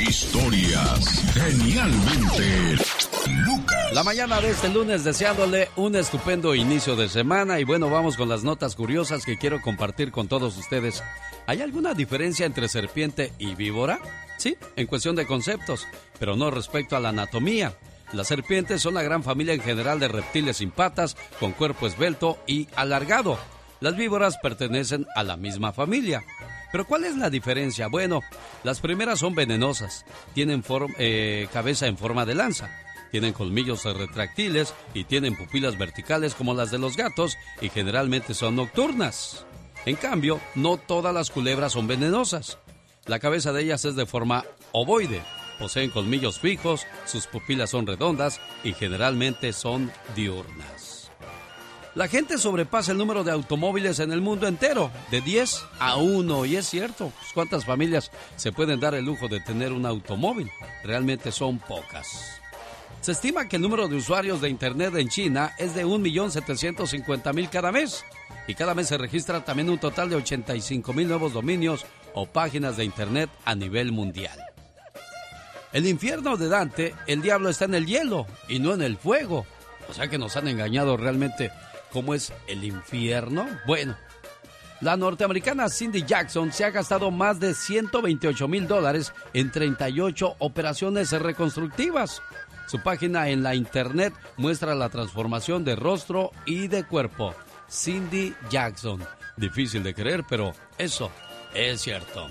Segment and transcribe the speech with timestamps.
[0.00, 2.76] Historias genialmente
[3.46, 3.92] Lucas.
[3.92, 8.28] La mañana de este lunes deseándole un estupendo inicio de semana y bueno, vamos con
[8.28, 11.02] las notas curiosas que quiero compartir con todos ustedes.
[11.46, 14.00] ¿Hay alguna diferencia entre serpiente y víbora?
[14.36, 15.86] Sí, en cuestión de conceptos,
[16.18, 17.74] pero no respecto a la anatomía.
[18.12, 22.38] Las serpientes son la gran familia en general de reptiles sin patas, con cuerpo esbelto
[22.46, 23.38] y alargado.
[23.80, 26.24] Las víboras pertenecen a la misma familia.
[26.74, 27.86] Pero ¿cuál es la diferencia?
[27.86, 28.20] Bueno,
[28.64, 30.04] las primeras son venenosas,
[30.34, 30.64] tienen
[30.98, 32.68] eh, cabeza en forma de lanza,
[33.12, 38.56] tienen colmillos retráctiles y tienen pupilas verticales como las de los gatos y generalmente son
[38.56, 39.46] nocturnas.
[39.86, 42.58] En cambio, no todas las culebras son venenosas.
[43.06, 45.22] La cabeza de ellas es de forma ovoide,
[45.60, 50.93] poseen colmillos fijos, sus pupilas son redondas y generalmente son diurnas.
[51.94, 56.44] La gente sobrepasa el número de automóviles en el mundo entero, de 10 a 1.
[56.46, 60.50] Y es cierto, pues, ¿cuántas familias se pueden dar el lujo de tener un automóvil?
[60.82, 62.40] Realmente son pocas.
[63.00, 67.70] Se estima que el número de usuarios de Internet en China es de 1.750.000 cada
[67.70, 68.04] mes.
[68.48, 72.84] Y cada mes se registra también un total de 85.000 nuevos dominios o páginas de
[72.84, 74.38] Internet a nivel mundial.
[75.72, 79.46] El infierno de Dante, el diablo está en el hielo y no en el fuego.
[79.88, 81.52] O sea que nos han engañado realmente
[81.94, 83.46] cómo es el infierno?
[83.66, 83.96] Bueno,
[84.80, 91.12] la norteamericana Cindy Jackson se ha gastado más de 128 mil dólares en 38 operaciones
[91.12, 92.20] reconstructivas.
[92.66, 97.32] Su página en la internet muestra la transformación de rostro y de cuerpo.
[97.70, 99.00] Cindy Jackson.
[99.36, 101.10] Difícil de creer, pero eso
[101.54, 102.26] es cierto.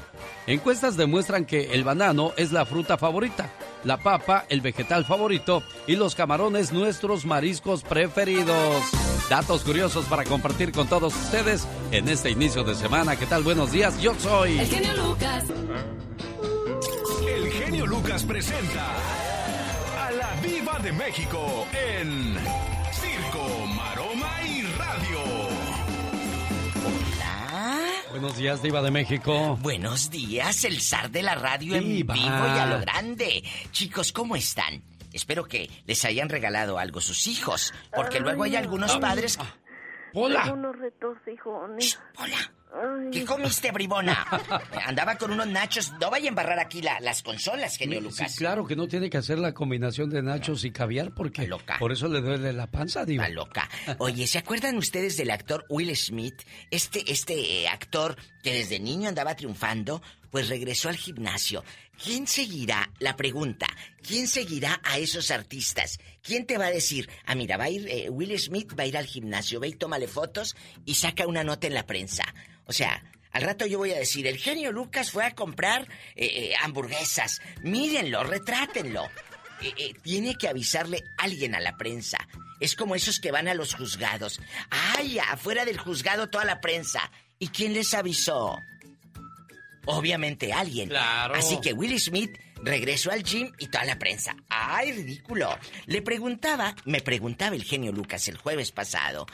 [0.46, 3.50] Encuestas demuestran que el banano es la fruta favorita,
[3.84, 8.84] la papa el vegetal favorito y los camarones nuestros mariscos preferidos.
[9.30, 13.16] Datos curiosos para compartir con todos ustedes en este inicio de semana.
[13.16, 13.44] ¿Qué tal?
[13.44, 14.60] Buenos días, yo soy...
[14.60, 15.46] El genio Lucas.
[17.28, 18.96] El genio Lucas presenta
[20.00, 22.36] a la Viva de México en
[22.92, 23.48] Circo,
[28.14, 29.58] Buenos días, Diva de México.
[29.64, 33.44] Buenos días, el zar de la radio en vivo y a lo grande.
[33.72, 34.84] Chicos, ¿cómo están?
[35.12, 39.40] Espero que les hayan regalado algo sus hijos, porque luego hay algunos padres...
[40.14, 40.54] ¡Hola!
[40.54, 42.00] Unos retorcijones.
[42.20, 42.54] ¡Hola!
[43.12, 44.26] ¿Qué comiste, bribona?
[44.86, 45.94] Andaba con unos nachos.
[46.02, 48.32] No vaya a embarrar aquí las consolas, genio Lucas.
[48.32, 51.78] Sí, claro que no tiene que hacer la combinación de nachos y caviar porque loca.
[51.78, 53.26] por eso le duele la panza, diva.
[53.26, 53.70] Está loca.
[54.00, 56.42] Oye, ¿se acuerdan ustedes del actor Will Smith?
[56.72, 60.02] Este, este eh, actor que desde niño andaba triunfando,
[60.32, 61.64] pues regresó al gimnasio.
[62.04, 62.92] ¿Quién seguirá?
[63.00, 63.68] La pregunta,
[64.02, 66.00] ¿quién seguirá a esos artistas?
[66.24, 68.88] ¿Quién te va a decir, ah, mira, va a ir, eh, Will Smith va a
[68.88, 72.24] ir al gimnasio, ve y tómale fotos y saca una nota en la prensa?
[72.66, 76.26] O sea, al rato yo voy a decir, el genio Lucas fue a comprar eh,
[76.26, 77.42] eh, hamburguesas.
[77.64, 79.10] Mírenlo, retrátenlo.
[79.62, 82.18] Eh, tiene que avisarle alguien a la prensa.
[82.60, 84.40] Es como esos que van a los juzgados.
[84.70, 87.12] ¡Ay, afuera del juzgado toda la prensa!
[87.40, 88.58] ¿Y quién les avisó?
[89.86, 90.90] Obviamente alguien.
[90.90, 91.36] Claro.
[91.36, 94.36] Así que Will Smith regresó al gym y toda la prensa.
[94.50, 95.58] ¡Ay, ridículo!
[95.86, 99.26] Le preguntaba, me preguntaba el genio Lucas el jueves pasado.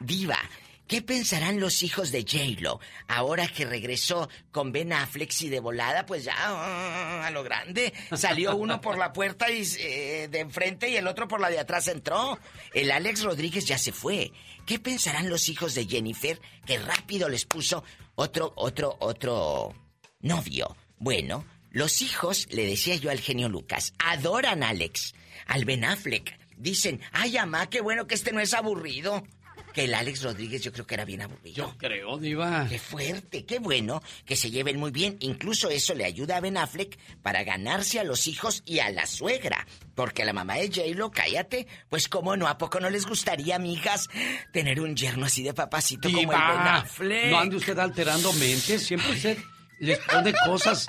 [0.00, 0.38] Diva,
[0.86, 2.78] ¿Qué pensarán los hijos de J-Lo
[3.08, 7.94] ahora que regresó con Ben Affleck y de volada, pues ya a lo grande?
[8.14, 11.58] Salió uno por la puerta y, eh, de enfrente y el otro por la de
[11.58, 12.38] atrás entró.
[12.74, 14.30] El Alex Rodríguez ya se fue.
[14.66, 17.82] ¿Qué pensarán los hijos de Jennifer que rápido les puso
[18.14, 19.74] otro, otro, otro
[20.20, 20.76] novio?
[20.98, 25.14] Bueno, los hijos, le decía yo al genio Lucas, adoran a Alex,
[25.46, 26.38] al Ben Affleck.
[26.58, 29.24] Dicen, ay, mamá, qué bueno que este no es aburrido
[29.74, 31.56] que el Alex Rodríguez yo creo que era bien aburrido.
[31.56, 32.66] Yo creo, Diva.
[32.68, 35.16] Qué fuerte, qué bueno que se lleven muy bien.
[35.20, 39.06] Incluso eso le ayuda a Ben Affleck para ganarse a los hijos y a la
[39.06, 39.66] suegra.
[39.96, 44.08] Porque la mamá de J-Lo, cállate, pues cómo no, ¿a poco no les gustaría, amigas,
[44.52, 47.30] tener un yerno así de papacito como el Ben Affleck?
[47.30, 49.38] No ande usted alterando mentes, siempre usted
[49.80, 50.86] les pone cosas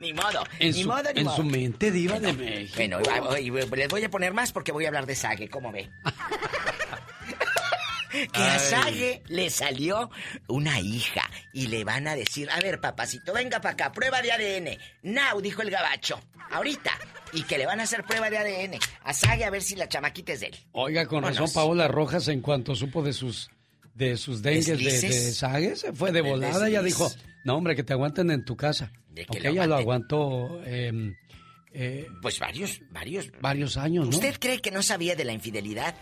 [0.00, 1.36] ni modo, en ni su, modo, ni en modo.
[1.36, 2.74] su mente diva de México.
[2.76, 2.98] Bueno,
[3.74, 5.90] les voy a poner más porque voy a hablar de Sage, ¿cómo ve?
[8.32, 10.10] Que a Sage le salió
[10.48, 14.32] una hija y le van a decir, a ver, papacito, venga para acá, prueba de
[14.32, 14.78] ADN.
[15.02, 16.20] Now, dijo el gabacho,
[16.50, 16.92] ahorita.
[17.32, 19.88] Y que le van a hacer prueba de ADN a Sage a ver si la
[19.88, 20.56] chamaquita es de él.
[20.72, 23.50] Oiga, con razón, Paola Rojas, en cuanto supo de sus
[23.94, 25.32] de sus dengues de, de.
[25.32, 26.68] Sage, se fue de volada.
[26.68, 27.10] Ella dijo,
[27.44, 28.92] no, hombre, que te aguanten en tu casa.
[29.08, 31.12] De Porque ella lo aguantó eh,
[31.72, 33.30] eh, Pues varios, varios.
[33.40, 34.10] varios años, ¿no?
[34.16, 35.94] ¿Usted cree que no sabía de la infidelidad?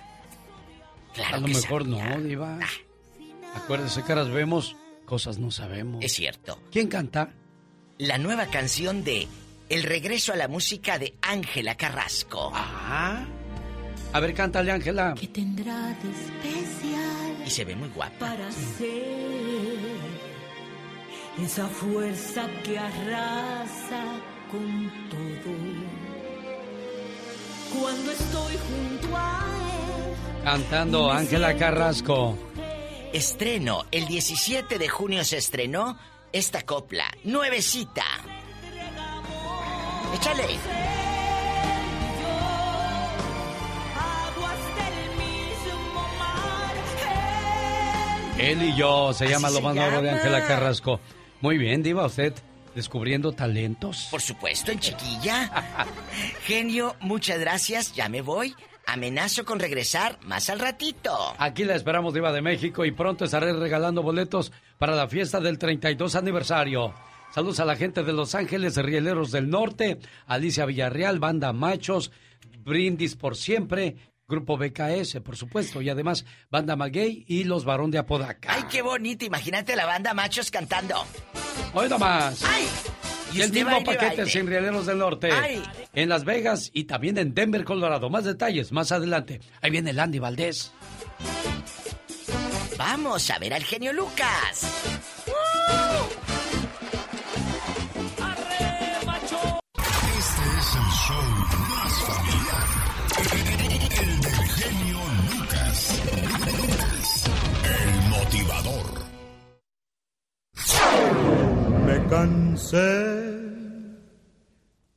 [1.14, 2.16] Claro A lo que mejor sabía.
[2.16, 2.58] no, Diva.
[2.62, 6.02] Ah, Acuérdese, caras vemos, cosas no sabemos.
[6.04, 6.58] es cierto.
[6.70, 7.34] ¿Quién canta?
[7.98, 9.28] La nueva canción de
[9.68, 12.50] el regreso a la música de Ángela Carrasco.
[12.54, 13.24] Ah.
[14.14, 15.14] A ver, cántale, Ángela.
[15.18, 17.42] ¿Qué tendrá de especial?
[17.46, 18.18] Y se ve muy guapa.
[18.18, 19.02] Para ser
[21.42, 24.04] esa fuerza que arrasa
[24.50, 25.52] con todo.
[27.80, 29.46] Cuando estoy junto a
[29.96, 30.01] él.
[30.44, 32.36] Cantando Ángela Carrasco.
[33.12, 35.96] Estreno, el 17 de junio se estrenó
[36.32, 38.04] esta copla, nuevecita.
[40.14, 40.44] Échale.
[48.38, 50.10] Él y yo, se llama lo se nuevo de.
[50.10, 50.98] Ángela Carrasco.
[51.40, 52.34] Muy bien, Diva, usted
[52.74, 54.08] descubriendo talentos.
[54.10, 55.86] Por supuesto, en chiquilla.
[56.46, 58.56] Genio, muchas gracias, ya me voy.
[58.86, 61.34] Amenazo con regresar más al ratito.
[61.38, 65.58] Aquí la esperamos, Diva de México, y pronto estaré regalando boletos para la fiesta del
[65.58, 66.94] 32 aniversario.
[67.32, 72.12] Saludos a la gente de Los Ángeles, Rieleros del Norte, Alicia Villarreal, Banda Machos,
[72.58, 73.96] Brindis por Siempre,
[74.28, 78.52] Grupo BKS, por supuesto, y además Banda Maguey y Los Barón de Apodaca.
[78.52, 81.04] Ay, qué bonito, imagínate la banda machos cantando.
[81.74, 82.42] Hoy nomás.
[82.44, 82.66] ¡Ay!
[83.34, 85.30] Y el mismo paquete sin Rieleros del Norte.
[85.32, 85.62] Ay.
[85.92, 88.10] En Las Vegas y también en Denver, Colorado.
[88.10, 89.40] Más detalles más adelante.
[89.60, 90.72] Ahí viene Landy Valdés.
[92.76, 94.66] Vamos a ver al genio Lucas.
[100.18, 101.22] Este es el show
[101.70, 102.66] más familiar.
[104.02, 105.00] El del genio
[105.30, 106.02] Lucas.
[107.64, 108.86] El motivador.
[112.12, 113.40] Cansé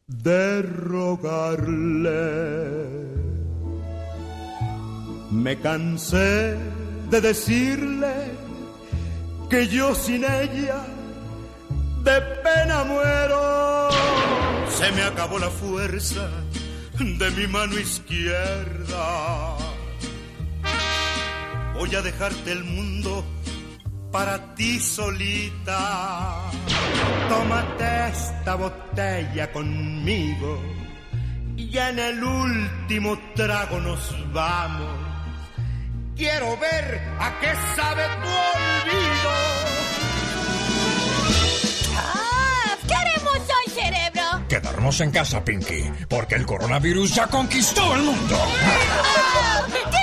[0.05, 2.19] de rogarle.
[5.31, 6.57] Me cansé
[7.09, 8.15] de decirle
[9.49, 10.81] que yo sin ella
[12.03, 13.89] de pena muero.
[14.77, 16.29] Se me acabó la fuerza
[16.99, 19.55] de mi mano izquierda.
[21.75, 23.23] Voy a dejarte el mundo
[24.11, 26.41] para ti solita.
[27.29, 30.61] Tómate esta botella conmigo
[31.57, 35.05] y en el último trago nos vamos.
[36.15, 39.31] Quiero ver a qué sabe tu olvido.
[41.97, 42.77] ¡Ah!
[42.87, 44.47] ¿Qué haremos hoy, cerebro?
[44.47, 48.37] Quedarnos en casa, Pinky, porque el coronavirus ya conquistó el mundo.
[48.37, 49.94] ¡Ah!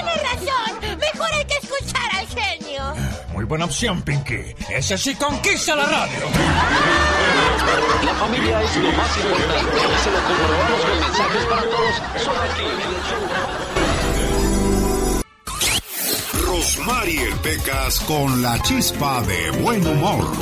[3.52, 4.54] Buena opción, Pinky.
[4.70, 6.20] Ese sí conquista la radio.
[8.02, 9.76] La familia es lo más importante.
[10.02, 11.94] Se lo comprobamos con mensajes para todos.
[12.24, 13.22] Solo aquí en el show.
[16.46, 20.32] Rosmarie Pecas con la chispa de buen humor.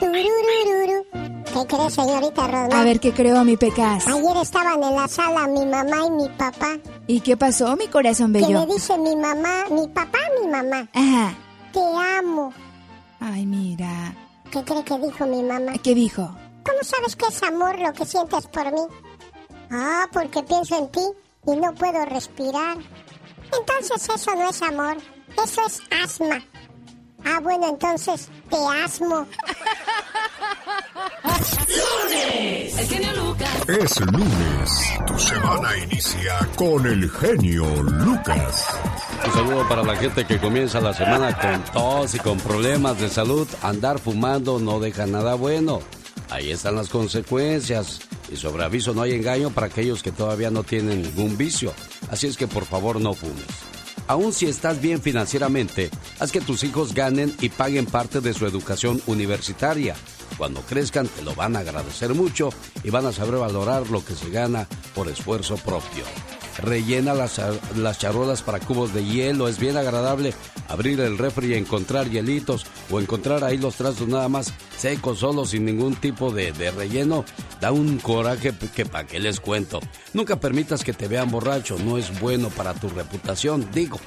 [0.00, 1.04] Tururururu.
[1.44, 2.72] ¿Qué cree, señorita Rosmar?
[2.74, 4.06] A ver, ¿qué creo, mi Pecas?
[4.06, 6.78] Ayer estaban en la sala mi mamá y mi papá.
[7.06, 8.60] ¿Y qué pasó, mi corazón Que bello?
[8.64, 11.34] le dice mi mamá, mi papá, mi mamá, Ajá.
[11.72, 11.80] Te
[12.18, 12.52] amo.
[13.20, 14.14] Ay, mira.
[14.50, 15.72] ¿Qué cree que dijo mi mamá?
[15.82, 16.22] ¿Qué dijo?
[16.64, 18.80] ¿Cómo sabes que es amor lo que sientes por mí?
[19.70, 21.06] Ah, porque pienso en ti
[21.46, 22.76] y no puedo respirar.
[23.56, 24.96] Entonces eso no es amor,
[25.42, 26.42] eso es asma.
[27.24, 29.26] Ah, bueno, entonces te asmo.
[32.78, 33.68] El genio Lucas.
[33.68, 34.70] Es lunes.
[35.06, 38.66] Tu semana inicia con el genio Lucas.
[39.26, 43.08] Un saludo para la gente que comienza la semana con tos y con problemas de
[43.08, 43.46] salud.
[43.62, 45.80] Andar fumando no deja nada bueno.
[46.30, 48.00] Ahí están las consecuencias.
[48.30, 51.72] Y sobre aviso no hay engaño para aquellos que todavía no tienen ningún vicio.
[52.10, 53.46] Así es que por favor no fumes.
[54.06, 58.44] Aún si estás bien financieramente, haz que tus hijos ganen y paguen parte de su
[58.46, 59.94] educación universitaria.
[60.40, 62.48] Cuando crezcan te lo van a agradecer mucho
[62.82, 66.02] y van a saber valorar lo que se gana por esfuerzo propio.
[66.56, 67.38] Rellena las,
[67.76, 69.48] las charolas para cubos de hielo.
[69.48, 70.32] Es bien agradable
[70.68, 75.50] abrir el refri y encontrar hielitos o encontrar ahí los trastos nada más secos, solos,
[75.50, 77.26] sin ningún tipo de, de relleno.
[77.60, 79.78] Da un coraje que para qué les cuento.
[80.14, 81.76] Nunca permitas que te vean borracho.
[81.78, 83.68] No es bueno para tu reputación.
[83.74, 84.00] Digo,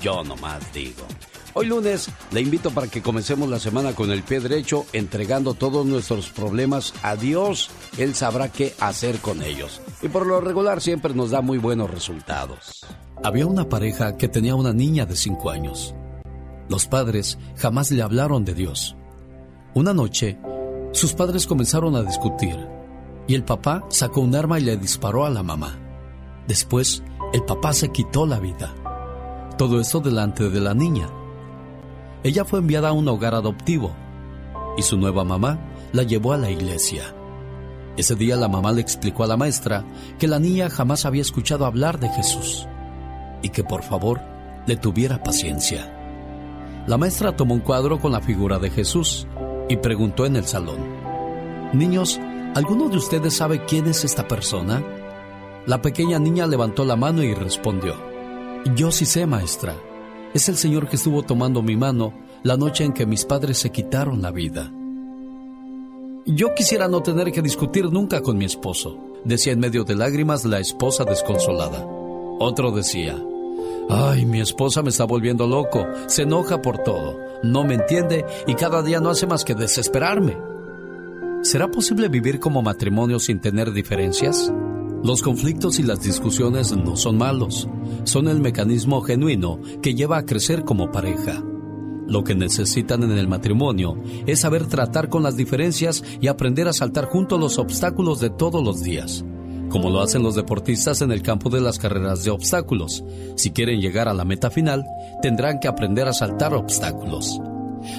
[0.00, 1.08] yo nomás digo.
[1.54, 5.84] Hoy lunes le invito para que comencemos la semana con el pie derecho, entregando todos
[5.84, 7.68] nuestros problemas a Dios.
[7.98, 9.82] Él sabrá qué hacer con ellos.
[10.00, 12.86] Y por lo regular siempre nos da muy buenos resultados.
[13.22, 15.94] Había una pareja que tenía una niña de 5 años.
[16.70, 18.96] Los padres jamás le hablaron de Dios.
[19.74, 20.38] Una noche,
[20.92, 22.56] sus padres comenzaron a discutir
[23.26, 25.78] y el papá sacó un arma y le disparó a la mamá.
[26.48, 27.02] Después,
[27.34, 28.74] el papá se quitó la vida.
[29.58, 31.08] Todo esto delante de la niña.
[32.24, 33.92] Ella fue enviada a un hogar adoptivo
[34.76, 35.58] y su nueva mamá
[35.92, 37.14] la llevó a la iglesia.
[37.96, 39.84] Ese día la mamá le explicó a la maestra
[40.18, 42.66] que la niña jamás había escuchado hablar de Jesús
[43.42, 44.20] y que por favor
[44.66, 45.98] le tuviera paciencia.
[46.86, 49.26] La maestra tomó un cuadro con la figura de Jesús
[49.68, 50.78] y preguntó en el salón,
[51.72, 52.20] Niños,
[52.54, 54.82] ¿alguno de ustedes sabe quién es esta persona?
[55.66, 57.94] La pequeña niña levantó la mano y respondió,
[58.74, 59.74] Yo sí sé, maestra.
[60.34, 63.70] Es el Señor que estuvo tomando mi mano la noche en que mis padres se
[63.70, 64.72] quitaron la vida.
[66.24, 70.44] Yo quisiera no tener que discutir nunca con mi esposo, decía en medio de lágrimas
[70.44, 71.84] la esposa desconsolada.
[72.38, 73.22] Otro decía,
[73.90, 78.54] Ay, mi esposa me está volviendo loco, se enoja por todo, no me entiende y
[78.54, 80.36] cada día no hace más que desesperarme.
[81.42, 84.50] ¿Será posible vivir como matrimonio sin tener diferencias?
[85.02, 87.68] Los conflictos y las discusiones no son malos,
[88.04, 91.42] son el mecanismo genuino que lleva a crecer como pareja.
[92.06, 96.72] Lo que necesitan en el matrimonio es saber tratar con las diferencias y aprender a
[96.72, 99.24] saltar juntos los obstáculos de todos los días
[99.72, 103.02] como lo hacen los deportistas en el campo de las carreras de obstáculos.
[103.36, 104.84] Si quieren llegar a la meta final,
[105.22, 107.40] tendrán que aprender a saltar obstáculos.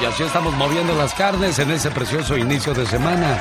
[0.00, 3.36] Y así estamos moviendo las carnes en ese precioso inicio de semana.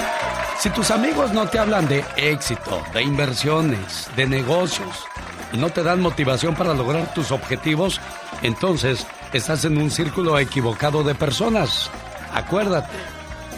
[0.60, 5.06] Si tus amigos no te hablan de éxito, de inversiones, de negocios,
[5.54, 8.02] y no te dan motivación para lograr tus objetivos,
[8.42, 11.92] entonces estás en un círculo equivocado de personas.
[12.34, 12.98] Acuérdate,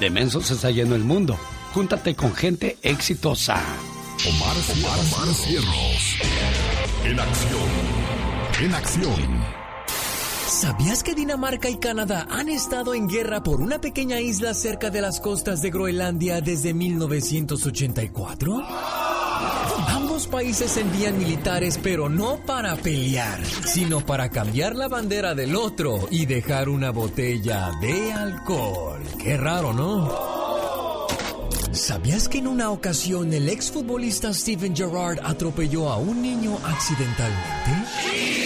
[0.02, 1.40] de mensos está lleno el mundo.
[1.74, 3.62] Júntate con gente exitosa.
[4.28, 4.56] Omar,
[5.00, 6.18] Omar Cierros.
[7.06, 7.70] En acción.
[8.60, 9.69] En acción.
[10.60, 15.00] ¿Sabías que Dinamarca y Canadá han estado en guerra por una pequeña isla cerca de
[15.00, 18.62] las costas de Groenlandia desde 1984?
[19.88, 26.10] Ambos países envían militares, pero no para pelear, sino para cambiar la bandera del otro
[26.12, 29.02] y dejar una botella de alcohol.
[29.18, 30.12] Qué raro, ¿no?
[31.72, 38.39] ¿Sabías que en una ocasión el exfutbolista Steven Gerrard atropelló a un niño accidentalmente?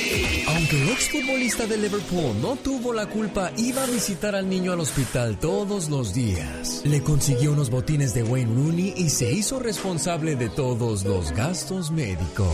[0.73, 5.37] El exfutbolista de Liverpool no tuvo la culpa, iba a visitar al niño al hospital
[5.37, 6.81] todos los días.
[6.83, 11.91] Le consiguió unos botines de Wayne Rooney y se hizo responsable de todos los gastos
[11.91, 12.47] médicos.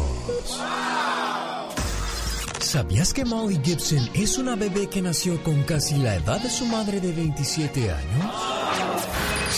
[2.59, 6.65] ¿Sabías que Molly Gibson es una bebé que nació con casi la edad de su
[6.65, 8.58] madre de 27 años?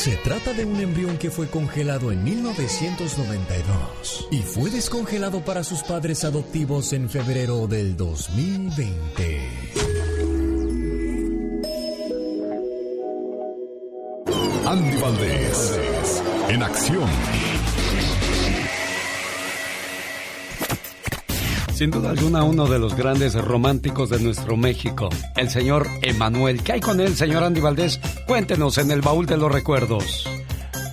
[0.01, 5.83] Se trata de un embrión que fue congelado en 1992 y fue descongelado para sus
[5.83, 9.41] padres adoptivos en febrero del 2020.
[14.65, 15.79] Andy Valdés.
[16.49, 17.07] En acción.
[21.81, 26.63] Sin duda alguna, uno de los grandes románticos de nuestro México, el señor Emanuel.
[26.63, 27.99] ¿Qué hay con él, señor Andy Valdés?
[28.27, 30.29] Cuéntenos en el baúl de los recuerdos.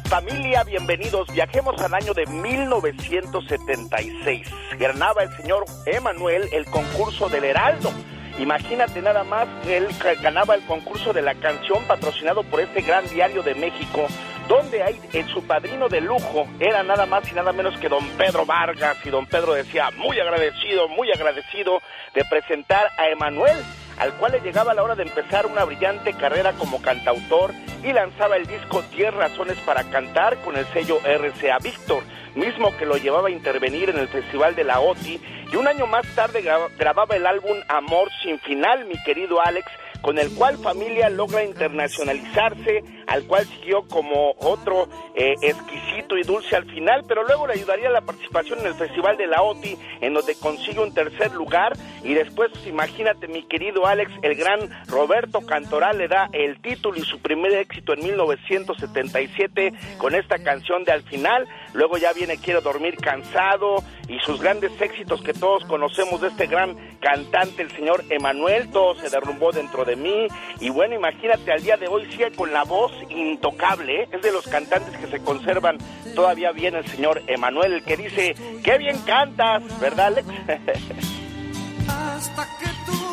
[0.05, 1.31] Familia, bienvenidos.
[1.31, 4.49] Viajemos al año de 1976.
[4.79, 7.93] Ganaba el señor Emanuel el concurso del Heraldo.
[8.39, 9.89] Imagínate nada más que él
[10.23, 14.07] ganaba el concurso de la canción patrocinado por este gran diario de México,
[14.49, 18.05] donde hay en su padrino de lujo era nada más y nada menos que don
[18.17, 18.97] Pedro Vargas.
[19.05, 21.81] Y don Pedro decía muy agradecido, muy agradecido
[22.15, 23.57] de presentar a Emanuel,
[23.99, 27.53] al cual le llegaba la hora de empezar una brillante carrera como cantautor
[27.85, 32.03] y lanzaba el disco 10 razones para cantar con el sello RCA Víctor
[32.39, 35.21] mismo que lo llevaba a intervenir en el Festival de la OTI,
[35.53, 36.43] y un año más tarde
[36.79, 39.67] grababa el álbum Amor sin final, mi querido Alex,
[40.01, 46.55] con el cual familia logra internacionalizarse, al cual siguió como otro eh, exquisito y dulce
[46.57, 50.15] al final, pero luego le ayudaría la participación en el Festival de la OTI, en
[50.15, 51.73] donde consigue un tercer lugar,
[52.05, 56.99] y después, pues, imagínate, mi querido Alex, el gran Roberto Cantoral le da el título
[56.99, 62.39] y su primer éxito en 1977 con esta canción de Al final, luego ya viene
[62.39, 67.71] Quiero dormir cansado, y sus grandes éxitos que todos conocemos de este gran cantante, el
[67.73, 70.29] señor Emanuel, todo se derrumbó dentro de mí,
[70.61, 74.09] y bueno, imagínate, al día de hoy sigue con la voz intocable, ¿eh?
[74.13, 75.79] es de los cantantes que se conservan
[76.15, 80.29] todavía bien el señor Emanuel, el que dice, qué bien cantas, ¿verdad Alex?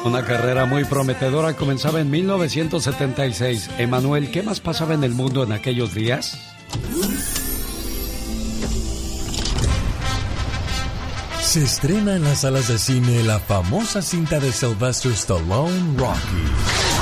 [0.05, 3.71] Una carrera muy prometedora comenzaba en 1976.
[3.79, 6.37] Emanuel, ¿qué más pasaba en el mundo en aquellos días?
[11.41, 16.94] Se estrena en las salas de cine la famosa cinta de Sylvester Stallone, Rocky.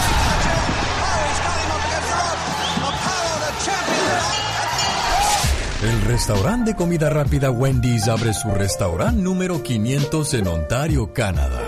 [5.83, 11.61] El restaurante de comida rápida Wendy's abre su restaurante número 500 en Ontario, Canadá.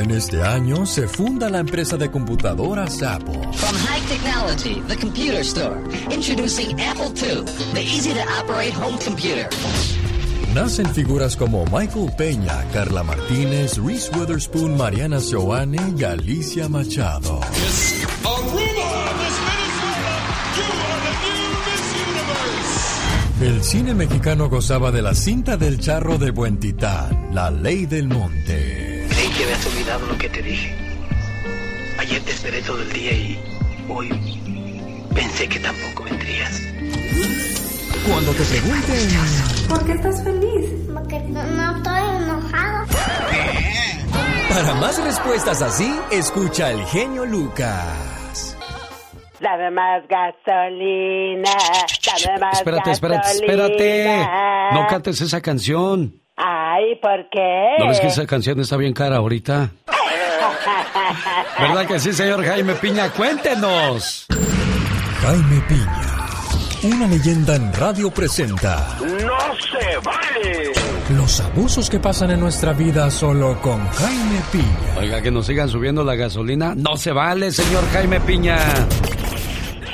[0.00, 3.38] En este año se funda la empresa de computadoras Apple.
[3.52, 5.78] From high technology, the computer store.
[6.10, 9.46] Introducing Apple II, the easy to operate home computer.
[10.58, 17.40] Nacen figuras como Michael Peña, Carla Martínez, Reese Witherspoon, Mariana Joane y Alicia Machado.
[23.40, 28.08] El cine mexicano gozaba de la cinta del charro de Buen Titán, La Ley del
[28.08, 29.06] Monte.
[29.10, 30.74] Creí que habías olvidado lo que te dije.
[31.98, 33.38] Ayer te esperé todo el día y
[33.88, 34.08] hoy
[35.14, 36.60] pensé que tampoco vendrías.
[38.08, 39.68] Cuando te pregunten...
[39.68, 40.70] ¿Por qué estás feliz?
[40.92, 42.86] Porque no, no estoy enojado.
[44.48, 48.56] Para más respuestas así, escucha al genio Lucas.
[49.40, 51.50] Dame más gasolina,
[52.04, 54.26] dame más Espérate, espérate, espérate.
[54.72, 56.20] No cantes esa canción.
[56.36, 57.76] Ay, ¿por qué?
[57.78, 59.70] ¿No ves que esa canción está bien cara ahorita?
[61.58, 63.10] ¿Verdad que sí, señor Jaime Piña?
[63.10, 64.26] Cuéntenos.
[65.20, 66.17] Jaime Piña,
[66.84, 70.72] una leyenda en radio presenta ¡No se vale!
[71.10, 74.98] los abusos que pasan en nuestra vida solo con Jaime Piña.
[74.98, 76.74] Oiga, que nos sigan subiendo la gasolina.
[76.76, 78.58] No se vale, señor Jaime Piña.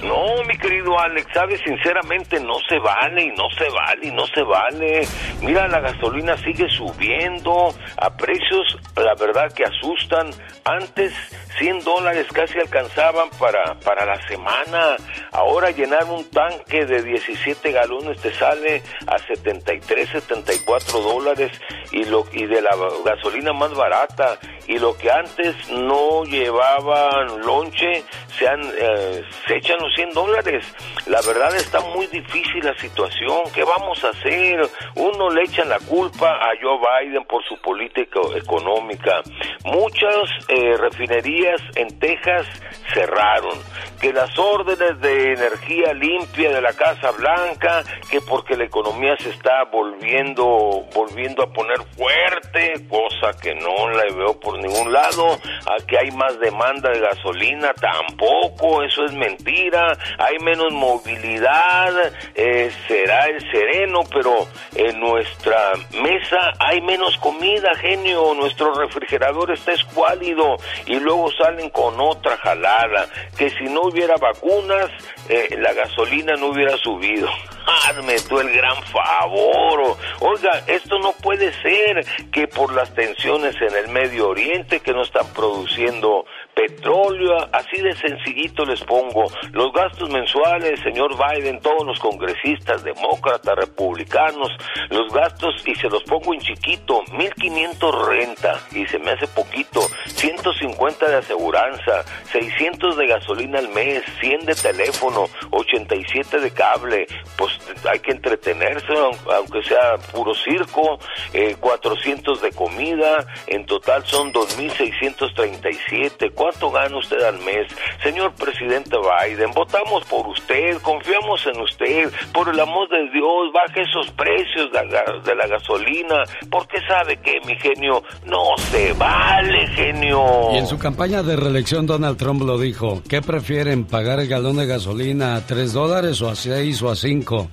[0.03, 4.27] No, mi querido Alex, sabes, sinceramente no se vale y no se vale y no
[4.27, 5.09] se vale.
[5.41, 10.31] Mira, la gasolina sigue subiendo a precios, la verdad que asustan.
[10.65, 11.13] Antes
[11.59, 14.97] 100 dólares casi alcanzaban para, para la semana.
[15.33, 21.53] Ahora llenar un tanque de 17 galones te sale a 73, 74 dólares
[21.93, 24.39] y, lo, y de la gasolina más barata.
[24.67, 28.03] Y lo que antes no llevaban lonche,
[28.39, 30.65] se, han, eh, se echan los 100 dólares.
[31.07, 33.43] La verdad está muy difícil la situación.
[33.55, 34.69] ¿Qué vamos a hacer?
[34.97, 39.21] Uno le echan la culpa a Joe Biden por su política económica.
[39.65, 41.44] Muchas eh, refinerías
[41.77, 42.47] en Texas
[42.93, 43.59] cerraron.
[44.01, 49.31] Que las órdenes de energía limpia de la Casa Blanca, que porque la economía se
[49.31, 55.87] está volviendo, volviendo a poner fuerte, cosa que no la veo por ningún lado, a
[55.87, 63.27] que hay más demanda de gasolina, tampoco, eso es mentira, hay menos movilidad, eh, será
[63.27, 70.97] el sereno, pero en nuestra mesa hay menos comida, genio, nuestro refrigerador está escuálido y
[70.97, 74.91] luego salen con otra jalada, que si no hubiera vacunas,
[75.29, 77.29] eh, la gasolina no hubiera subido.
[77.67, 79.97] Hazme tú el gran favor.
[80.21, 85.03] Oiga, esto no puede ser que por las tensiones en el Medio Oriente que no
[85.03, 89.25] están produciendo petróleo, así de sencillito les pongo.
[89.53, 94.51] Los gastos mensuales, señor Biden, todos los congresistas, demócratas, republicanos,
[94.91, 99.81] los gastos, y se los pongo en chiquito, 1500 renta, y se me hace poquito,
[100.07, 107.59] 150 de aseguranza, 600 de gasolina al mes, 100 de teléfono, 87 de cable, pues
[107.91, 108.93] hay que entretenerse,
[109.31, 110.99] aunque sea puro circo,
[111.33, 116.33] eh, 400 de comida, en total son 2.637.
[116.45, 117.69] ¿Cuánto gana usted al mes?
[118.03, 123.81] Señor presidente Biden, votamos por usted, confiamos en usted, por el amor de Dios, baje
[123.81, 126.17] esos precios de la, de la gasolina,
[126.51, 130.53] porque sabe que, mi genio, no se vale, genio.
[130.53, 134.59] Y en su campaña de reelección Donald Trump lo dijo, ¿qué prefieren, pagar el galón
[134.59, 137.49] de gasolina a 3 dólares o a 6 o a 5?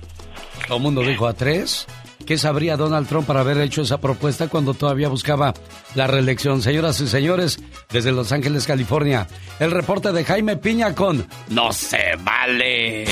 [0.66, 1.86] Todo el mundo dijo a 3.
[2.26, 5.54] ¿Qué sabría Donald Trump para haber hecho esa propuesta cuando todavía buscaba
[5.94, 6.62] la reelección?
[6.62, 7.58] Señoras y señores,
[7.90, 9.26] desde Los Ángeles, California,
[9.58, 13.04] el reporte de Jaime Piña con No se vale.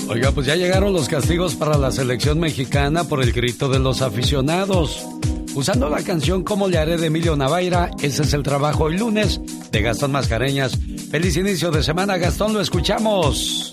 [0.09, 4.03] Oiga, pues ya llegaron los castigos para la selección mexicana por el grito de los
[4.03, 5.07] aficionados.
[5.55, 9.41] Usando la canción Como le haré de Emilio Navaira, ese es el trabajo hoy lunes
[9.73, 10.79] de Gastón Mascareñas.
[11.11, 13.73] Feliz inicio de semana, Gastón, lo escuchamos.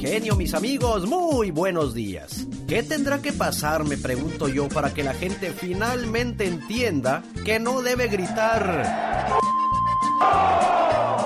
[0.00, 2.46] genio, mis amigos, muy buenos días.
[2.68, 7.80] ¿Qué tendrá que pasar, me pregunto yo, para que la gente finalmente entienda que no
[7.80, 8.84] debe gritar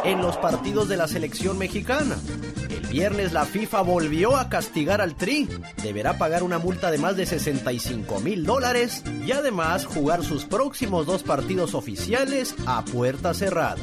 [0.05, 2.17] en los partidos de la selección mexicana?
[2.69, 5.49] El viernes la FIFA volvió a castigar al Tri.
[5.83, 11.07] Deberá pagar una multa de más de 65 mil dólares y además jugar sus próximos
[11.07, 13.77] dos partidos oficiales a puerta cerrada.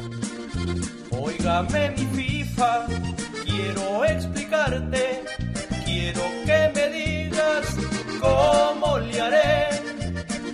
[1.11, 2.85] Óigame mi FIFA,
[3.45, 5.23] quiero explicarte,
[5.85, 7.75] quiero que me digas
[8.21, 9.88] cómo le haré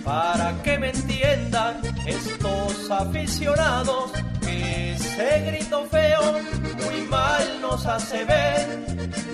[0.06, 6.22] para que me entiendan estos aficionados que ese grito feo
[6.84, 8.86] muy mal nos hace ver,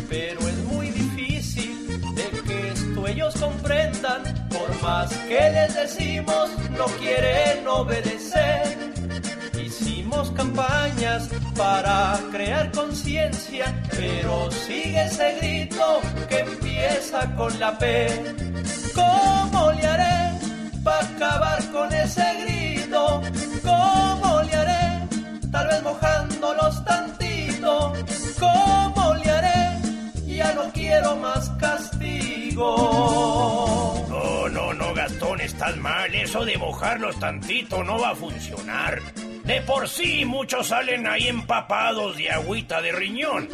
[0.09, 6.87] pero es muy difícil de que esto ellos comprendan, por más que les decimos no
[6.99, 8.95] quieren obedecer.
[9.63, 18.07] Hicimos campañas para crear conciencia, pero sigue ese grito que empieza con la P.
[18.95, 20.22] ¿Cómo le haré
[20.83, 23.23] para acabar con ese grito?
[23.62, 25.09] ¿Cómo le haré?
[25.51, 27.92] Tal vez mojándolos tantito.
[28.38, 29.79] ¿Cómo le haré?
[30.27, 32.66] Ya no quiero más castigo.
[34.09, 36.14] No, no, no, Gastón, estás mal.
[36.14, 39.01] Eso de mojarlos tantito no va a funcionar.
[39.45, 43.49] De por sí muchos salen ahí empapados de agüita de riñón.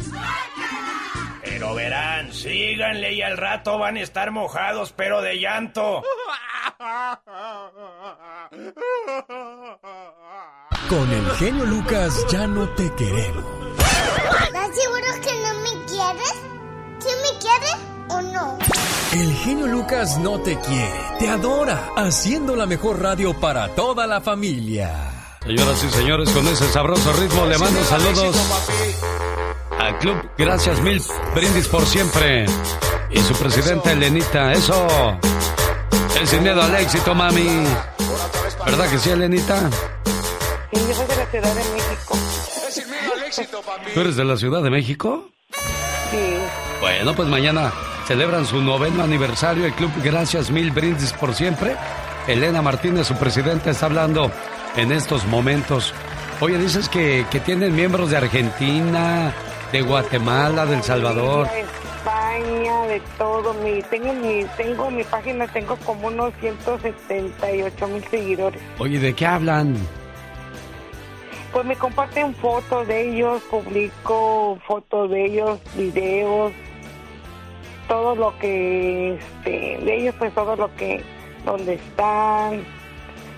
[1.43, 6.03] Pero verán, síganle y al rato van a estar mojados, pero de llanto.
[6.79, 6.87] Con
[11.11, 13.43] el genio Lucas ya no te queremos.
[14.45, 16.35] ¿Estás seguro que no me quieres?
[16.99, 17.75] ¿Sí me quieres
[18.07, 18.57] o no?
[19.11, 24.21] El genio Lucas no te quiere, te adora, haciendo la mejor radio para toda la
[24.21, 25.35] familia.
[25.43, 28.37] Señoras y señores, con ese sabroso ritmo le mando saludos
[29.79, 31.03] al Club Gracias Mil
[31.35, 32.45] Brindis por Siempre
[33.11, 34.53] y su presidenta Elenita.
[34.53, 34.87] Eso.
[36.19, 37.63] El sin miedo al éxito, mami.
[38.65, 39.69] ¿Verdad que sí, Elenita?
[40.71, 42.17] Sí, yo soy de la Ciudad de México.
[43.93, 45.29] ¿Tú eres de la Ciudad de México?
[46.11, 46.17] Sí.
[46.81, 47.71] Bueno, pues mañana
[48.07, 51.75] celebran su noveno aniversario el Club Gracias Mil Brindis por Siempre.
[52.27, 54.31] Elena Martínez, su presidenta, está hablando
[54.75, 55.93] en estos momentos.
[56.41, 59.33] Oye, dices que, que tienen miembros de Argentina,
[59.71, 61.47] de Guatemala, de El Salvador.
[62.29, 63.53] De todo.
[63.55, 68.61] Mi, tengo, mi, tengo mi página, tengo como unos 178 mil seguidores.
[68.77, 69.75] Oye, ¿de qué hablan?
[71.51, 76.53] Pues me comparten fotos de ellos, publico fotos de ellos, videos,
[77.87, 81.03] todo lo que, este, de ellos, pues todo lo que,
[81.45, 82.63] donde están.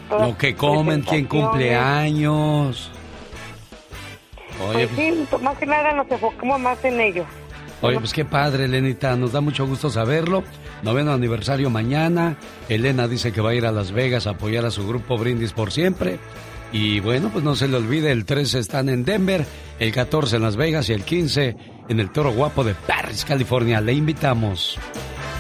[0.09, 2.91] Lo que comen, quién cumple años.
[4.67, 7.25] Oye, Pues sí, pues, más que nada nos enfocamos más en ellos.
[7.81, 9.15] Oye, pues qué padre, Elenita.
[9.15, 10.43] Nos da mucho gusto saberlo.
[10.83, 12.37] Noveno aniversario mañana.
[12.69, 15.51] Elena dice que va a ir a Las Vegas a apoyar a su grupo Brindis
[15.53, 16.19] por siempre.
[16.71, 19.45] Y bueno, pues no se le olvide, el 13 están en Denver,
[19.77, 21.55] el 14 en Las Vegas y el 15
[21.89, 23.81] en el Toro Guapo de Paris, California.
[23.81, 24.77] Le invitamos.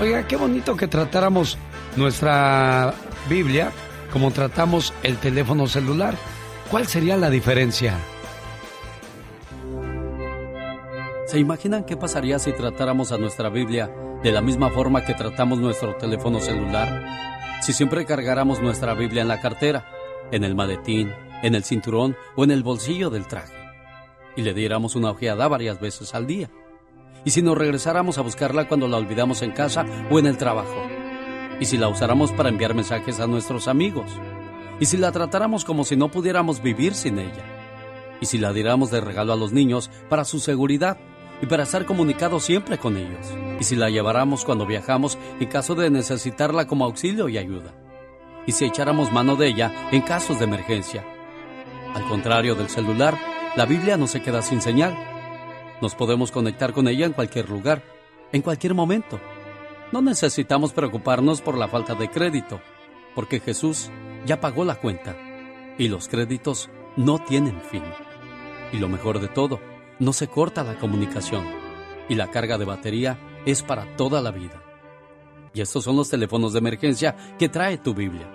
[0.01, 1.57] Oiga, qué bonito que tratáramos
[1.95, 2.93] nuestra
[3.29, 3.71] Biblia
[4.11, 6.15] como tratamos el teléfono celular.
[6.69, 7.97] ¿Cuál sería la diferencia?
[11.31, 13.89] ¿Se imaginan qué pasaría si tratáramos a nuestra Biblia
[14.21, 17.61] de la misma forma que tratamos nuestro teléfono celular?
[17.61, 19.87] Si siempre cargáramos nuestra Biblia en la cartera,
[20.33, 21.09] en el maletín,
[21.41, 23.55] en el cinturón o en el bolsillo del traje,
[24.35, 26.49] y le diéramos una ojeada varias veces al día.
[27.23, 30.85] Y si nos regresáramos a buscarla cuando la olvidamos en casa o en el trabajo.
[31.61, 34.11] Y si la usáramos para enviar mensajes a nuestros amigos.
[34.81, 37.45] Y si la tratáramos como si no pudiéramos vivir sin ella.
[38.19, 40.97] Y si la diéramos de regalo a los niños para su seguridad
[41.41, 43.33] y para estar comunicados siempre con ellos.
[43.59, 47.73] Y si la lleváramos cuando viajamos en caso de necesitarla como auxilio y ayuda.
[48.45, 51.03] Y si echáramos mano de ella en casos de emergencia.
[51.93, 53.17] Al contrario del celular,
[53.55, 54.97] la Biblia no se queda sin señal.
[55.81, 57.83] Nos podemos conectar con ella en cualquier lugar,
[58.31, 59.19] en cualquier momento.
[59.91, 62.61] No necesitamos preocuparnos por la falta de crédito,
[63.13, 63.91] porque Jesús
[64.25, 65.17] ya pagó la cuenta
[65.77, 67.83] y los créditos no tienen fin.
[68.71, 69.59] Y lo mejor de todo,
[70.01, 71.45] no se corta la comunicación
[72.09, 74.61] y la carga de batería es para toda la vida.
[75.53, 78.27] Y estos son los teléfonos de emergencia que trae tu Biblia.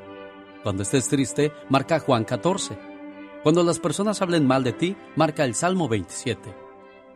[0.62, 2.79] Cuando estés triste, marca Juan 14.
[3.42, 6.55] Cuando las personas hablen mal de ti, marca el Salmo 27.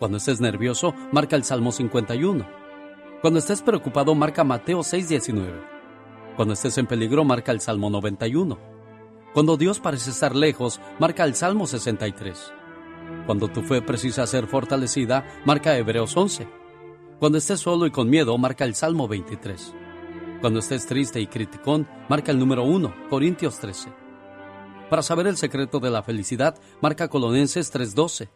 [0.00, 2.44] Cuando estés nervioso, marca el Salmo 51.
[3.22, 5.62] Cuando estés preocupado, marca Mateo 6:19.
[6.34, 8.58] Cuando estés en peligro, marca el Salmo 91.
[9.32, 12.52] Cuando Dios parece estar lejos, marca el Salmo 63.
[13.26, 16.48] Cuando tu fe precisa ser fortalecida, marca Hebreos 11.
[17.18, 19.74] Cuando estés solo y con miedo, marca el Salmo 23.
[20.40, 23.90] Cuando estés triste y criticón, marca el número 1, Corintios 13.
[24.88, 28.30] Para saber el secreto de la felicidad, marca Colonenses 3.12.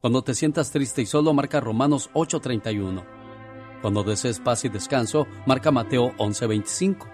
[0.00, 3.04] Cuando te sientas triste y solo, marca Romanos 8.31.
[3.82, 7.12] Cuando desees paz y descanso, marca Mateo 11.25.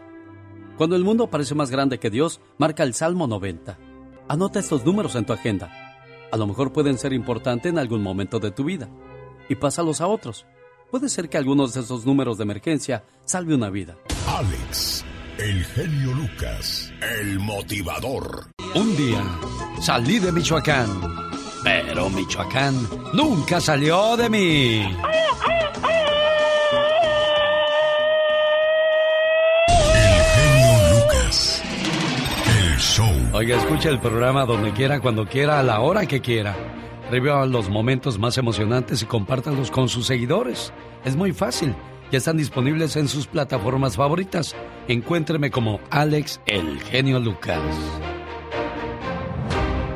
[0.76, 3.76] Cuando el mundo parece más grande que Dios, marca el Salmo 90.
[4.28, 5.81] Anota estos números en tu agenda.
[6.32, 8.88] A lo mejor pueden ser importantes en algún momento de tu vida.
[9.50, 10.46] Y pásalos a otros.
[10.90, 13.98] Puede ser que algunos de esos números de emergencia salve una vida.
[14.26, 15.04] Alex,
[15.36, 16.90] el genio Lucas,
[17.20, 18.46] el motivador.
[18.74, 19.22] Un día
[19.82, 20.88] salí de Michoacán,
[21.62, 22.76] pero Michoacán
[23.12, 24.86] nunca salió de mí.
[33.34, 36.54] Oiga, escucha el programa donde quiera, cuando quiera, a la hora que quiera.
[37.10, 40.70] Reviva los momentos más emocionantes y compártanlos con sus seguidores.
[41.02, 41.74] Es muy fácil.
[42.10, 44.54] Ya están disponibles en sus plataformas favoritas.
[44.86, 47.58] Encuéntreme como Alex El Genio Lucas.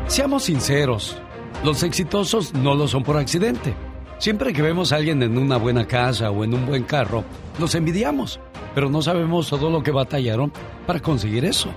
[0.06, 1.20] Seamos sinceros,
[1.62, 3.74] los exitosos no lo son por accidente.
[4.16, 7.22] Siempre que vemos a alguien en una buena casa o en un buen carro,
[7.58, 8.40] los envidiamos,
[8.74, 10.50] pero no sabemos todo lo que batallaron
[10.86, 11.68] para conseguir eso.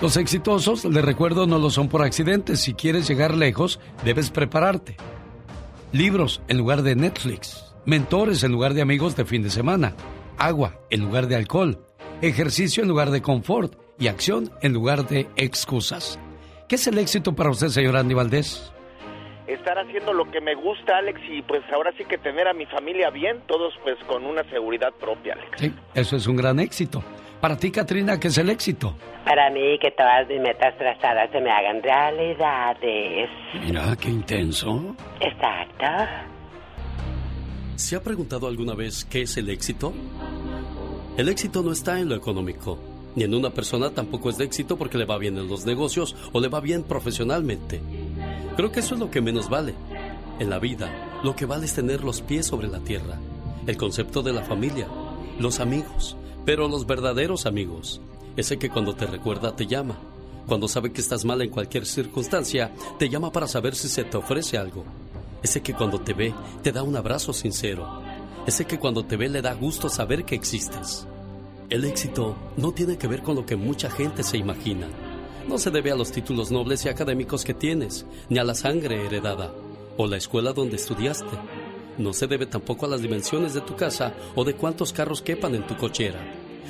[0.00, 2.56] Los exitosos, les recuerdo, no lo son por accidente.
[2.56, 4.96] Si quieres llegar lejos, debes prepararte.
[5.92, 7.74] Libros en lugar de Netflix.
[7.84, 9.94] Mentores en lugar de amigos de fin de semana.
[10.38, 11.84] Agua en lugar de alcohol.
[12.22, 13.74] Ejercicio en lugar de confort.
[13.98, 16.18] Y acción en lugar de excusas.
[16.66, 18.72] ¿Qué es el éxito para usted, señor Andy Valdés?
[19.46, 22.64] Estar haciendo lo que me gusta, Alex, y pues ahora sí que tener a mi
[22.64, 25.50] familia bien, todos pues con una seguridad propia, Alex.
[25.58, 27.02] Sí, eso es un gran éxito.
[27.40, 28.94] Para ti, Katrina, ¿qué es el éxito?
[29.24, 33.30] Para mí, que todas mis metas trazadas se me hagan realidades.
[33.64, 34.94] Mira, qué intenso.
[35.20, 35.86] Exacto.
[37.76, 39.94] ¿Se ha preguntado alguna vez qué es el éxito?
[41.16, 42.78] El éxito no está en lo económico,
[43.16, 46.14] ni en una persona tampoco es de éxito porque le va bien en los negocios
[46.32, 47.80] o le va bien profesionalmente.
[48.56, 49.74] Creo que eso es lo que menos vale.
[50.38, 50.90] En la vida,
[51.24, 53.18] lo que vale es tener los pies sobre la tierra,
[53.66, 54.88] el concepto de la familia,
[55.38, 58.00] los amigos, pero los verdaderos amigos,
[58.36, 59.98] ese que cuando te recuerda te llama,
[60.46, 64.16] cuando sabe que estás mal en cualquier circunstancia, te llama para saber si se te
[64.16, 64.84] ofrece algo,
[65.42, 68.02] ese que cuando te ve te da un abrazo sincero,
[68.46, 71.06] ese que cuando te ve le da gusto saber que existes.
[71.68, 74.88] El éxito no tiene que ver con lo que mucha gente se imagina.
[75.48, 79.06] No se debe a los títulos nobles y académicos que tienes, ni a la sangre
[79.06, 79.52] heredada,
[79.96, 81.26] o la escuela donde estudiaste.
[82.00, 85.54] No se debe tampoco a las dimensiones de tu casa o de cuántos carros quepan
[85.54, 86.18] en tu cochera.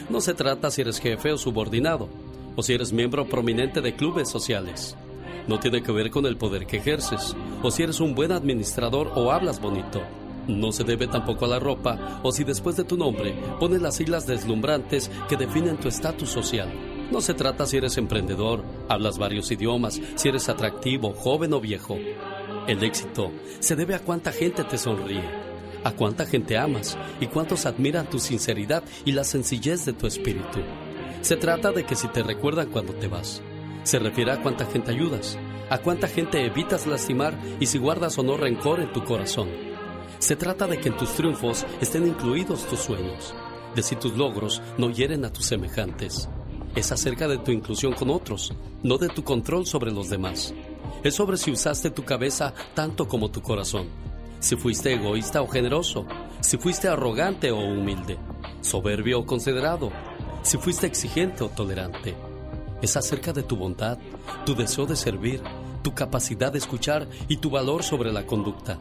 [0.09, 2.09] No se trata si eres jefe o subordinado,
[2.57, 4.97] o si eres miembro prominente de clubes sociales.
[5.47, 9.13] No tiene que ver con el poder que ejerces, o si eres un buen administrador
[9.15, 10.03] o hablas bonito.
[10.49, 13.95] No se debe tampoco a la ropa, o si después de tu nombre pones las
[13.95, 16.69] siglas deslumbrantes que definen tu estatus social.
[17.13, 21.99] No se trata si eres emprendedor, hablas varios idiomas, si eres atractivo, joven o viejo.
[22.71, 25.25] El éxito se debe a cuánta gente te sonríe,
[25.83, 30.61] a cuánta gente amas y cuántos admiran tu sinceridad y la sencillez de tu espíritu.
[31.21, 33.43] Se trata de que si te recuerdan cuando te vas,
[33.83, 35.37] se refiere a cuánta gente ayudas,
[35.69, 39.49] a cuánta gente evitas lastimar y si guardas o no rencor en tu corazón.
[40.21, 43.35] Se trata de que en tus triunfos estén incluidos tus sueños,
[43.75, 46.29] de si tus logros no hieren a tus semejantes.
[46.77, 48.53] Es acerca de tu inclusión con otros,
[48.85, 50.55] no de tu control sobre los demás.
[51.03, 53.89] Es sobre si usaste tu cabeza tanto como tu corazón.
[54.39, 56.07] Si fuiste egoísta o generoso.
[56.41, 58.19] Si fuiste arrogante o humilde.
[58.61, 59.91] Soberbio o considerado.
[60.43, 62.15] Si fuiste exigente o tolerante.
[62.83, 63.99] Es acerca de tu bondad,
[64.45, 65.43] tu deseo de servir,
[65.83, 68.79] tu capacidad de escuchar y tu valor sobre la conducta.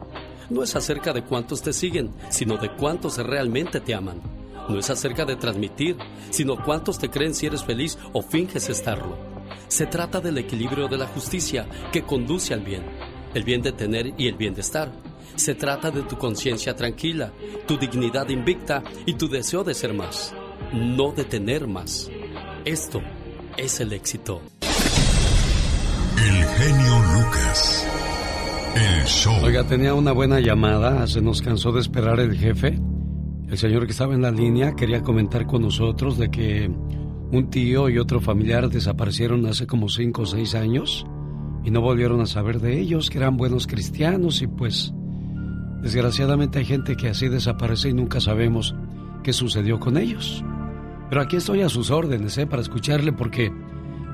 [0.50, 4.20] No es acerca de cuántos te siguen, sino de cuántos realmente te aman.
[4.68, 5.96] No es acerca de transmitir,
[6.30, 9.29] sino cuántos te creen si eres feliz o finges estarlo.
[9.70, 12.82] Se trata del equilibrio de la justicia que conduce al bien,
[13.32, 14.90] el bien de tener y el bien de estar.
[15.36, 17.32] Se trata de tu conciencia tranquila,
[17.68, 20.34] tu dignidad invicta y tu deseo de ser más,
[20.72, 22.10] no de tener más.
[22.64, 23.00] Esto
[23.56, 24.42] es el éxito.
[26.18, 27.86] El genio Lucas.
[28.74, 29.36] El show.
[29.44, 32.76] Oiga, tenía una buena llamada, se nos cansó de esperar el jefe.
[33.48, 36.68] El señor que estaba en la línea quería comentar con nosotros de que
[37.32, 41.06] un tío y otro familiar desaparecieron hace como cinco o seis años
[41.64, 44.92] y no volvieron a saber de ellos, que eran buenos cristianos y pues
[45.82, 48.74] desgraciadamente hay gente que así desaparece y nunca sabemos
[49.22, 50.44] qué sucedió con ellos.
[51.08, 52.46] Pero aquí estoy a sus órdenes, ¿eh?
[52.46, 53.52] Para escucharle porque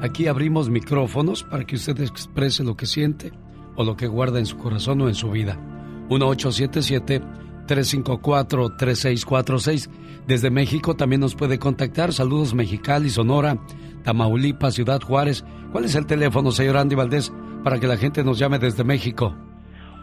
[0.01, 3.33] aquí abrimos micrófonos para que usted exprese lo que siente
[3.77, 5.59] o lo que guarda en su corazón o en su vida.
[6.09, 7.23] 1877
[7.67, 9.89] 354-3646.
[10.27, 12.13] Desde México también nos puede contactar.
[12.13, 13.59] Saludos Mexicali, Sonora,
[14.05, 15.45] Tamaulipas, Ciudad Juárez.
[15.73, 19.35] ¿Cuál es el teléfono, señor Andy Valdés, para que la gente nos llame desde México?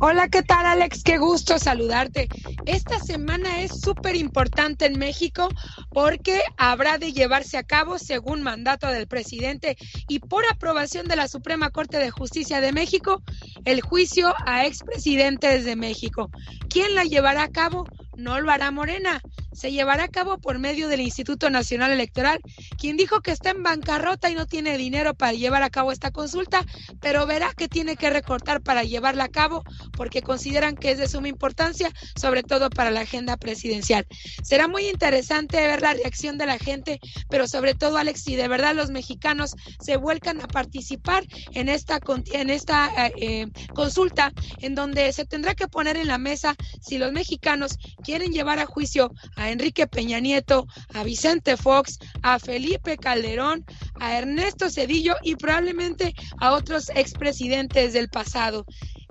[0.00, 1.02] Hola, ¿qué tal Alex?
[1.02, 2.28] Qué gusto saludarte.
[2.66, 5.48] Esta semana es súper importante en México
[5.90, 9.76] porque habrá de llevarse a cabo, según mandato del presidente
[10.08, 13.22] y por aprobación de la Suprema Corte de Justicia de México,
[13.64, 16.30] el juicio a expresidentes de México.
[16.68, 17.86] ¿Quién la llevará a cabo?
[18.16, 19.20] No lo hará Morena,
[19.54, 22.40] se llevará a cabo por medio del Instituto Nacional Electoral,
[22.78, 26.10] quien dijo que está en bancarrota y no tiene dinero para llevar a cabo esta
[26.10, 26.64] consulta,
[27.00, 29.64] pero verá que tiene que recortar para llevarla a cabo
[29.96, 34.06] porque consideran que es de suma importancia, sobre todo para la agenda presidencial.
[34.42, 36.98] Será muy interesante ver la reacción de la gente,
[37.30, 42.00] pero sobre todo, Alex, si de verdad los mexicanos se vuelcan a participar en esta,
[42.32, 46.98] en esta eh, eh, consulta, en donde se tendrá que poner en la mesa si
[46.98, 52.96] los mexicanos quieren llevar a juicio a Enrique Peña Nieto, a Vicente Fox, a Felipe
[52.96, 53.64] Calderón,
[53.98, 58.66] a Ernesto Cedillo y probablemente a otros expresidentes del pasado.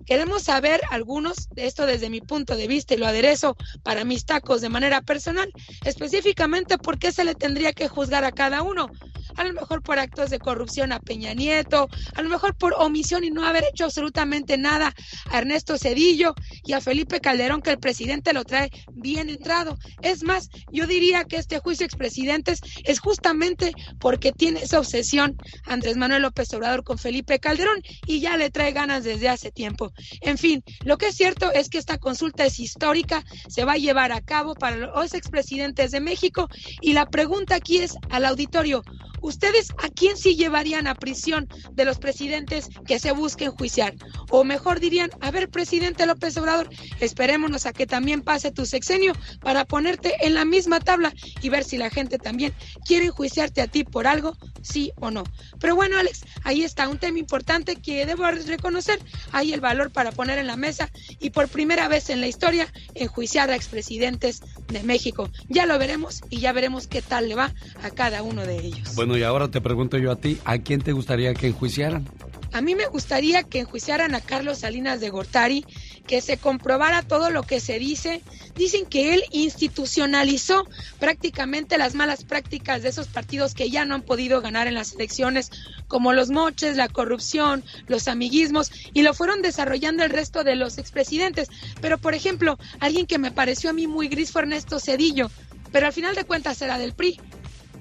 [0.05, 4.25] Queremos saber algunos de esto desde mi punto de vista y lo aderezo para mis
[4.25, 5.51] tacos de manera personal,
[5.85, 8.89] específicamente por qué se le tendría que juzgar a cada uno.
[9.35, 13.23] A lo mejor por actos de corrupción a Peña Nieto, a lo mejor por omisión
[13.23, 14.93] y no haber hecho absolutamente nada
[15.29, 19.77] a Ernesto Cedillo y a Felipe Calderón, que el presidente lo trae bien entrado.
[20.01, 25.35] Es más, yo diría que este juicio expresidentes es justamente porque tiene esa obsesión
[25.65, 29.92] Andrés Manuel López Obrador con Felipe Calderón y ya le trae ganas desde hace tiempo.
[30.21, 33.77] En fin, lo que es cierto es que esta consulta es histórica, se va a
[33.77, 36.47] llevar a cabo para los expresidentes de México
[36.81, 38.83] y la pregunta aquí es al auditorio,
[39.21, 43.95] ¿ustedes a quién sí llevarían a prisión de los presidentes que se busquen juiciar?
[44.29, 49.13] O mejor dirían, a ver, presidente López Obrador, esperémonos a que también pase tu sexenio
[49.41, 52.53] para ponerte en la misma tabla y ver si la gente también
[52.85, 55.23] quiere enjuiciarte a ti por algo, sí o no.
[55.59, 58.99] Pero bueno, Alex, ahí está un tema importante que debo reconocer.
[59.31, 62.67] Hay el valor para poner en la mesa y por primera vez en la historia
[62.95, 65.29] enjuiciar a expresidentes de México.
[65.49, 68.95] Ya lo veremos y ya veremos qué tal le va a cada uno de ellos.
[68.95, 72.07] Bueno, y ahora te pregunto yo a ti, ¿a quién te gustaría que enjuiciaran?
[72.53, 75.65] A mí me gustaría que enjuiciaran a Carlos Salinas de Gortari,
[76.05, 78.21] que se comprobara todo lo que se dice.
[78.55, 80.67] Dicen que él institucionalizó
[80.99, 84.93] prácticamente las malas prácticas de esos partidos que ya no han podido ganar en las
[84.93, 85.49] elecciones,
[85.87, 90.77] como los moches, la corrupción, los amiguismos, y lo fueron desarrollando el resto de los
[90.77, 91.49] expresidentes.
[91.81, 95.31] Pero, por ejemplo, alguien que me pareció a mí muy gris fue Ernesto Cedillo,
[95.71, 97.19] pero al final de cuentas era del PRI.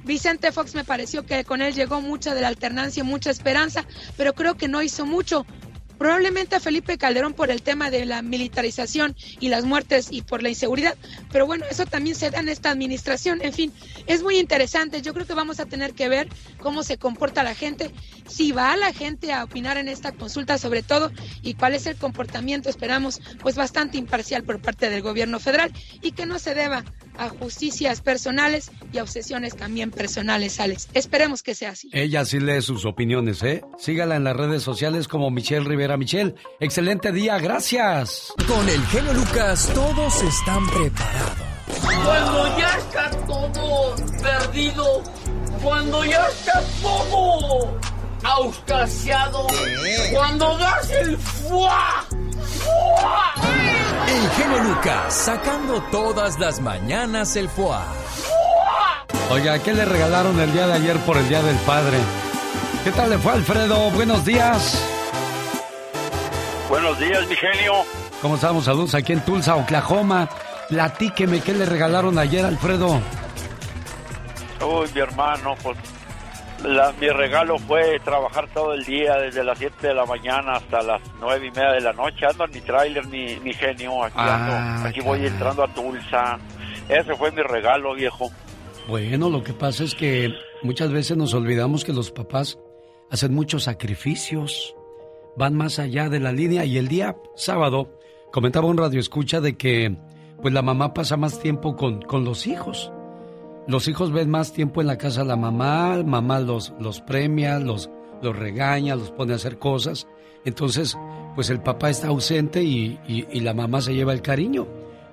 [0.05, 3.85] Vicente Fox me pareció que con él llegó mucha de la alternancia, mucha esperanza,
[4.17, 5.47] pero creo que no hizo mucho.
[6.03, 10.42] Probablemente a Felipe Calderón por el tema de la militarización y las muertes y por
[10.42, 10.96] la inseguridad,
[11.31, 13.38] pero bueno, eso también se da en esta administración.
[13.40, 13.73] En fin,
[14.09, 15.00] es muy interesante.
[15.00, 16.29] Yo creo que vamos a tener que ver
[16.59, 17.92] cómo se comporta la gente,
[18.27, 21.94] si va la gente a opinar en esta consulta sobre todo y cuál es el
[21.94, 26.83] comportamiento, esperamos, pues bastante imparcial por parte del gobierno federal y que no se deba
[27.17, 30.88] a justicias personales y a obsesiones también personales, Alex.
[30.94, 31.90] Esperemos que sea así.
[31.92, 33.63] Ella sí lee sus opiniones, ¿eh?
[33.79, 36.35] Sígala en las redes sociales como Michelle Rivera Michelle.
[36.61, 38.33] Excelente día, gracias.
[38.47, 41.53] Con el genio Lucas todos están preparados.
[42.05, 45.03] Cuando ya está todo perdido
[45.63, 47.79] cuando ya está todo
[48.25, 49.47] auscasiado.
[50.13, 52.05] Cuando das el fuá.
[52.63, 53.35] ¡Fuá!
[54.09, 57.79] El genio Lucas sacando todas las mañanas el foie.
[59.31, 61.99] Oiga, ¿qué le regalaron el día de ayer por el Día del Padre?
[62.85, 63.90] ¿Qué tal le fue, Alfredo?
[63.93, 64.83] Buenos días.
[66.73, 67.73] Buenos días, mi genio.
[68.23, 68.64] ¿Cómo estamos?
[68.64, 70.27] Saludos aquí en Tulsa, Oklahoma.
[70.70, 72.98] Platíqueme, ¿qué le regalaron ayer, Alfredo?
[74.66, 75.77] Uy, mi hermano, pues
[76.64, 80.81] la- mi regalo fue trabajar todo el día, desde las 7 de la mañana hasta
[80.81, 82.25] las 9 y media de la noche.
[82.25, 84.02] Ando en mi tráiler, mi, mi genio.
[84.04, 86.38] Aquí, Ah, ando, aquí voy entrando a Tulsa.
[86.88, 88.31] Ese fue mi regalo, viejo.
[88.88, 92.56] Bueno, lo que pasa es que muchas veces nos olvidamos que los papás
[93.10, 94.75] hacen muchos sacrificios,
[95.37, 97.99] van más allá de la línea y el día sábado
[98.33, 99.97] comentaba un radio escucha de que
[100.41, 102.93] pues la mamá pasa más tiempo con, con los hijos.
[103.69, 107.61] Los hijos ven más tiempo en la casa de la mamá, mamá los, los premia,
[107.61, 110.09] los, los regaña, los pone a hacer cosas.
[110.45, 110.99] Entonces,
[111.37, 114.67] pues el papá está ausente y, y- y la mamá se lleva el cariño.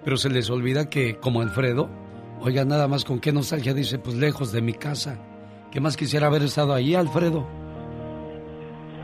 [0.04, 1.90] Pero se les olvida que, como Alfredo,
[2.42, 5.20] oiga, nada más con qué nostalgia dice, pues lejos de mi casa.
[5.72, 7.46] ¿Qué más quisiera haber estado ahí, Alfredo?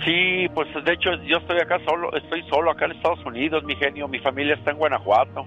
[0.04, 3.76] Sí, pues de hecho yo estoy acá solo, estoy solo acá en Estados Unidos, mi
[3.76, 4.08] genio.
[4.08, 5.46] Mi familia está en Guanajuato,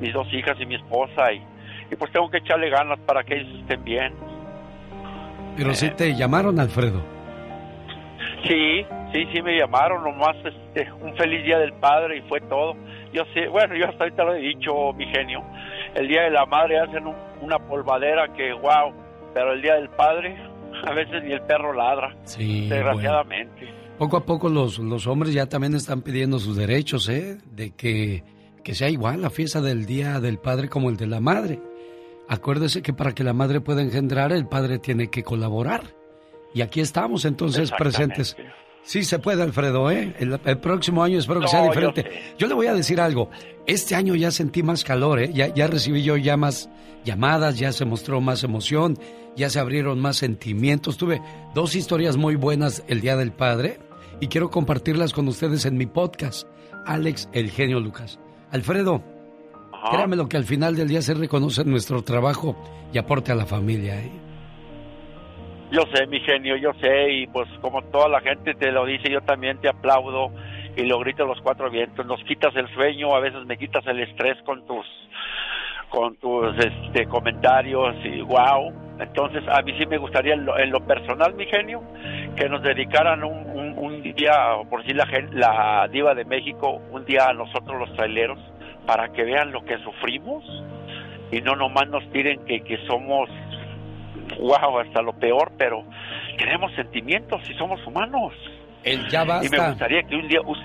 [0.00, 1.32] mis dos hijas y mi esposa.
[1.32, 1.42] Y,
[1.90, 4.12] y pues tengo que echarle ganas para que ellos estén bien.
[5.56, 7.02] Pero sí te llamaron, Alfredo.
[8.46, 12.76] Sí, sí, sí me llamaron, nomás este, un feliz día del padre y fue todo.
[13.12, 15.42] Yo sé, bueno, yo hasta ahorita lo he dicho, mi genio.
[15.94, 18.92] El día de la madre hacen un- una polvadera que, wow,
[19.34, 20.36] pero el día del padre
[20.86, 23.66] a veces ni el perro ladra, Sí, desgraciadamente.
[23.98, 27.38] Poco a poco los, los hombres ya también están pidiendo sus derechos, ¿eh?
[27.54, 28.24] De que,
[28.62, 31.60] que sea igual la fiesta del Día del Padre como el de la Madre.
[32.28, 35.94] Acuérdese que para que la madre pueda engendrar, el padre tiene que colaborar.
[36.52, 38.36] Y aquí estamos entonces presentes.
[38.82, 40.14] Sí se puede, Alfredo, ¿eh?
[40.18, 42.04] El, el próximo año espero que No, sea diferente.
[42.38, 43.30] Yo, le voy a decir algo.
[43.66, 45.30] Este año ya sentí más calor, ¿eh?
[45.32, 46.68] Ya, ya recibí yo ya más
[47.04, 48.98] llamadas, ya se mostró más emoción,
[49.36, 50.96] ya se abrieron más sentimientos.
[50.96, 51.22] Tuve
[51.54, 53.78] dos historias muy buenas el Día del Padre
[54.20, 56.48] y quiero compartirlas con ustedes en mi podcast,
[56.86, 58.18] Alex El Genio Lucas.
[58.50, 59.02] Alfredo,
[59.90, 62.56] créame lo que al final del día se reconoce nuestro trabajo
[62.92, 64.10] y aporte a la familia, ¿eh?
[65.72, 69.10] Yo sé, mi genio, yo sé, y pues como toda la gente te lo dice,
[69.10, 70.30] yo también te aplaudo
[70.76, 72.06] y lo grito a los cuatro vientos.
[72.06, 74.86] Nos quitas el sueño, a veces me quitas el estrés con tus
[75.90, 78.72] con tus este, comentarios y wow.
[79.00, 81.82] Entonces, a mí sí me gustaría en lo, en lo personal, mi genio,
[82.36, 84.32] que nos dedicaran un, un- un día,
[84.68, 88.38] por si la, diva de México, un día a nosotros los traileros,
[88.86, 90.44] para que vean lo que sufrimos
[91.30, 93.28] y no nomás nos tiren que, que somos
[94.38, 95.84] wow, hasta lo peor, pero
[96.38, 98.32] tenemos sentimientos y somos humanos.
[98.84, 99.68] El ya Y me basta.
[99.70, 100.64] gustaría que un día us-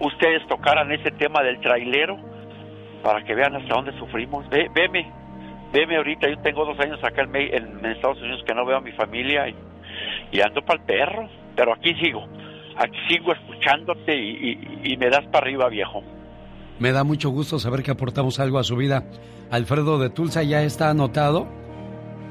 [0.00, 2.18] ustedes tocaran ese tema del trailero
[3.02, 4.48] para que vean hasta dónde sufrimos.
[4.50, 5.10] Ve, veme,
[5.72, 8.76] veme ahorita, yo tengo dos años acá en, Me- en Estados Unidos que no veo
[8.76, 9.54] a mi familia y,
[10.32, 12.26] y ando para el perro, pero aquí sigo,
[12.82, 14.52] aquí sigo escuchándote y,
[14.84, 16.02] y- y me das para arriba, viejo.
[16.78, 19.04] Me da mucho gusto saber que aportamos algo a su vida.
[19.50, 21.46] Alfredo de Tulsa ya está anotado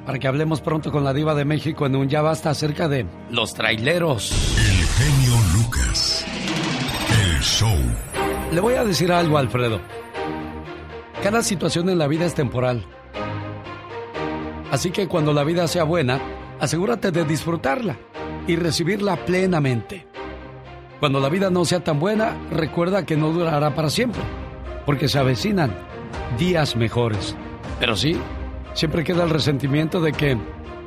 [0.05, 3.05] para que hablemos pronto con la diva de México en un ya basta acerca de
[3.29, 4.31] los traileros.
[4.57, 6.25] El genio Lucas.
[7.23, 7.77] El show.
[8.51, 9.79] Le voy a decir algo, Alfredo.
[11.23, 12.83] Cada situación en la vida es temporal.
[14.71, 16.19] Así que cuando la vida sea buena,
[16.59, 17.97] asegúrate de disfrutarla
[18.47, 20.07] y recibirla plenamente.
[21.01, 24.21] Cuando la vida no sea tan buena, recuerda que no durará para siempre,
[24.85, 25.75] porque se avecinan
[26.37, 27.35] días mejores.
[27.79, 28.15] Pero sí,
[28.75, 30.37] siempre queda el resentimiento de que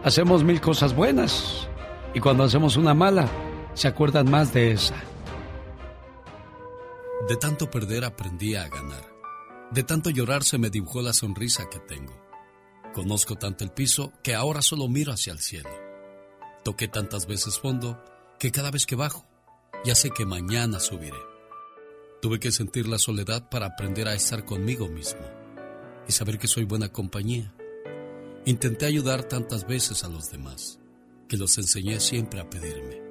[0.04, 1.68] hacemos mil cosas buenas
[2.14, 3.26] y cuando hacemos una mala,
[3.74, 4.94] se acuerdan más de esa.
[7.28, 9.12] De tanto perder aprendí a ganar.
[9.72, 12.14] De tanto llorar se me dibujó la sonrisa que tengo.
[12.94, 15.70] Conozco tanto el piso que ahora solo miro hacia el cielo.
[16.62, 18.00] Toqué tantas veces fondo
[18.38, 19.26] que cada vez que bajo,
[19.85, 21.18] ya sé que mañana subiré.
[22.22, 25.20] Tuve que sentir la soledad para aprender a estar conmigo mismo
[26.09, 27.55] y saber que soy buena compañía.
[28.47, 30.78] Intenté ayudar tantas veces a los demás
[31.28, 33.03] que los enseñé siempre a pedirme.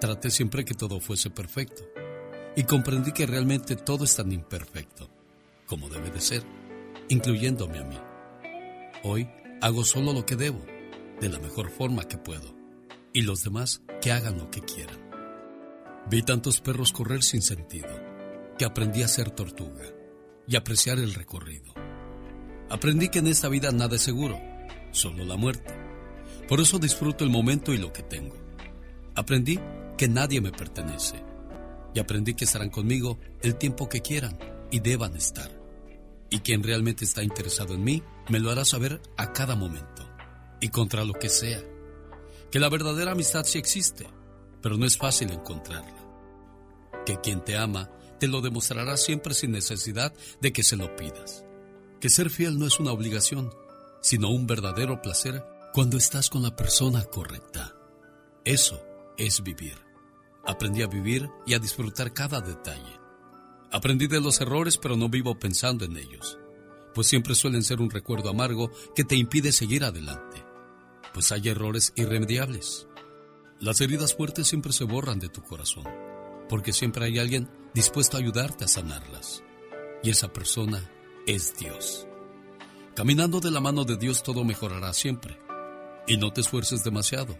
[0.00, 1.84] Traté siempre que todo fuese perfecto
[2.56, 5.10] y comprendí que realmente todo es tan imperfecto
[5.66, 6.42] como debe de ser,
[7.08, 7.98] incluyéndome a mí.
[9.04, 9.28] Hoy
[9.60, 10.64] hago solo lo que debo,
[11.20, 12.54] de la mejor forma que puedo,
[13.12, 15.01] y los demás que hagan lo que quieran.
[16.10, 17.88] Vi tantos perros correr sin sentido,
[18.58, 19.84] que aprendí a ser tortuga
[20.46, 21.72] y apreciar el recorrido.
[22.68, 24.40] Aprendí que en esta vida nada es seguro,
[24.90, 25.74] solo la muerte,
[26.48, 28.36] Por eso disfruto el momento y lo que tengo.
[29.14, 29.58] Aprendí
[29.96, 31.22] que nadie me pertenece.
[31.94, 34.38] Y aprendí que estarán conmigo el tiempo que quieran
[34.70, 35.50] y deban estar.
[36.30, 40.08] Y quien realmente está interesado en mí, me lo hará saber a cada momento.
[40.60, 41.62] Y contra lo que sea.
[42.50, 44.06] Que la verdadera amistad sí existe,
[44.62, 46.02] pero no es fácil encontrarla.
[47.04, 51.44] Que quien te ama te lo demostrará siempre sin necesidad de que se lo pidas.
[52.00, 53.52] Que ser fiel no es una obligación,
[54.00, 57.74] sino un verdadero placer cuando estás con la persona correcta.
[58.44, 58.80] Eso
[59.16, 59.76] es vivir.
[60.44, 63.00] Aprendí a vivir y a disfrutar cada detalle.
[63.72, 66.38] Aprendí de los errores, pero no vivo pensando en ellos,
[66.94, 70.44] pues siempre suelen ser un recuerdo amargo que te impide seguir adelante,
[71.14, 72.86] pues hay errores irremediables.
[73.62, 75.84] Las heridas fuertes siempre se borran de tu corazón,
[76.48, 79.44] porque siempre hay alguien dispuesto a ayudarte a sanarlas.
[80.02, 80.90] Y esa persona
[81.28, 82.08] es Dios.
[82.96, 85.38] Caminando de la mano de Dios todo mejorará siempre.
[86.08, 87.38] Y no te esfuerces demasiado,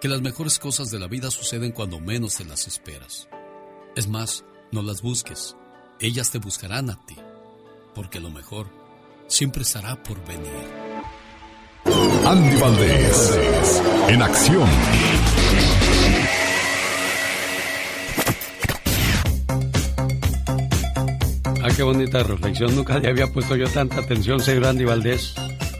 [0.00, 3.28] que las mejores cosas de la vida suceden cuando menos te las esperas.
[3.96, 5.56] Es más, no las busques,
[5.98, 7.16] ellas te buscarán a ti,
[7.92, 8.68] porque lo mejor
[9.26, 10.86] siempre estará por venir.
[12.24, 14.68] Andy Valdés, en acción.
[21.66, 22.76] Ah, qué bonita reflexión.
[22.76, 25.34] Nunca le había puesto yo tanta atención, señor Andy Valdés.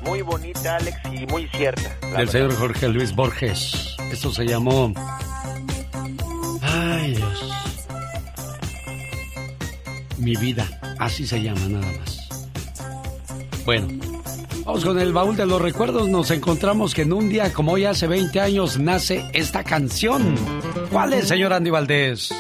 [0.04, 1.96] Muy bonita, Alex, y muy cierta.
[2.00, 2.32] Del verdad.
[2.32, 3.94] señor Jorge Luis Borges.
[4.10, 4.92] Esto se llamó.
[6.60, 7.52] Ay, Dios.
[10.18, 10.66] Mi vida.
[10.98, 12.28] Así se llama, nada más.
[13.64, 13.86] Bueno,
[14.64, 16.08] vamos con el baúl de los recuerdos.
[16.08, 20.34] Nos encontramos que en un día como hoy, hace 20 años, nace esta canción.
[20.90, 22.34] ¿Cuál es, señor Andy Valdés?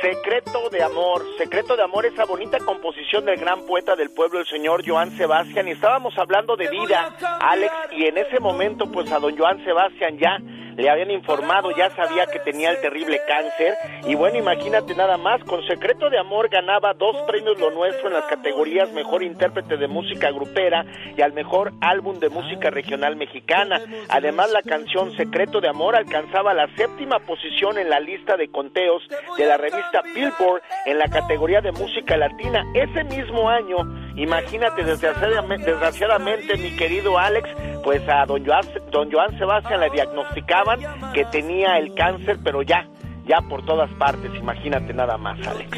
[0.00, 1.22] Secreto de Amor.
[1.36, 5.68] Secreto de Amor, esa bonita composición del gran poeta del pueblo, el señor Joan Sebastián.
[5.68, 10.18] Y estábamos hablando de vida, Alex, y en ese momento, pues a don Joan Sebastián
[10.18, 10.38] ya
[10.80, 13.74] le habían informado, ya sabía que tenía el terrible cáncer.
[14.06, 18.14] Y bueno, imagínate nada más, con Secreto de Amor ganaba dos premios Lo Nuestro en
[18.14, 20.84] las categorías Mejor Intérprete de Música Grupera
[21.16, 23.80] y al Mejor Álbum de Música Regional Mexicana.
[24.08, 29.02] Además, la canción Secreto de Amor alcanzaba la séptima posición en la lista de conteos
[29.36, 32.64] de la revista Billboard en la categoría de música latina.
[32.74, 33.76] Ese mismo año,
[34.22, 37.48] imagínate, desgraciadamente, desgraciadamente mi querido Alex,
[37.82, 40.80] pues a don Joan, don Joan Sebastián le diagnosticaban
[41.12, 42.86] que tenía el cáncer, pero ya,
[43.26, 45.70] ya por todas partes, imagínate nada más, Alex.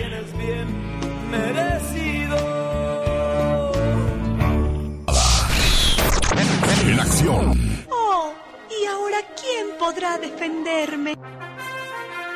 [6.87, 7.53] En acción.
[7.91, 8.33] Oh,
[8.69, 11.15] ¿y ahora quién podrá defenderme?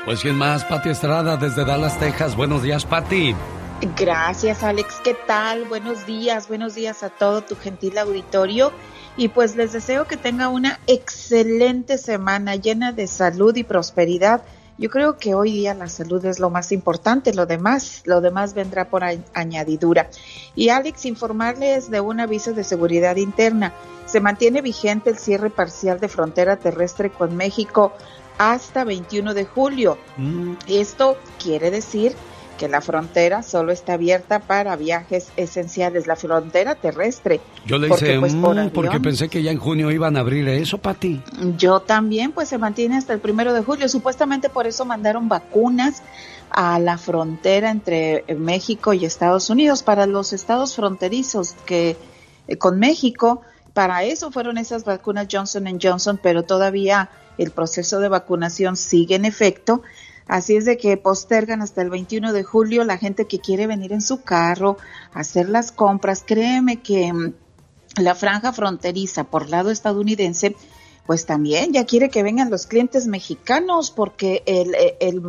[0.04, 2.36] Pues quién más, Pati Estrada desde Dallas, Texas.
[2.36, 3.34] Buenos días, Pati.
[3.82, 5.00] Gracias, Alex.
[5.04, 5.64] ¿Qué tal?
[5.64, 8.72] Buenos días, buenos días a todo tu gentil auditorio.
[9.18, 14.42] Y pues les deseo que tenga una excelente semana llena de salud y prosperidad.
[14.78, 18.54] Yo creo que hoy día la salud es lo más importante, lo demás, lo demás
[18.54, 19.04] vendrá por
[19.34, 20.08] añadidura.
[20.54, 23.74] Y Alex, informarles de un aviso de seguridad interna.
[24.06, 27.92] Se mantiene vigente el cierre parcial de frontera terrestre con México
[28.38, 29.98] hasta 21 de julio.
[30.66, 32.14] Esto quiere decir
[32.56, 37.40] que la frontera solo está abierta para viajes esenciales, la frontera terrestre.
[37.66, 40.20] Yo le Porque, hice pues, por mm, porque pensé que ya en junio iban a
[40.20, 41.22] abrir eso, Pati.
[41.56, 43.88] Yo también, pues se mantiene hasta el primero de julio.
[43.88, 46.02] Supuestamente por eso mandaron vacunas
[46.50, 51.96] a la frontera entre eh, México y Estados Unidos para los estados fronterizos que
[52.48, 53.42] eh, con México.
[53.72, 59.24] Para eso fueron esas vacunas Johnson Johnson, pero todavía el proceso de vacunación sigue en
[59.26, 59.82] efecto.
[60.26, 63.92] Así es de que postergan hasta el 21 de julio la gente que quiere venir
[63.92, 64.76] en su carro,
[65.12, 66.24] hacer las compras.
[66.26, 67.32] Créeme que mm,
[67.98, 70.56] la franja fronteriza por lado estadounidense,
[71.06, 75.22] pues también ya quiere que vengan los clientes mexicanos, porque el, eh, el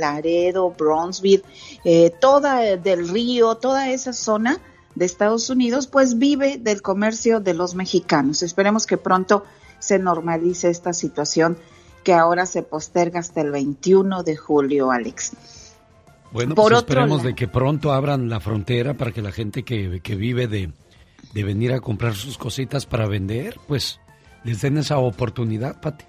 [0.00, 1.44] Laredo, Bronzeville,
[1.84, 4.60] eh, toda eh, del río, toda esa zona
[4.96, 8.42] de Estados Unidos, pues vive del comercio de los mexicanos.
[8.42, 9.44] Esperemos que pronto
[9.78, 11.56] se normalice esta situación
[12.02, 15.32] que ahora se posterga hasta el 21 de julio, Alex.
[16.32, 20.00] Bueno, Por pues esperemos de que pronto abran la frontera para que la gente que,
[20.02, 20.72] que vive de,
[21.34, 24.00] de venir a comprar sus cositas para vender, pues
[24.44, 26.04] les den esa oportunidad, Pati.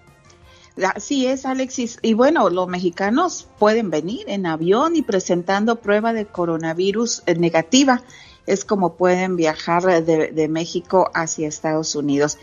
[0.95, 1.99] Así es, Alexis.
[2.01, 8.01] Y bueno, los mexicanos pueden venir en avión y presentando prueba de coronavirus eh, negativa.
[8.47, 12.37] Es como pueden viajar de, de México hacia Estados Unidos.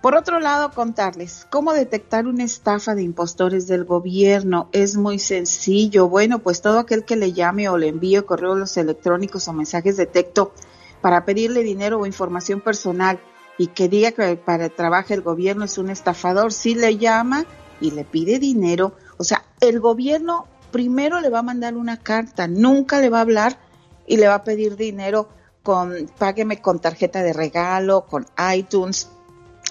[0.00, 4.68] Por otro lado, contarles cómo detectar una estafa de impostores del gobierno.
[4.72, 6.08] Es muy sencillo.
[6.08, 10.06] Bueno, pues todo aquel que le llame o le envíe correos electrónicos o mensajes de
[10.06, 10.52] texto
[11.00, 13.18] para pedirle dinero o información personal
[13.58, 17.44] y que diga que para trabajar el gobierno es un estafador, sí le llama
[17.80, 18.92] y le pide dinero.
[19.16, 23.22] O sea, el gobierno primero le va a mandar una carta, nunca le va a
[23.22, 23.58] hablar
[24.06, 25.28] y le va a pedir dinero
[25.64, 29.10] con, págueme con tarjeta de regalo, con iTunes,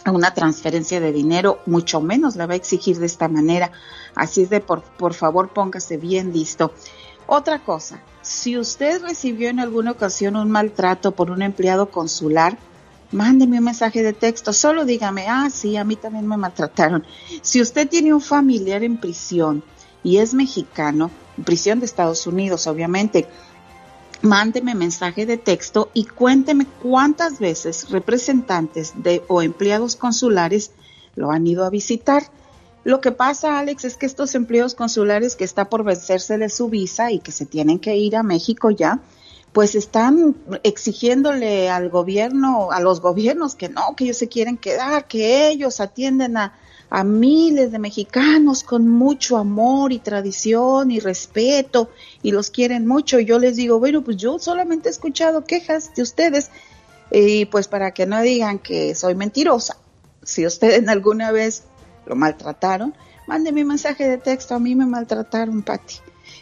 [0.05, 3.71] una transferencia de dinero, mucho menos la va a exigir de esta manera.
[4.15, 6.73] Así es de, por, por favor, póngase bien listo.
[7.25, 12.57] Otra cosa, si usted recibió en alguna ocasión un maltrato por un empleado consular,
[13.11, 17.05] mándeme un mensaje de texto, solo dígame, ah, sí, a mí también me maltrataron.
[17.41, 19.63] Si usted tiene un familiar en prisión
[20.03, 23.27] y es mexicano, en prisión de Estados Unidos, obviamente,
[24.21, 30.71] mándeme mensaje de texto y cuénteme cuántas veces representantes de o empleados consulares
[31.15, 32.23] lo han ido a visitar.
[32.83, 36.69] Lo que pasa, Alex, es que estos empleados consulares que está por vencerse de su
[36.69, 39.01] visa y que se tienen que ir a México ya,
[39.51, 45.07] pues están exigiéndole al gobierno, a los gobiernos que no, que ellos se quieren quedar,
[45.07, 46.53] que ellos atienden a,
[46.89, 51.89] a miles de mexicanos con mucho amor y tradición y respeto
[52.23, 53.19] y los quieren mucho.
[53.19, 56.49] Y yo les digo, bueno, pues yo solamente he escuchado quejas de ustedes
[57.11, 59.77] y pues para que no digan que soy mentirosa,
[60.23, 61.63] si ustedes alguna vez
[62.05, 62.93] lo maltrataron,
[63.27, 65.95] mándeme un mensaje de texto, a mí me maltrataron, Patti.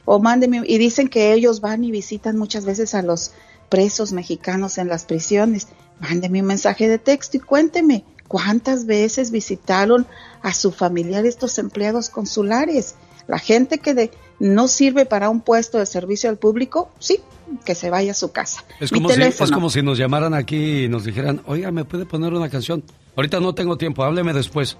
[0.05, 3.31] O mándeme, y dicen que ellos van y visitan muchas veces a los
[3.69, 5.67] presos mexicanos en las prisiones.
[5.99, 10.05] Mándeme un mensaje de texto y cuénteme cuántas veces visitaron
[10.41, 12.95] a su familiar estos empleados consulares.
[13.27, 17.19] La gente que de, no sirve para un puesto de servicio al público, sí,
[17.63, 18.63] que se vaya a su casa.
[18.79, 22.05] Es como, si, es como si nos llamaran aquí y nos dijeran, oiga, ¿me puede
[22.05, 22.83] poner una canción?
[23.15, 24.77] Ahorita no tengo tiempo, hábleme después.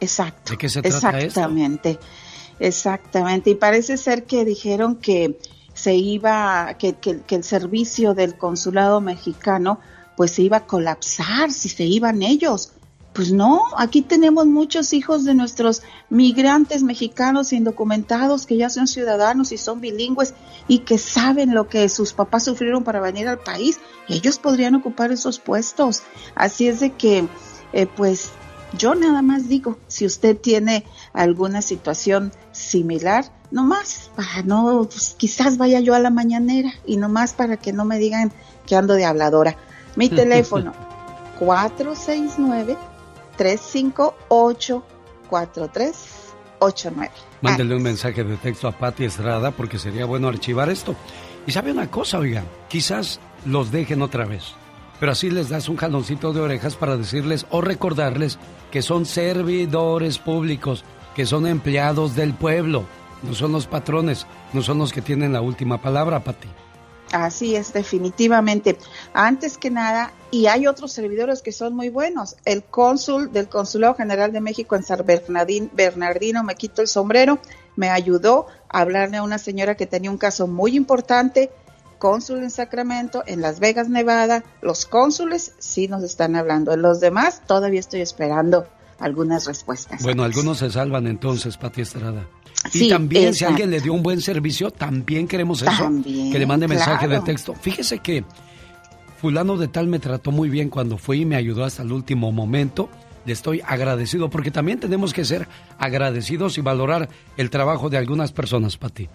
[0.00, 0.52] Exacto.
[0.52, 1.98] ¿De qué se trata Exactamente.
[2.58, 3.50] Exactamente.
[3.50, 5.38] Y parece ser que dijeron que
[5.74, 9.78] se iba, que, que, que el servicio del consulado mexicano
[10.16, 12.72] pues se iba a colapsar si se iban ellos.
[13.12, 19.52] Pues no, aquí tenemos muchos hijos de nuestros migrantes mexicanos indocumentados que ya son ciudadanos
[19.52, 20.34] y son bilingües
[20.68, 23.80] y que saben lo que sus papás sufrieron para venir al país.
[24.06, 26.02] Ellos podrían ocupar esos puestos.
[26.34, 27.26] Así es de que,
[27.72, 28.32] eh, pues
[28.76, 35.56] yo nada más digo, si usted tiene alguna situación similar, nomás para no, pues, quizás
[35.56, 38.30] vaya yo a la mañanera y nomás para que no me digan
[38.66, 39.56] que ando de habladora.
[39.96, 40.72] Mi teléfono
[41.38, 42.76] 469
[43.36, 44.84] 358
[45.28, 47.12] 4389.
[47.40, 50.94] Mándele un mensaje de texto a Patti Estrada porque sería bueno archivar esto.
[51.46, 54.54] Y sabe una cosa, oiga, quizás los dejen otra vez,
[54.98, 58.38] pero así les das un jaloncito de orejas para decirles o recordarles
[58.70, 60.84] que son servidores públicos,
[61.14, 62.84] que son empleados del pueblo,
[63.22, 66.48] no son los patrones, no son los que tienen la última palabra, Patti.
[67.12, 68.76] Así es, definitivamente.
[69.14, 72.36] Antes que nada, y hay otros servidores que son muy buenos.
[72.44, 77.38] El cónsul del Consulado General de México en San Bernardino, Bernardino me quito el sombrero,
[77.76, 81.50] me ayudó a hablarle a una señora que tenía un caso muy importante,
[81.98, 84.44] cónsul en Sacramento, en Las Vegas, Nevada.
[84.60, 86.76] Los cónsules sí nos están hablando.
[86.76, 88.66] Los demás todavía estoy esperando
[88.98, 90.02] algunas respuestas.
[90.02, 92.26] Bueno, algunos se salvan entonces, Pati Estrada.
[92.72, 95.90] Y también, si alguien le dio un buen servicio, también queremos eso.
[96.04, 97.54] que le mande mensaje de texto.
[97.54, 98.24] Fíjese que
[99.20, 102.32] fulano de tal me trató muy bien cuando fue y me ayudó hasta el último
[102.32, 102.88] momento.
[103.24, 105.48] Le estoy agradecido porque también tenemos que ser
[105.78, 109.08] agradecidos y valorar el trabajo de algunas personas, Pati.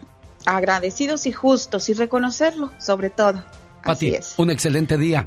[0.45, 3.43] Agradecidos y justos y reconocerlo, sobre todo.
[3.84, 5.26] Pati, un excelente día.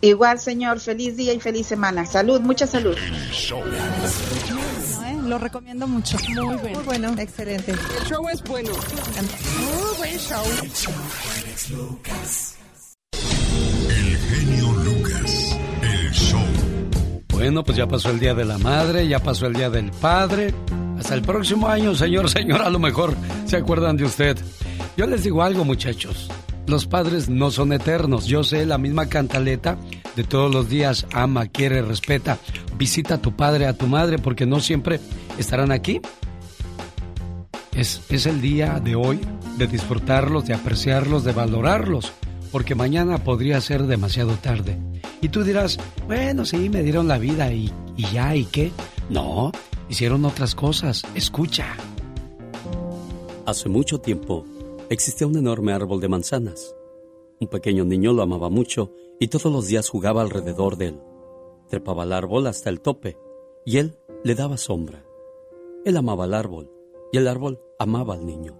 [0.00, 2.04] Igual, señor, feliz día y feliz semana.
[2.04, 2.94] Salud, mucha salud.
[5.24, 6.18] Lo recomiendo mucho.
[6.28, 6.78] Muy bueno.
[6.78, 7.14] Muy bueno.
[7.18, 7.72] Excelente.
[7.72, 8.70] El show es bueno.
[8.70, 10.44] Muy buen show.
[13.88, 15.58] El genio Lucas.
[15.82, 16.40] El show.
[17.30, 20.54] Bueno, pues ya pasó el Día de la Madre, ya pasó el Día del Padre.
[20.98, 23.14] Hasta el próximo año, señor, señora, a lo mejor
[23.46, 24.38] se acuerdan de usted.
[24.96, 26.28] Yo les digo algo, muchachos.
[26.66, 28.26] Los padres no son eternos.
[28.26, 29.76] Yo sé la misma cantaleta
[30.16, 31.06] de todos los días.
[31.12, 32.38] Ama, quiere, respeta.
[32.78, 35.00] Visita a tu padre, a tu madre, porque no siempre
[35.38, 36.00] estarán aquí.
[37.72, 39.20] Es, es el día de hoy
[39.58, 42.12] de disfrutarlos, de apreciarlos, de valorarlos,
[42.50, 44.78] porque mañana podría ser demasiado tarde.
[45.20, 48.72] Y tú dirás, bueno, sí, me dieron la vida y, y ya, ¿y qué?
[49.10, 49.52] No,
[49.88, 51.02] hicieron otras cosas.
[51.14, 51.66] Escucha.
[53.46, 54.46] Hace mucho tiempo
[54.90, 56.76] existía un enorme árbol de manzanas.
[57.40, 61.00] Un pequeño niño lo amaba mucho y todos los días jugaba alrededor de él.
[61.68, 63.16] Trepaba al árbol hasta el tope
[63.64, 65.04] y él le daba sombra.
[65.84, 66.70] Él amaba al árbol
[67.12, 68.56] y el árbol amaba al niño.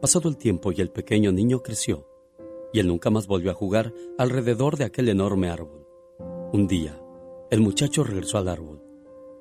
[0.00, 2.08] Pasado el tiempo y el pequeño niño creció
[2.72, 5.86] y él nunca más volvió a jugar alrededor de aquel enorme árbol.
[6.52, 6.98] Un día,
[7.50, 8.82] El muchacho regresó al árbol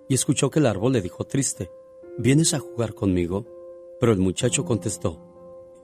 [0.09, 1.71] y escuchó que el árbol le dijo triste,
[2.17, 3.45] ¿vienes a jugar conmigo?
[4.01, 5.30] Pero el muchacho contestó,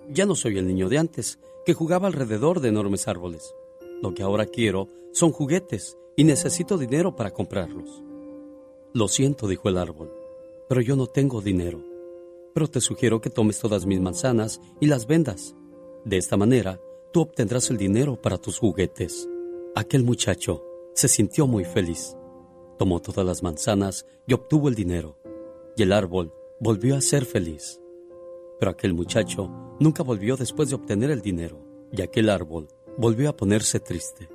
[0.09, 3.53] ya no soy el niño de antes, que jugaba alrededor de enormes árboles.
[4.01, 8.03] Lo que ahora quiero son juguetes y necesito dinero para comprarlos.
[8.93, 10.11] Lo siento, dijo el árbol,
[10.69, 11.83] pero yo no tengo dinero.
[12.53, 15.55] Pero te sugiero que tomes todas mis manzanas y las vendas.
[16.05, 16.79] De esta manera,
[17.11, 19.27] tú obtendrás el dinero para tus juguetes.
[19.75, 22.15] Aquel muchacho se sintió muy feliz.
[22.79, 25.17] Tomó todas las manzanas y obtuvo el dinero.
[25.75, 27.79] Y el árbol volvió a ser feliz.
[28.59, 29.49] Pero aquel muchacho
[29.79, 31.59] nunca volvió después de obtener el dinero.
[31.91, 34.29] Y aquel árbol volvió a ponerse triste.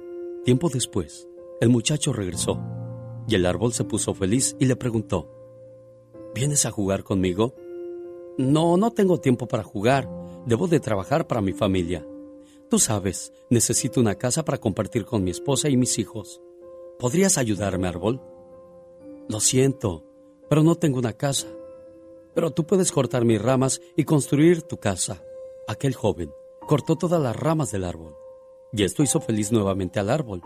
[0.45, 1.29] Tiempo después,
[1.61, 2.61] el muchacho regresó.
[3.29, 5.31] Y el árbol se puso feliz y le preguntó,
[6.35, 7.55] ¿Vienes a jugar conmigo?
[8.39, 10.09] No, no tengo tiempo para jugar.
[10.47, 12.07] Debo de trabajar para mi familia.
[12.71, 16.41] Tú sabes, necesito una casa para compartir con mi esposa y mis hijos.
[16.99, 18.23] ¿Podrías ayudarme, árbol?
[19.29, 20.05] Lo siento,
[20.49, 21.49] pero no tengo una casa.
[22.35, 25.23] Pero tú puedes cortar mis ramas y construir tu casa.
[25.69, 26.33] Aquel joven
[26.67, 28.17] cortó todas las ramas del árbol.
[28.73, 30.43] Y esto hizo feliz nuevamente al árbol.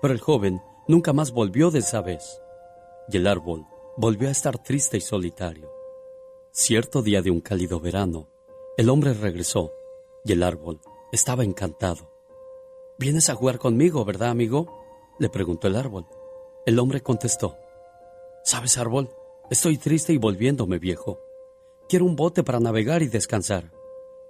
[0.00, 2.40] Pero el joven nunca más volvió de esa vez.
[3.08, 3.64] Y el árbol
[3.96, 5.70] volvió a estar triste y solitario.
[6.50, 8.28] Cierto día de un cálido verano,
[8.76, 9.72] el hombre regresó
[10.24, 10.80] y el árbol
[11.12, 12.10] estaba encantado.
[12.98, 14.82] ¿Vienes a jugar conmigo, verdad, amigo?
[15.18, 16.06] le preguntó el árbol.
[16.66, 17.56] El hombre contestó,
[18.44, 19.08] ¿Sabes, árbol?
[19.52, 21.20] Estoy triste y volviéndome viejo.
[21.86, 23.70] Quiero un bote para navegar y descansar.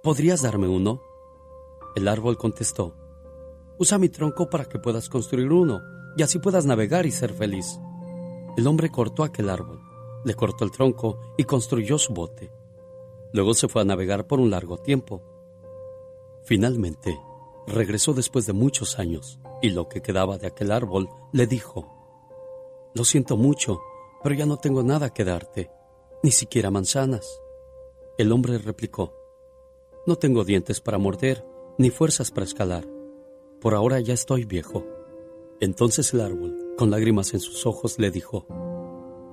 [0.03, 1.01] ¿Podrías darme uno?
[1.95, 2.93] El árbol contestó,
[3.79, 5.79] Usa mi tronco para que puedas construir uno
[6.17, 7.79] y así puedas navegar y ser feliz.
[8.57, 9.79] El hombre cortó aquel árbol,
[10.25, 12.51] le cortó el tronco y construyó su bote.
[13.31, 15.21] Luego se fue a navegar por un largo tiempo.
[16.43, 17.17] Finalmente,
[17.65, 21.87] regresó después de muchos años y lo que quedaba de aquel árbol le dijo,
[22.93, 23.79] Lo siento mucho,
[24.23, 25.69] pero ya no tengo nada que darte,
[26.23, 27.41] ni siquiera manzanas.
[28.17, 29.13] El hombre replicó,
[30.07, 31.45] No tengo dientes para morder,
[31.77, 32.87] ni fuerzas para escalar.
[33.59, 34.85] Por ahora ya estoy viejo.
[35.59, 38.47] Entonces el árbol, con lágrimas en sus ojos, le dijo,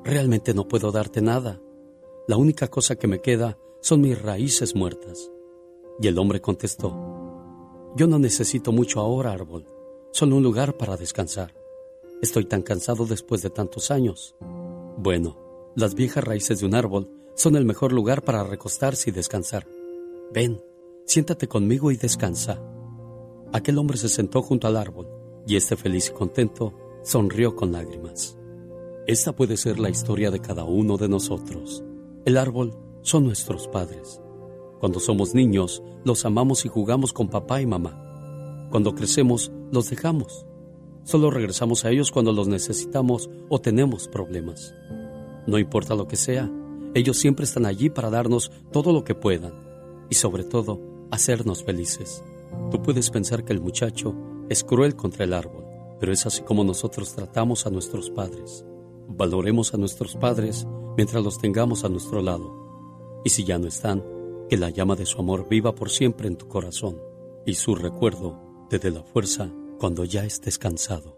[0.02, 1.60] Realmente no puedo darte nada.
[2.26, 5.30] La única cosa que me queda son mis raíces muertas.
[6.00, 6.96] Y el hombre contestó,
[7.96, 9.66] Yo no necesito mucho ahora, árbol,
[10.10, 11.54] solo un lugar para descansar.
[12.22, 14.34] Estoy tan cansado después de tantos años.
[15.02, 15.38] Bueno,
[15.76, 19.66] las viejas raíces de un árbol son el mejor lugar para recostarse y descansar.
[20.30, 20.62] Ven,
[21.06, 22.62] siéntate conmigo y descansa.
[23.50, 25.08] Aquel hombre se sentó junto al árbol
[25.46, 28.36] y este feliz y contento sonrió con lágrimas.
[29.06, 31.82] Esta puede ser la historia de cada uno de nosotros.
[32.26, 34.20] El árbol son nuestros padres.
[34.80, 38.68] Cuando somos niños, los amamos y jugamos con papá y mamá.
[38.70, 40.44] Cuando crecemos, los dejamos.
[41.10, 44.76] Solo regresamos a ellos cuando los necesitamos o tenemos problemas.
[45.44, 46.48] No importa lo que sea,
[46.94, 49.52] ellos siempre están allí para darnos todo lo que puedan
[50.08, 50.78] y sobre todo
[51.10, 52.22] hacernos felices.
[52.70, 54.14] Tú puedes pensar que el muchacho
[54.48, 55.64] es cruel contra el árbol,
[55.98, 58.64] pero es así como nosotros tratamos a nuestros padres.
[59.08, 60.64] Valoremos a nuestros padres
[60.96, 63.20] mientras los tengamos a nuestro lado.
[63.24, 64.04] Y si ya no están,
[64.48, 67.02] que la llama de su amor viva por siempre en tu corazón
[67.44, 68.38] y su recuerdo
[68.68, 69.50] te dé la fuerza
[69.80, 71.16] cuando ya estés cansado.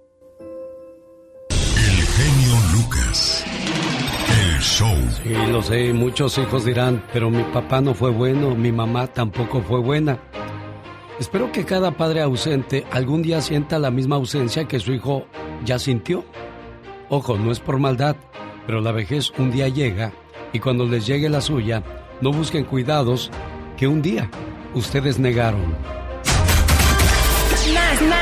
[1.51, 3.45] El genio Lucas.
[4.41, 4.97] El show.
[5.21, 9.63] Sí, lo sé, muchos hijos dirán, pero mi papá no fue bueno, mi mamá tampoco
[9.63, 10.21] fue buena.
[11.19, 15.27] Espero que cada padre ausente algún día sienta la misma ausencia que su hijo
[15.65, 16.25] ya sintió.
[17.09, 18.15] Ojo, no es por maldad,
[18.67, 20.13] pero la vejez un día llega
[20.53, 21.83] y cuando les llegue la suya,
[22.21, 23.29] no busquen cuidados
[23.77, 24.31] que un día
[24.73, 26.02] ustedes negaron.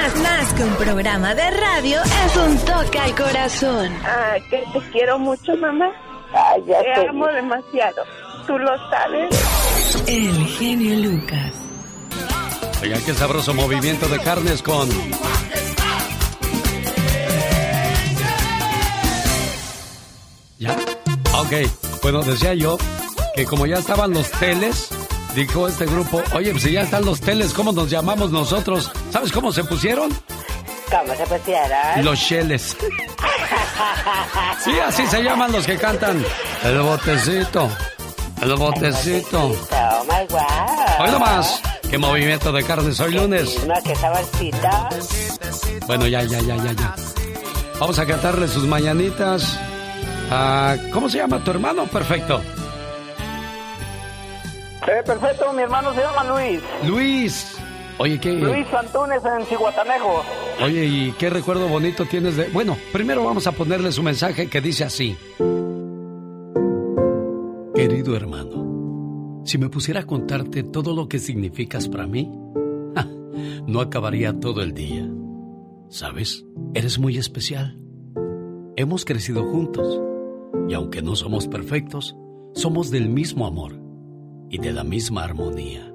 [0.00, 3.92] Más, más, que un programa de radio es un toque al corazón.
[4.02, 5.90] Ah, que te quiero mucho, mamá.
[6.32, 8.02] Ay, ya te amo demasiado.
[8.46, 9.28] Tú lo sabes.
[10.06, 11.54] El genio Lucas.
[12.82, 14.88] Oigan, qué sabroso movimiento de carnes con...
[20.58, 20.76] ¿Ya?
[21.34, 21.52] Ok,
[22.02, 22.78] bueno, decía yo
[23.34, 24.88] que como ya estaban los teles,
[25.34, 28.90] dijo este grupo, oye, pues si ya están los teles, ¿cómo nos llamamos nosotros?
[29.10, 30.10] ¿Sabes cómo se pusieron?
[30.90, 32.04] ¿Cómo se pusieron?
[32.04, 32.76] Los cheles.
[34.64, 36.24] Sí, así se llaman los que cantan.
[36.64, 37.68] El botecito.
[38.42, 39.44] El botecito.
[39.46, 41.04] Oh my wow.
[41.04, 41.60] Hoy nomás.
[41.90, 43.56] ¿Qué movimiento de carnes hoy lunes?
[43.66, 44.88] Qué.
[45.86, 46.94] Bueno, ya, ya, ya, ya, ya.
[47.78, 49.58] Vamos a cantarle sus mañanitas.
[50.30, 51.84] a- ¿Cómo se llama tu hermano?
[51.86, 52.40] Perfecto.
[54.86, 56.60] Eh, perfecto, mi hermano se llama Luis.
[56.86, 57.58] Luis.
[57.98, 58.32] Oye, ¿qué?
[58.32, 60.22] Luis Antunes en Cihuatanejo.
[60.64, 62.48] Oye, ¿y qué recuerdo bonito tienes de...?
[62.48, 65.16] Bueno, primero vamos a ponerle su mensaje que dice así.
[67.74, 72.30] Querido hermano, si me pusiera a contarte todo lo que significas para mí,
[72.94, 73.06] ja,
[73.66, 75.06] no acabaría todo el día.
[75.90, 76.46] ¿Sabes?
[76.72, 77.78] Eres muy especial.
[78.76, 80.00] Hemos crecido juntos
[80.68, 82.16] y aunque no somos perfectos,
[82.54, 83.79] somos del mismo amor
[84.50, 85.94] y de la misma armonía.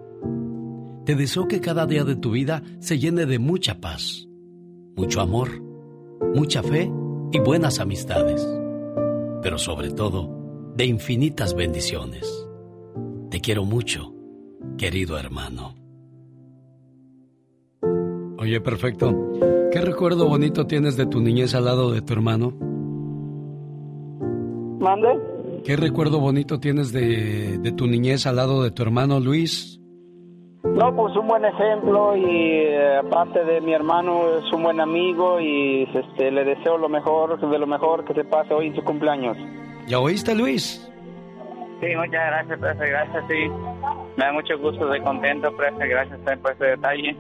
[1.03, 4.28] Te deseo que cada día de tu vida se llene de mucha paz,
[4.95, 5.62] mucho amor,
[6.34, 6.91] mucha fe
[7.32, 8.47] y buenas amistades,
[9.43, 12.47] pero sobre todo de infinitas bendiciones.
[13.30, 14.14] Te quiero mucho,
[14.78, 15.76] querido hermano.
[18.39, 19.14] Oye, perfecto.
[19.72, 22.53] ¿Qué recuerdo bonito tienes de tu niñez al lado de tu hermano?
[24.80, 25.34] ¿Mande?
[25.66, 29.82] ¿Qué recuerdo bonito tienes de, de tu niñez al lado de tu hermano Luis?
[30.63, 35.39] No, pues un buen ejemplo y eh, aparte de mi hermano es un buen amigo
[35.39, 38.84] y este, le deseo lo mejor, de lo mejor que se pase hoy en su
[38.84, 39.38] cumpleaños.
[39.88, 40.88] ¿Ya oíste Luis?
[41.82, 43.49] Sí, muchas gracias, profe, gracias, sí.
[44.18, 47.16] Me da mucho gusto, de contento, profe, gracias también por este detalle.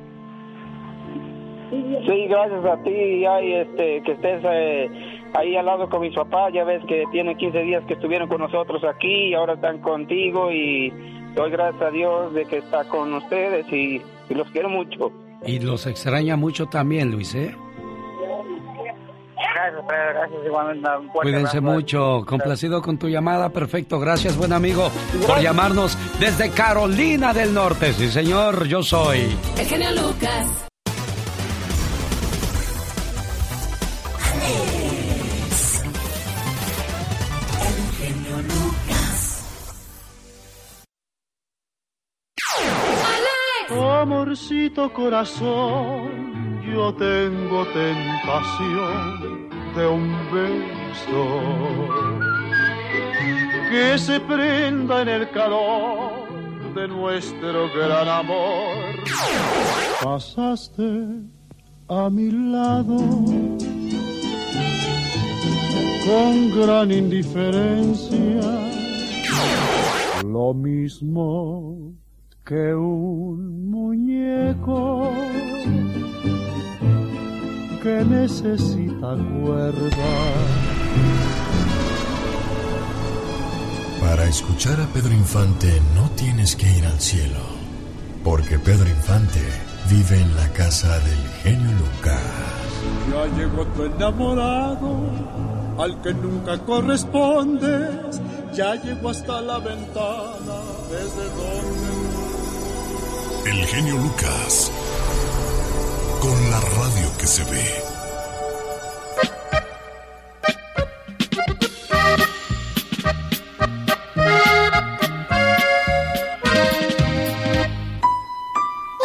[1.71, 6.53] Sí, gracias a ti, ay, este, que estés eh, ahí al lado con mis papás,
[6.53, 10.51] ya ves que tienen 15 días que estuvieron con nosotros aquí y ahora están contigo
[10.51, 10.89] y
[11.35, 15.11] doy gracias a Dios de que está con ustedes y, y los quiero mucho.
[15.45, 17.55] Y los extraña mucho también, Luis, ¿eh?
[19.53, 20.89] Gracias, Pedro, gracias igualmente.
[21.13, 21.75] Cuídense abrazo.
[21.75, 22.25] mucho.
[22.25, 23.49] Complacido con tu llamada.
[23.49, 23.99] Perfecto.
[23.99, 24.89] Gracias, buen amigo,
[25.25, 27.93] por llamarnos desde Carolina del Norte.
[27.93, 29.19] Sí, señor, yo soy.
[29.57, 30.67] El genio Lucas.
[44.45, 51.25] Amorcito corazón, yo tengo tentación de un beso
[53.71, 58.93] que se prenda en el calor de nuestro gran amor.
[60.03, 61.23] Pasaste
[61.87, 62.99] a mi lado
[66.05, 68.41] con gran indiferencia,
[70.23, 71.95] lo mismo
[72.45, 75.11] que un muñeco
[77.81, 80.11] que necesita cuerda.
[83.99, 87.41] Para escuchar a Pedro Infante no tienes que ir al cielo,
[88.23, 89.41] porque Pedro Infante
[89.89, 92.21] vive en la casa del genio Lucas.
[93.11, 94.99] Ya llegó tu enamorado,
[95.79, 98.21] al que nunca correspondes.
[98.53, 100.57] Ya llegó hasta la ventana,
[100.91, 101.94] desde donde
[103.45, 104.71] El genio Lucas,
[106.19, 107.83] con la radio que se ve.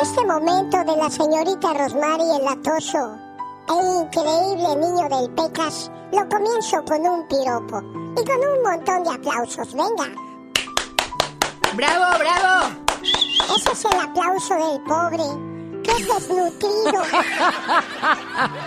[0.01, 3.19] Este momento de la señorita Rosmary el latoso,
[3.69, 7.83] el increíble niño del Pecas, lo comienzo con un piropo
[8.19, 9.75] y con un montón de aplausos.
[9.75, 10.09] Venga.
[11.75, 12.90] ¡Bravo, bravo!
[13.57, 15.25] Ese es el aplauso del pobre,
[15.83, 17.03] que es desnutrido,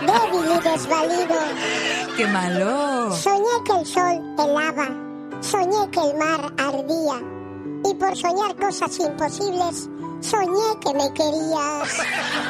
[0.00, 1.36] débil y desvalido.
[2.16, 3.12] ¡Qué malo!
[3.16, 4.88] Soñé que el sol helaba,
[5.40, 7.22] soñé que el mar ardía,
[7.84, 9.88] y por soñar cosas imposibles,
[10.20, 12.00] soñé que me querías.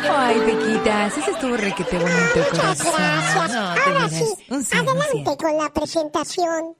[0.11, 2.93] Ay, Pequitas, ese estuvo requete bonito, corazón.
[2.97, 3.51] Gracias.
[3.53, 4.27] No, de Ahora sí,
[4.72, 6.77] adelante con la presentación.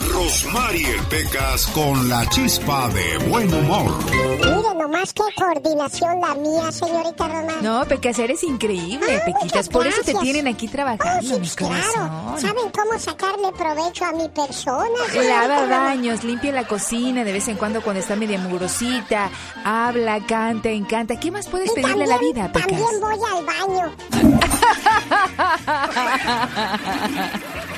[0.00, 3.94] Rosmarie Pecas con la chispa de buen humor.
[4.12, 7.62] Mire nomás qué coordinación la mía, señorita Román.
[7.62, 9.68] No, Pecas, eres increíble, Pequitas.
[9.68, 12.40] Por eso te tienen aquí trabajando, mi Claro, corazón.
[12.40, 14.88] ¿saben cómo sacarle provecho a mi persona?
[14.88, 15.84] Lava señorita Román?
[15.86, 19.30] baños, limpia la cocina de vez en cuando cuando está media mugrosita,
[19.64, 21.18] habla, canta, encanta.
[21.20, 22.68] ¿Qué más puedes Y pedirle a la vida, Pecas?
[22.68, 23.92] También voy al baño.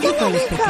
[0.00, 0.64] ¿Qué le Híjoles, dijo?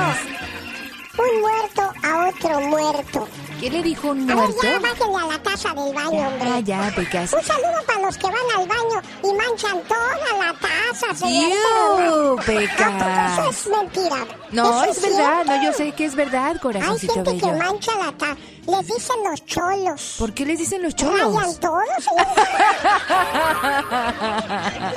[1.18, 3.28] Un muerto a otro muerto.
[3.60, 4.62] ¿Qué le dijo un A ver, muerto?
[4.62, 6.48] ya bájenle a la taza del baño, hombre.
[6.48, 7.32] Ya, ya, Pecas.
[7.32, 11.56] Un saludo para los que van al baño y manchan toda la taza, señorita
[11.98, 12.46] ¡Iu, Román.
[12.46, 12.80] Pecas!
[12.80, 14.24] ¿A poco Eso es mentira.
[14.52, 15.56] No, es verdad, cierto.
[15.56, 18.36] no, yo sé que es verdad, Hay corazoncito gente que mancha la taza.
[18.68, 20.14] Les dicen los cholos.
[20.20, 21.58] ¿Por qué les dicen los Rayan cholos?
[21.58, 22.42] todo, señorita.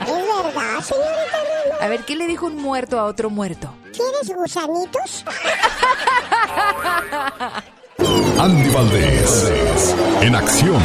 [0.01, 1.38] es verdad, señorita.
[1.82, 3.74] A ver, ¿qué le dijo un muerto a otro muerto?
[4.02, 5.26] ¿Quieres gusanitos?
[8.39, 10.82] Andy Valdés, en acción.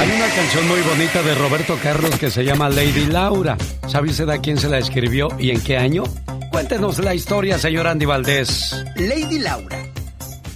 [0.00, 3.56] Hay una canción muy bonita de Roberto Carlos que se llama Lady Laura.
[3.88, 6.04] ¿Sabe usted a quién se la escribió y en qué año?
[6.50, 8.84] Cuéntenos la historia, señor Andy Valdés.
[8.96, 9.78] Lady Laura.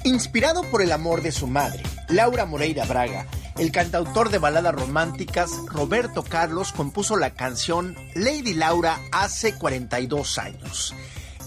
[0.05, 3.27] Inspirado por el amor de su madre, Laura Moreira Braga,
[3.59, 10.95] el cantautor de baladas románticas Roberto Carlos compuso la canción Lady Laura hace 42 años.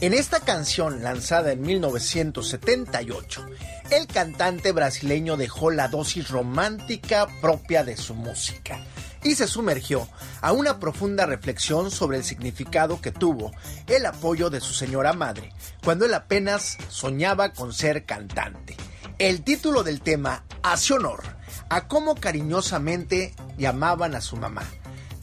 [0.02, 3.46] En esta canción, lanzada en 1978,
[3.92, 8.80] el cantante brasileño dejó la dosis romántica propia de su música
[9.24, 10.08] y se sumergió
[10.42, 13.52] a una profunda reflexión sobre el significado que tuvo
[13.88, 15.52] el apoyo de su señora madre
[15.84, 18.78] cuando él apenas soñaba con ser cantante.
[19.20, 21.39] El título del tema hace honor
[21.70, 24.64] a cómo cariñosamente llamaban a su mamá.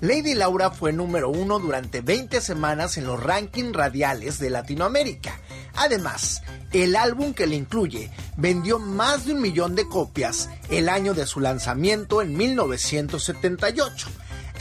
[0.00, 5.40] Lady Laura fue número uno durante 20 semanas en los rankings radiales de Latinoamérica.
[5.74, 6.42] Además,
[6.72, 11.26] el álbum que le incluye vendió más de un millón de copias el año de
[11.26, 14.08] su lanzamiento en 1978.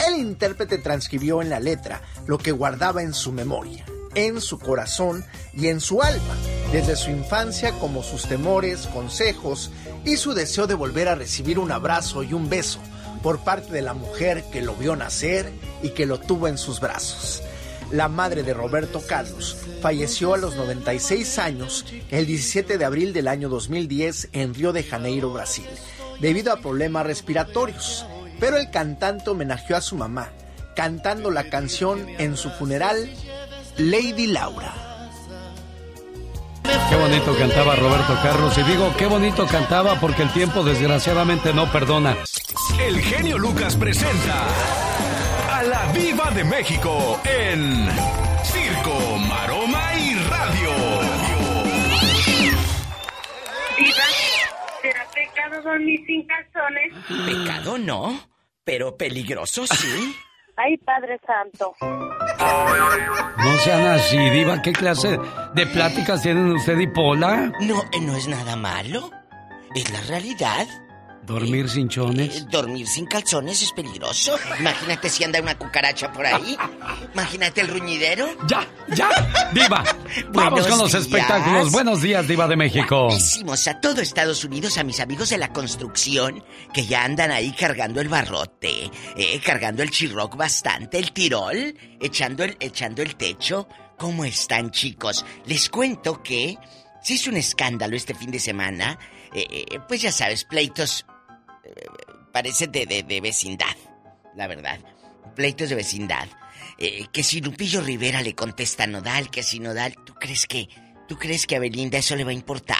[0.07, 5.25] El intérprete transcribió en la letra lo que guardaba en su memoria, en su corazón
[5.53, 6.35] y en su alma,
[6.71, 9.71] desde su infancia como sus temores, consejos
[10.05, 12.79] y su deseo de volver a recibir un abrazo y un beso
[13.23, 15.51] por parte de la mujer que lo vio nacer
[15.81, 17.41] y que lo tuvo en sus brazos.
[17.91, 23.27] La madre de Roberto Carlos falleció a los 96 años el 17 de abril del
[23.27, 25.65] año 2010 en Río de Janeiro, Brasil,
[26.19, 28.05] debido a problemas respiratorios.
[28.39, 30.31] Pero el cantante homenajeó a su mamá,
[30.75, 33.09] cantando la canción en su funeral,
[33.77, 34.84] Lady Laura.
[36.89, 38.57] Qué bonito cantaba Roberto Carlos.
[38.57, 42.17] Y digo, qué bonito cantaba porque el tiempo desgraciadamente no perdona.
[42.79, 44.47] El genio Lucas presenta
[45.51, 47.87] a la Viva de México en
[48.43, 50.71] Circo, Maroma y Radio.
[53.77, 54.05] Diva,
[54.81, 56.93] ¿será pecado dormir sin calzones?
[57.25, 58.19] Pecado no,
[58.63, 60.15] pero peligroso sí.
[60.57, 61.75] Ay, Padre Santo.
[63.37, 64.61] No sean así, Diva.
[64.61, 65.19] ¿Qué clase
[65.53, 67.51] de pláticas tienen usted y Pola?
[67.59, 69.11] No, eh, no es nada malo.
[69.75, 70.65] Es la realidad.
[71.25, 72.41] ¿Dormir sin chones?
[72.41, 74.37] Eh, dormir sin calzones es peligroso.
[74.59, 76.55] Imagínate si anda una cucaracha por ahí.
[77.13, 78.27] Imagínate el ruñidero.
[78.47, 79.09] Ya, ya,
[79.53, 79.83] Diva.
[80.33, 81.03] Vamos Buenos con los días.
[81.03, 81.71] espectáculos.
[81.71, 83.07] Buenos días, Diva de México.
[83.07, 87.51] Guapísimos a todo Estados Unidos, a mis amigos de la construcción, que ya andan ahí
[87.53, 93.67] cargando el barrote, eh, cargando el chirroc bastante, el tirol, echando el, echando el techo.
[93.97, 95.25] ¿Cómo están, chicos?
[95.45, 96.57] Les cuento que
[97.01, 98.99] se hizo un escándalo este fin de semana.
[99.33, 101.05] eh, eh, pues ya sabes, pleitos
[102.31, 103.75] parecen de, de- de vecindad,
[104.35, 104.79] la verdad.
[105.35, 106.27] Pleitos de vecindad.
[106.77, 110.67] Eh, que si Lupillo Rivera le contesta a Nodal, que si Nodal, ¿tú crees que,
[111.07, 112.77] tú crees que a Belinda eso le va a importar?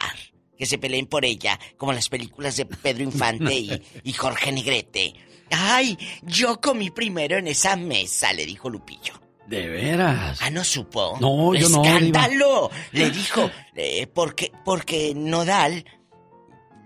[0.58, 5.14] Que se peleen por ella, como las películas de Pedro Infante y, y Jorge Negrete.
[5.52, 9.14] Ay, yo comí primero en esa mesa, le dijo Lupillo.
[9.48, 10.40] ¿De veras?
[10.42, 11.18] Ah, no supo.
[11.22, 11.84] No, yo no.
[11.84, 12.72] ¡Escándalo!
[12.94, 15.86] Le dijo, eh, porque, porque Nodal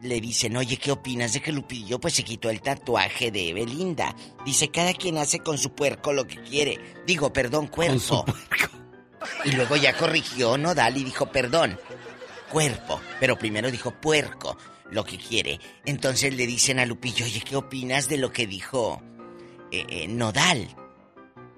[0.02, 4.16] le dicen, oye, ¿qué opinas de que Lupillo pues se quitó el tatuaje de Belinda?
[4.46, 6.80] Dice, cada quien hace con su puerco lo que quiere.
[7.06, 8.26] Digo, perdón, cuerpo.
[9.44, 11.78] Y luego ya corrigió Nodal y dijo, perdón,
[12.52, 13.02] cuerpo.
[13.20, 14.58] Pero primero dijo puerco,
[14.92, 15.60] lo que quiere.
[15.86, 19.02] Entonces le dicen a Lupillo, oye, ¿qué opinas de lo que dijo
[19.72, 20.68] eh, eh, Nodal?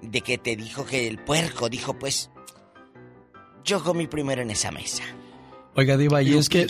[0.00, 2.30] De que te dijo que el puerco dijo, pues,
[3.64, 5.04] yo comí primero en esa mesa.
[5.74, 6.66] Oiga, Diva, y es que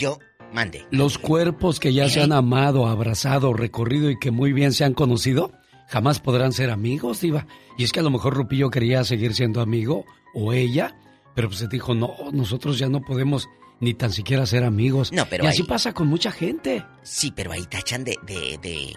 [0.53, 0.87] mande.
[0.91, 4.95] los cuerpos que ya se han amado, abrazado, recorrido y que muy bien se han
[4.95, 5.53] conocido,
[5.89, 7.47] jamás podrán ser amigos, Diva.
[7.79, 10.97] Y es que a lo mejor Rupillo quería seguir siendo amigo, o ella,
[11.35, 13.49] pero pues se dijo, no, nosotros ya no podemos
[13.81, 15.11] ni tan siquiera ser amigos.
[15.13, 16.85] No, pero y así ahí- pasa con mucha gente.
[17.03, 18.95] Sí, pero ahí tachan de, de, de,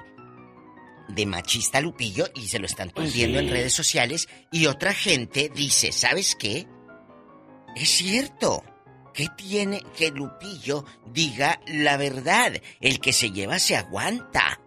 [1.09, 3.45] de machista a Lupillo y se lo están Pues tundiendo sí.
[3.45, 4.27] en redes sociales.
[4.51, 6.67] Y otra gente dice, ¿sabes qué?
[7.75, 8.63] Es cierto.
[9.15, 12.53] ¿Qué tiene que Lupillo diga la verdad?
[12.81, 14.59] El que se lleva se aguanta.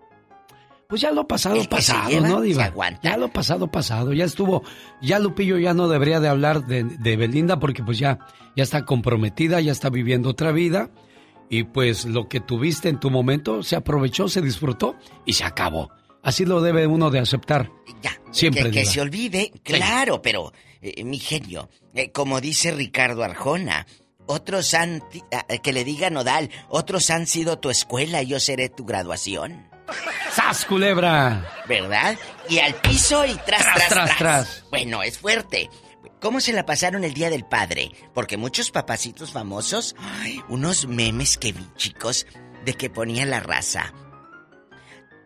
[0.89, 2.65] Pues ya lo pasado, El se pasado, lleva, ¿no, se Diva?
[2.65, 3.01] aguanta.
[3.03, 4.15] Ya lo pasado, pasado.
[4.15, 4.63] Ya estuvo.
[5.03, 8.21] Ya Lupillo ya no debería de hablar de, de Belinda porque pues ya,
[8.57, 10.91] ya está comprometida, ya está viviendo otra vida.
[11.51, 14.97] Y pues lo que tuviste en tu momento se aprovechó, se disfrutó
[15.27, 15.91] y se acabó.
[16.23, 17.71] Así lo debe uno de aceptar.
[18.03, 18.19] Ya.
[18.31, 23.87] Siempre, que, se olvide, claro, pero, eh, mi genio, eh, como dice Ricardo Arjona,
[24.29, 25.03] otros han,
[25.33, 29.69] ah, que le diga Nodal, otros han sido tu escuela y yo seré tu graduación.
[30.33, 31.45] ¡Sas, culebra!
[31.67, 32.17] ¿Verdad?
[32.49, 34.19] Y al piso y tras, Tras, tras, tras, tras.
[34.19, 34.65] tras.
[34.71, 35.69] Bueno, es fuerte.
[36.21, 37.91] ¿Cómo se la pasaron el Día del Padre?
[38.13, 42.27] Porque muchos papacitos famosos, ay, unos memes que vi, chicos,
[42.65, 43.93] de que ponía la raza.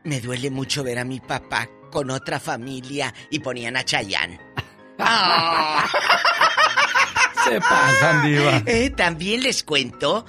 [0.04, 4.38] Me duele mucho ver a mi papá con otra familia y ponían a Chayán.
[5.04, 5.84] Ah.
[7.48, 8.62] Se pasan, diva.
[8.66, 10.24] Eh, también les cuento.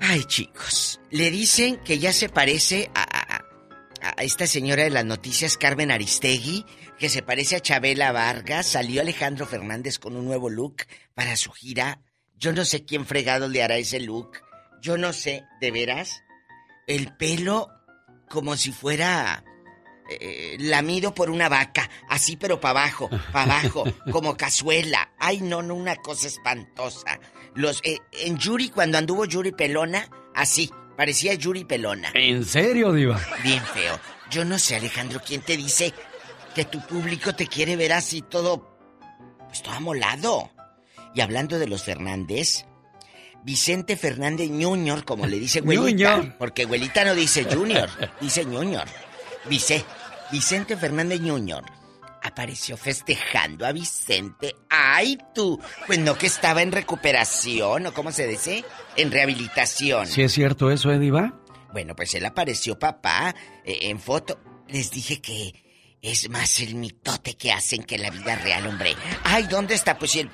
[0.00, 3.44] Ay, chicos, le dicen que ya se parece a, a-
[4.00, 6.64] a esta señora de las noticias, Carmen Aristegui,
[6.98, 8.66] que se parece a Chabela Vargas.
[8.66, 12.00] Salió Alejandro Fernández con un nuevo look para su gira.
[12.36, 14.38] Yo no sé quién fregado le hará ese look.
[14.80, 16.22] Yo no sé, de veras.
[16.86, 17.68] El pelo
[18.28, 19.42] como si fuera
[20.08, 25.12] eh, lamido por una vaca, así pero para abajo, para abajo, como cazuela.
[25.18, 27.20] Ay, no, no, una cosa espantosa.
[27.54, 32.10] Los eh, en Yuri cuando anduvo Yuri pelona, así, parecía Yuri pelona.
[32.14, 33.20] ¿En serio, diva?
[33.42, 34.00] Bien feo.
[34.30, 35.92] Yo no sé, Alejandro, ¿quién te dice
[36.54, 38.78] que tu público te quiere ver así todo
[39.46, 40.50] pues todo amolado?
[41.14, 42.66] Y hablando de los Fernández,
[43.42, 47.88] Vicente Fernández Junior, como le dice güelita, porque güelita no dice Junior,
[48.20, 48.86] dice Junior.
[49.48, 49.84] Vice,
[50.30, 51.64] Vicente Fernández Junior
[52.22, 54.54] apareció festejando a Vicente.
[54.68, 55.58] ¡Ay, tú!
[55.86, 58.64] Pues no que estaba en recuperación, ¿o cómo se dice?
[58.96, 60.06] En rehabilitación.
[60.06, 61.40] ¿Sí es cierto eso, eh, diva?
[61.72, 64.38] Bueno, pues él apareció papá eh, en foto.
[64.68, 65.54] Les dije que
[66.02, 68.94] es más el mitote que hacen que la vida real, hombre.
[69.24, 69.98] Ay, ¿dónde está?
[69.98, 70.30] Pues si el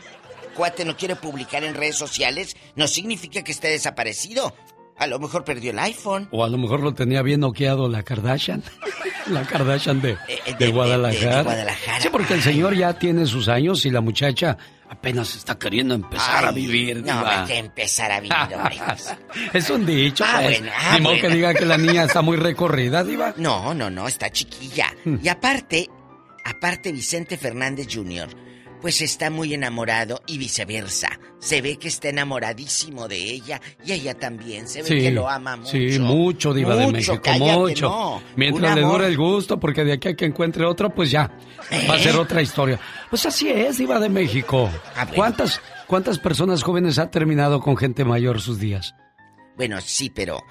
[0.55, 4.55] cuate no quiere publicar en redes sociales, no significa que esté desaparecido.
[4.97, 6.28] A lo mejor perdió el iPhone.
[6.30, 8.62] O a lo mejor lo tenía bien noqueado la Kardashian.
[9.29, 10.16] La Kardashian de,
[10.59, 11.33] de, Guadalajara.
[11.33, 12.01] Eh, de Guadalajara.
[12.01, 14.57] Sí, porque el señor ya tiene sus años y la muchacha
[14.89, 17.03] apenas está queriendo empezar a vivir.
[17.05, 18.77] No, hay que empezar a vivir, hombre.
[19.53, 20.61] Es un dicho, Ah, pues.
[20.61, 23.35] bueno, ah, Ni modo que diga que la niña está muy recorrida, diva.
[23.37, 24.93] No, no, no, está chiquilla.
[25.22, 25.89] Y aparte,
[26.45, 28.29] aparte Vicente Fernández Jr.,
[28.85, 31.18] pues está muy enamorado y viceversa.
[31.39, 35.57] Se ve que está enamoradísimo de ella y ella también se ve que lo ama
[35.57, 35.70] mucho.
[35.70, 37.89] Sí, mucho, Diva de México, cállate, mucho.
[37.89, 38.22] no.
[38.37, 38.99] Mientras Un le amor.
[38.99, 41.35] dure el gusto, porque de aquí a que encuentre otro, pues ya.
[41.89, 42.18] Va a ser ¿Eh?
[42.18, 42.78] otra historia.
[43.09, 44.68] Pues así es, Diva de México.
[44.95, 45.07] Ah.
[45.07, 48.95] ¿Cuántas, ¿Cuántas personas jóvenes ha terminado con gente mayor sus días?
[49.57, 50.43] Bueno, sí, pero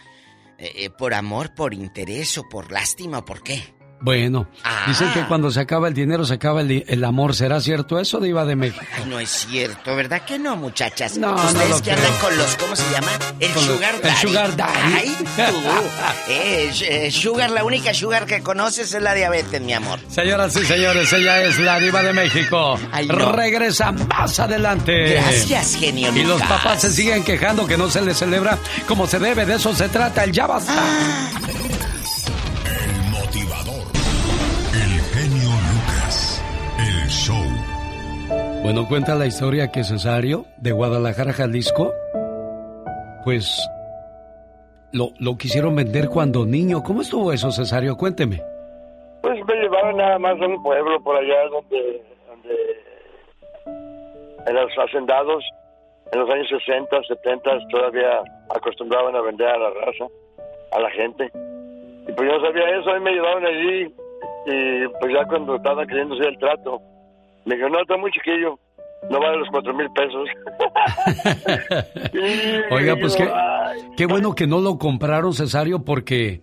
[0.57, 3.75] eh, eh, por amor, por interés o por lástima o por qué.
[4.03, 4.83] Bueno, Ah.
[4.87, 7.33] dicen que cuando se acaba el dinero se acaba el, el amor.
[7.35, 8.83] ¿Será cierto eso, Diva de México?
[8.97, 11.17] Ay, no es cierto, ¿verdad que no, muchachas?
[11.17, 11.95] No, no Ustedes lo que creo.
[11.95, 13.07] andan con los, ¿cómo se llama?
[13.39, 14.15] El Con sugar el daddy.
[14.27, 14.93] sugar daddy.
[14.93, 16.31] Ay, tú.
[16.31, 19.99] Eh, eh, sugar, la única sugar que conoces es la diabetes, mi amor.
[20.09, 22.77] Señoras y señores, ella es la diva de México.
[22.91, 23.31] Ay, no.
[23.31, 25.13] Regresa más adelante.
[25.13, 29.17] Gracias, genio Y los papás se siguen quejando que no se les celebra como se
[29.19, 29.45] debe.
[29.45, 30.73] De eso se trata el ya basta.
[31.47, 31.92] El
[37.13, 37.45] show.
[38.63, 41.93] Bueno, cuenta la historia que Cesario, de Guadalajara, Jalisco,
[43.23, 43.69] pues
[44.91, 46.81] lo, lo quisieron vender cuando niño.
[46.81, 47.95] ¿Cómo estuvo eso, Cesario?
[47.95, 48.41] Cuénteme.
[49.21, 52.01] Pues me llevaron nada más a un pueblo por allá donde,
[54.47, 55.43] en los hacendados,
[56.11, 58.21] en los años 60, 70, todavía
[58.55, 60.05] acostumbraban a vender a la raza,
[60.71, 61.29] a la gente.
[62.07, 63.93] Y pues yo no sabía eso, a mí me llevaron allí
[64.45, 66.81] y pues ya cuando estaban queriendo el trato,
[67.45, 68.57] me dijeron, no, está muy chiquillo,
[69.09, 70.29] no vale los cuatro mil pesos.
[72.71, 73.27] Oiga, pues qué,
[73.97, 76.41] qué bueno que no lo compraron, Cesario, porque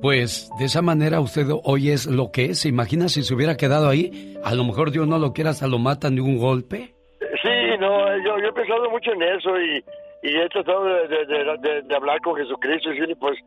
[0.00, 2.60] pues de esa manera usted hoy es lo que es.
[2.60, 4.36] ¿Se imagina si se hubiera quedado ahí?
[4.44, 6.94] A lo mejor Dios no lo quiera, hasta lo matan de un golpe.
[7.20, 9.84] Sí, no, yo, yo he pensado mucho en eso y,
[10.22, 13.38] y he tratado de, de- de- de- de hablar con Jesucristo y decirle, pues,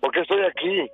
[0.00, 0.88] ¿por qué estoy aquí?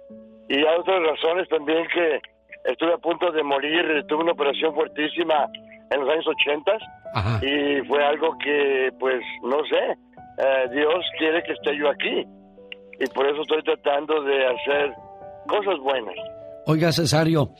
[0.48, 2.20] Y hay otras razones también que
[2.66, 5.46] estuve a punto de morir, tuve una operación fuertísima
[5.90, 6.72] en los años 80
[7.42, 9.92] y fue algo que, pues, no sé,
[10.38, 12.24] eh, Dios quiere que esté yo aquí
[13.00, 14.92] y por eso estoy tratando de hacer
[15.48, 16.14] cosas buenas.
[16.66, 17.50] Oiga, Cesario,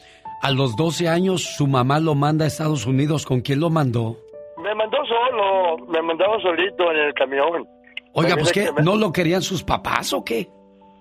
[0.43, 3.24] a los 12 años su mamá lo manda a Estados Unidos.
[3.24, 4.16] ¿Con quién lo mandó?
[4.62, 7.66] Me mandó solo, me mandaba solito en el camión.
[8.15, 10.49] Oiga, pues qué, que me- ¿no lo querían sus papás o qué?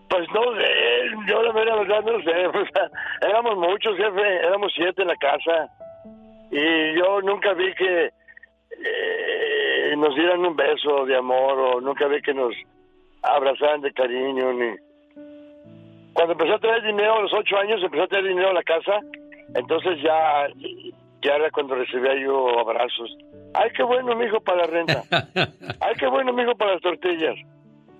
[0.09, 0.94] Pues no sé,
[1.27, 2.47] yo la mera verdad no sé.
[2.47, 2.89] o sea,
[3.21, 5.69] éramos muchos, jefe, éramos siete en la casa.
[6.51, 8.11] Y yo nunca vi que
[8.71, 12.53] eh, nos dieran un beso de amor o nunca vi que nos
[13.21, 14.53] abrazaran de cariño.
[14.53, 14.75] ni
[16.13, 18.63] Cuando empecé a traer dinero a los ocho años, empecé a traer dinero a la
[18.63, 18.99] casa,
[19.55, 20.47] entonces ya,
[21.21, 23.17] ya era cuando recibía yo abrazos.
[23.53, 25.03] Ay, qué bueno, mijo, para la renta.
[25.81, 27.35] Ay, qué bueno, mijo, para las tortillas.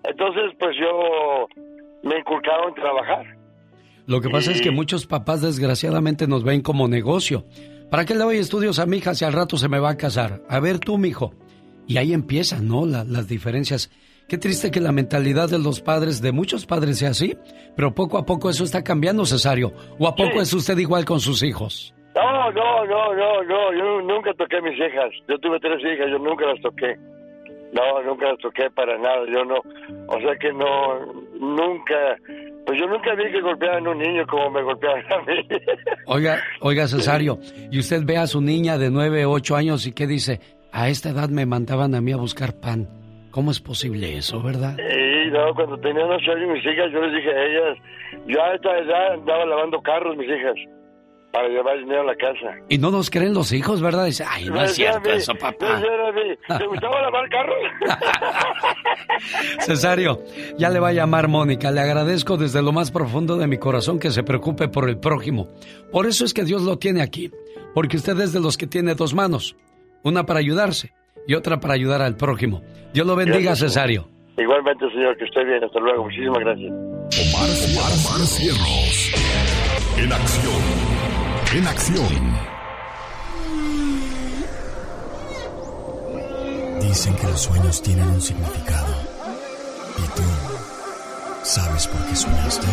[0.03, 1.47] Entonces, pues yo
[2.05, 3.25] me inculcaron trabajar.
[4.07, 7.45] Lo que pasa es que muchos papás desgraciadamente nos ven como negocio.
[7.89, 9.97] ¿Para qué le doy estudios a mi hija si al rato se me va a
[9.97, 10.41] casar?
[10.47, 11.33] A ver tú, mijo.
[11.87, 12.85] Y ahí empiezan, ¿no?
[12.85, 13.91] La- las diferencias.
[14.27, 17.37] Qué triste que la mentalidad de los padres, de muchos padres sea así,
[17.75, 19.71] pero poco a poco eso está cambiando, Cesario.
[19.99, 21.93] ¿O a poco es usted igual con sus hijos?
[22.15, 25.11] No, no, no, no, no, yo nunca toqué a mis hijas.
[25.29, 26.95] Yo tuve tres hijas, yo nunca las toqué.
[27.73, 29.55] No, nunca las toqué para nada, yo no.
[30.07, 31.05] O sea que no,
[31.39, 32.15] nunca,
[32.65, 35.47] pues yo nunca vi que golpeaban a un niño como me golpeaban a mí.
[36.07, 37.39] Oiga, oiga, Cesario,
[37.71, 40.39] y usted ve a su niña de nueve, ocho años y qué dice,
[40.71, 42.87] a esta edad me mandaban a mí a buscar pan.
[43.31, 44.77] ¿Cómo es posible eso, verdad?
[44.77, 47.77] Sí, no, cuando tenían ocho años mis hijas, yo les dije a ellas,
[48.27, 50.55] yo a esta edad andaba lavando carros, mis hijas,
[51.35, 52.55] para llevar dinero a la casa.
[52.69, 54.05] Y no nos creen los hijos, ¿verdad?
[54.05, 55.81] Dice, ay, no es cierto eso, no papá.
[56.57, 57.57] ¿Te gustaba lavar carros?
[59.59, 60.21] Cesario,
[60.57, 61.71] ya le va a llamar Mónica.
[61.71, 65.49] Le agradezco desde lo más profundo de mi corazón que se preocupe por el prójimo.
[65.91, 67.29] Por eso es que Dios lo tiene aquí.
[67.73, 69.57] Porque usted es de los que tiene dos manos.
[70.03, 70.93] Una para ayudarse
[71.27, 72.61] y otra para ayudar al prójimo.
[72.93, 73.73] Dios lo bendiga, Gracias.
[73.73, 74.07] Cesario.
[74.37, 75.61] Igualmente, señor, que esté bien.
[75.61, 76.05] Hasta luego.
[76.05, 76.71] Muchísimas gracias.
[76.71, 79.11] Omar, Omar, Omar Cierros.
[79.97, 80.84] En acción.
[81.55, 82.37] En acción.
[86.81, 88.93] Dicen que los sueños tienen un significado.
[89.97, 90.23] ¿Y tú
[91.43, 92.67] sabes por qué soñaste?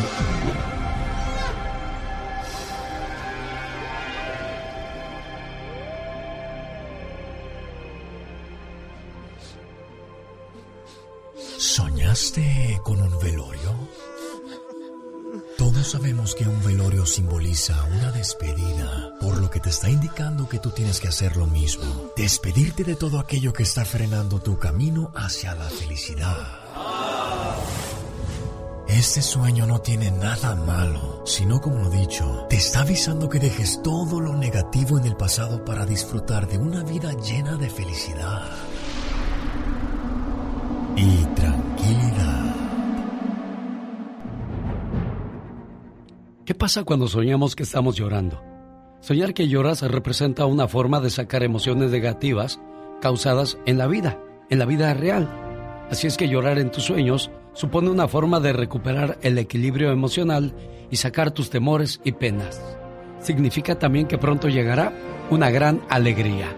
[11.57, 13.73] ¿Soñaste con un velorio?
[15.63, 20.59] Todos sabemos que un velorio simboliza una despedida, por lo que te está indicando que
[20.59, 21.85] tú tienes que hacer lo mismo.
[22.17, 26.37] Despedirte de todo aquello que está frenando tu camino hacia la felicidad.
[28.89, 33.83] Este sueño no tiene nada malo, sino como lo dicho, te está avisando que dejes
[33.85, 38.51] todo lo negativo en el pasado para disfrutar de una vida llena de felicidad
[40.97, 41.25] y
[46.45, 48.43] ¿Qué pasa cuando soñamos que estamos llorando?
[49.01, 52.59] Soñar que lloras representa una forma de sacar emociones negativas
[53.01, 54.19] causadas en la vida,
[54.51, 55.31] en la vida real.
[55.89, 60.53] Así es que llorar en tus sueños supone una forma de recuperar el equilibrio emocional
[60.91, 62.61] y sacar tus temores y penas.
[63.21, 64.93] Significa también que pronto llegará
[65.31, 66.49] una gran alegría.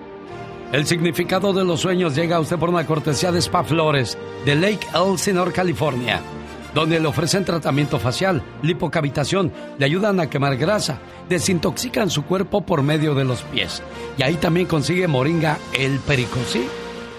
[0.73, 4.17] El significado de los sueños llega a usted por una cortesía de Spa Flores
[4.47, 6.23] de Lake Elsinore, California,
[6.75, 10.99] donde le ofrecen tratamiento facial, lipocavitación, le ayudan a quemar grasa,
[11.29, 13.83] desintoxican su cuerpo por medio de los pies.
[14.19, 16.67] Y ahí también consigue moringa el perico, ¿sí?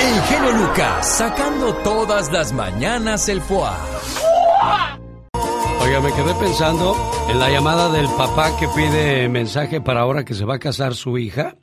[0.00, 3.70] El genio Lucas sacando todas las mañanas el foie.
[5.80, 6.96] Oiga, me quedé pensando
[7.28, 10.94] en la llamada del papá que pide mensaje para ahora que se va a casar
[10.94, 11.56] su hija.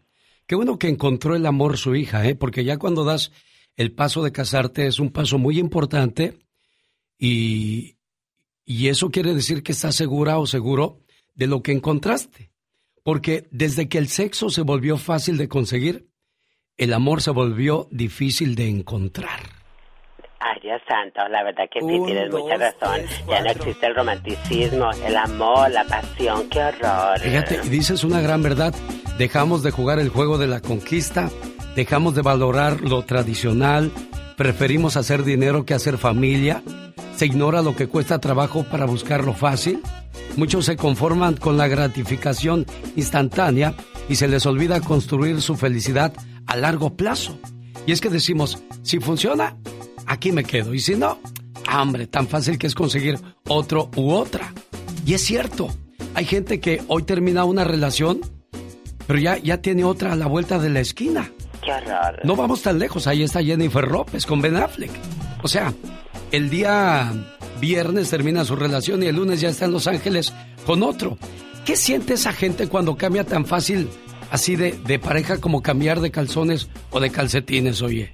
[0.45, 2.35] Qué bueno que encontró el amor su hija, ¿eh?
[2.35, 3.31] Porque ya cuando das
[3.75, 6.37] el paso de casarte es un paso muy importante
[7.17, 7.95] y,
[8.65, 10.99] y eso quiere decir que estás segura o seguro
[11.33, 12.51] de lo que encontraste.
[13.03, 16.07] Porque desde que el sexo se volvió fácil de conseguir,
[16.77, 19.39] el amor se volvió difícil de encontrar.
[20.39, 23.01] Ay, Dios santo, la verdad que sí, tienes mucha razón.
[23.29, 27.19] ya no existe el romanticismo, el amor, la pasión, qué horror.
[27.19, 28.73] Fíjate, dices una gran verdad.
[29.17, 31.29] Dejamos de jugar el juego de la conquista,
[31.75, 33.91] dejamos de valorar lo tradicional,
[34.37, 36.63] preferimos hacer dinero que hacer familia,
[37.15, 39.81] se ignora lo que cuesta trabajo para buscar lo fácil.
[40.35, 42.65] Muchos se conforman con la gratificación
[42.95, 43.75] instantánea
[44.09, 46.13] y se les olvida construir su felicidad
[46.47, 47.37] a largo plazo.
[47.85, 49.57] Y es que decimos, si funciona,
[50.07, 50.73] aquí me quedo.
[50.73, 51.19] Y si no,
[51.67, 54.53] hambre, tan fácil que es conseguir otro u otra.
[55.05, 55.69] Y es cierto,
[56.15, 58.21] hay gente que hoy termina una relación,
[59.07, 61.31] pero ya, ya tiene otra a la vuelta de la esquina.
[61.63, 62.19] Qué horror.
[62.23, 64.91] No vamos tan lejos, ahí está Jennifer López con Ben Affleck.
[65.41, 65.73] O sea,
[66.31, 67.11] el día
[67.59, 70.33] viernes termina su relación y el lunes ya está en Los Ángeles
[70.65, 71.17] con otro.
[71.65, 73.89] ¿Qué siente esa gente cuando cambia tan fácil
[74.31, 78.13] así de, de pareja como cambiar de calzones o de calcetines, oye?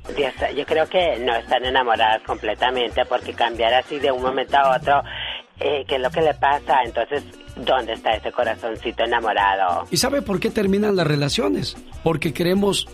[0.56, 5.02] yo creo que no están enamoradas completamente porque cambiar así de un momento a otro,
[5.60, 6.84] eh, ¿qué es lo que le pasa?
[6.84, 7.24] Entonces,
[7.66, 9.86] ¿dónde está ese corazoncito enamorado?
[9.92, 11.78] ¿Y sabe por qué terminan las relaciones?
[12.04, 12.88] Porque queremos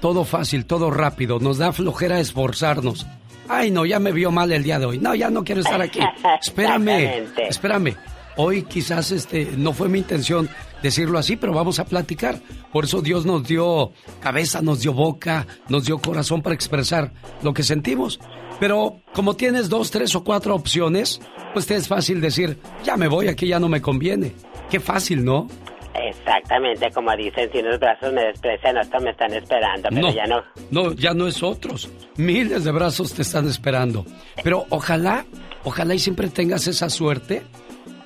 [0.00, 3.06] todo fácil, todo rápido, nos da flojera esforzarnos.
[3.48, 4.98] Ay, no, ya me vio mal el día de hoy.
[4.98, 6.00] No, ya no quiero estar aquí.
[6.40, 7.96] Espérame, espérame.
[8.36, 10.48] Hoy quizás este no fue mi intención
[10.82, 12.40] decirlo así, pero vamos a platicar.
[12.72, 17.12] Por eso Dios nos dio cabeza, nos dio boca, nos dio corazón para expresar
[17.42, 18.18] lo que sentimos.
[18.62, 21.20] Pero como tienes dos, tres o cuatro opciones,
[21.52, 24.34] pues te es fácil decir, ya me voy, aquí ya no me conviene.
[24.70, 25.48] Qué fácil, ¿no?
[25.96, 30.44] Exactamente, como dicen, si unos brazos me desprecian, otros me están esperando, pero ya no.
[30.70, 31.90] No, ya no es otros.
[32.16, 34.06] Miles de brazos te están esperando.
[34.44, 35.24] Pero ojalá,
[35.64, 37.42] ojalá y siempre tengas esa suerte,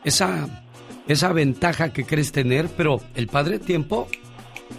[0.04, 0.64] esa,
[1.06, 4.08] esa ventaja que crees tener, pero el padre tiempo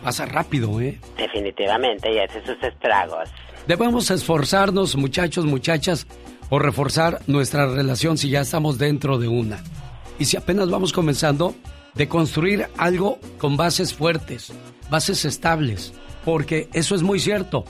[0.04, 1.00] pasa rápido, ¿eh?
[1.18, 3.30] Definitivamente, y hace sus estragos.
[3.68, 6.08] Debemos esforzarnos, muchachos, muchachas,
[6.50, 9.62] por reforzar nuestra relación si ya estamos dentro de una.
[10.18, 11.54] Y si apenas vamos comenzando,
[11.94, 14.54] de construir algo con bases fuertes,
[14.90, 17.66] bases estables, porque eso es muy cierto.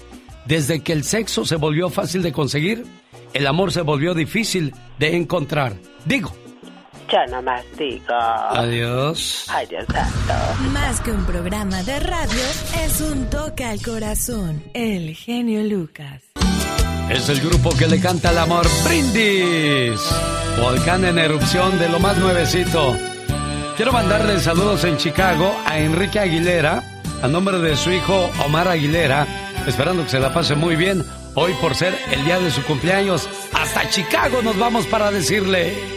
[0.46, 2.86] Desde que el sexo se volvió fácil de conseguir,
[3.34, 5.76] el amor se volvió difícil de encontrar.
[6.06, 6.32] Digo.
[7.10, 8.14] Ya más digo.
[8.14, 9.46] Adiós.
[9.50, 10.34] Adiós, santo.
[10.74, 12.44] Más que un programa de radio,
[12.84, 14.62] es un toque al corazón.
[14.74, 16.22] El genio Lucas.
[17.10, 20.02] Es el grupo que le canta el amor Brindis.
[20.62, 22.98] Volcán en erupción de lo más nuevecito.
[23.78, 26.84] Quiero mandarle saludos en Chicago a Enrique Aguilera,
[27.22, 29.26] a nombre de su hijo Omar Aguilera,
[29.66, 31.06] esperando que se la pase muy bien
[31.36, 33.30] hoy por ser el día de su cumpleaños.
[33.54, 35.97] Hasta Chicago nos vamos para decirle.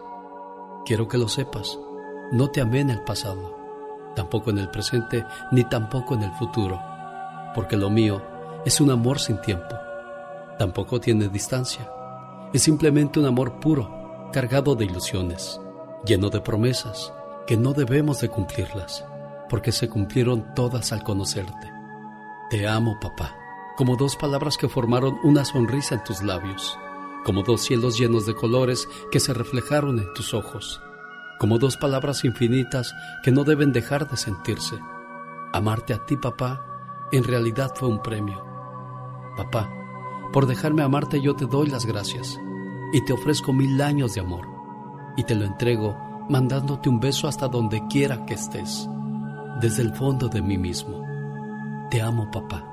[0.85, 1.79] Quiero que lo sepas.
[2.31, 3.55] No te amé en el pasado,
[4.15, 6.79] tampoco en el presente, ni tampoco en el futuro,
[7.53, 8.21] porque lo mío
[8.65, 9.75] es un amor sin tiempo
[10.61, 11.91] Tampoco tiene distancia.
[12.53, 15.59] Es simplemente un amor puro, cargado de ilusiones,
[16.05, 17.11] lleno de promesas
[17.47, 19.03] que no debemos de cumplirlas,
[19.49, 21.73] porque se cumplieron todas al conocerte.
[22.51, 23.35] Te amo, papá,
[23.75, 26.77] como dos palabras que formaron una sonrisa en tus labios,
[27.23, 30.81] como dos cielos llenos de colores que se reflejaron en tus ojos,
[31.39, 32.93] como dos palabras infinitas
[33.23, 34.79] que no deben dejar de sentirse.
[35.53, 36.65] Amarte a ti, papá,
[37.11, 38.43] en realidad fue un premio.
[39.37, 39.69] Papá,
[40.33, 42.39] por dejarme amarte yo te doy las gracias
[42.93, 44.47] y te ofrezco mil años de amor
[45.17, 45.97] y te lo entrego
[46.29, 48.87] mandándote un beso hasta donde quiera que estés,
[49.59, 51.05] desde el fondo de mí mismo.
[51.89, 52.65] Te amo, papá,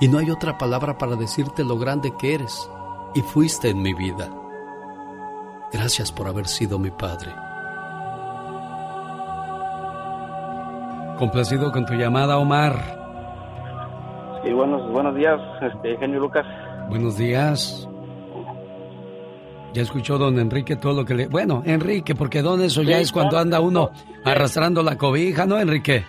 [0.00, 2.68] y no hay otra palabra para decirte lo grande que eres
[3.14, 4.30] y fuiste en mi vida.
[5.72, 7.32] Gracias por haber sido mi padre.
[11.18, 13.00] Complacido con tu llamada, Omar.
[14.44, 16.44] Sí, buenos, buenos días, este, genio Lucas.
[16.88, 17.88] Buenos días.
[19.72, 21.26] Ya escuchó don Enrique todo lo que le...
[21.28, 23.90] Bueno, Enrique, porque don eso ya es cuando anda uno
[24.24, 26.04] arrastrando la cobija, ¿no, Enrique?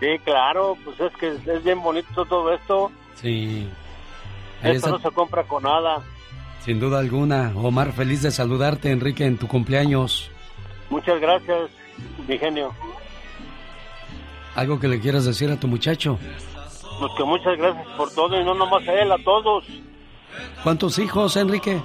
[0.00, 2.90] Sí, claro, pues es que es bien bonito todo esto.
[3.14, 3.68] Sí.
[4.62, 6.02] esto no se compra con nada.
[6.66, 7.52] Sin duda alguna.
[7.54, 10.28] Omar, feliz de saludarte, Enrique, en tu cumpleaños.
[10.90, 11.70] Muchas gracias,
[12.26, 12.74] mi genio.
[14.56, 16.18] ¿Algo que le quieras decir a tu muchacho?
[16.98, 19.64] Pues que muchas gracias por todo y no nomás a él, a todos.
[20.64, 21.80] ¿Cuántos hijos, Enrique?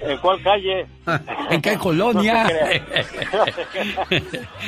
[0.00, 0.86] ¿En cuál calle?
[1.50, 2.48] ¿En qué colonia?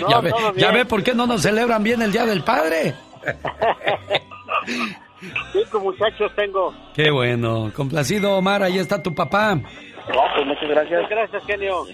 [0.01, 2.95] No, ya, ve, ya ve por qué no nos celebran bien el Día del Padre.
[5.53, 6.75] Cinco muchachos tengo.
[6.95, 7.71] Qué bueno.
[7.75, 8.63] Complacido, Omar.
[8.63, 9.59] Ahí está tu papá.
[10.07, 11.09] pues muchas gracias.
[11.09, 11.87] Gracias, genio.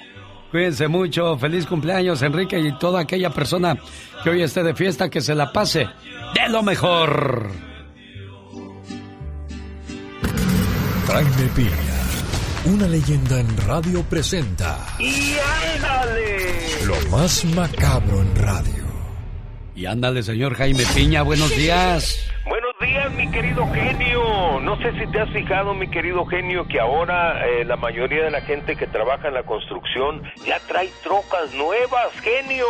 [0.50, 1.36] Cuídense mucho.
[1.38, 3.76] Feliz cumpleaños, Enrique, y toda aquella persona
[4.24, 5.88] que hoy esté de fiesta, que se la pase
[6.34, 7.50] de lo mejor.
[11.06, 15.34] Jaime Piña, una leyenda en radio presenta ¡Y
[15.74, 16.86] ándale!
[16.86, 18.84] lo más macabro en radio.
[19.74, 21.22] Y ándale, señor Jaime Piña.
[21.22, 22.24] Buenos días.
[22.48, 24.60] Buenos días, mi querido genio.
[24.60, 28.30] No sé si te has fijado, mi querido genio, que ahora eh, la mayoría de
[28.30, 32.66] la gente que trabaja en la construcción ya trae trocas nuevas, genio.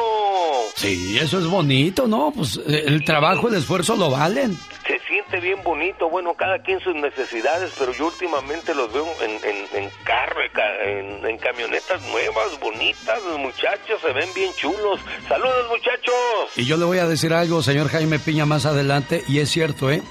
[0.75, 2.33] Sí, eso es bonito, ¿no?
[2.35, 4.57] Pues eh, el trabajo, el esfuerzo lo valen.
[4.91, 9.31] Se siente bien bonito, bueno, cada quien sus necesidades, pero yo últimamente los veo en,
[9.31, 14.99] en, en carro, ca- en, en camionetas nuevas, bonitas, los muchachos se ven bien chulos.
[15.29, 16.15] Saludos, muchachos.
[16.57, 19.93] Y yo le voy a decir algo, señor Jaime Piña, más adelante, y es cierto,
[19.93, 20.03] ¿eh?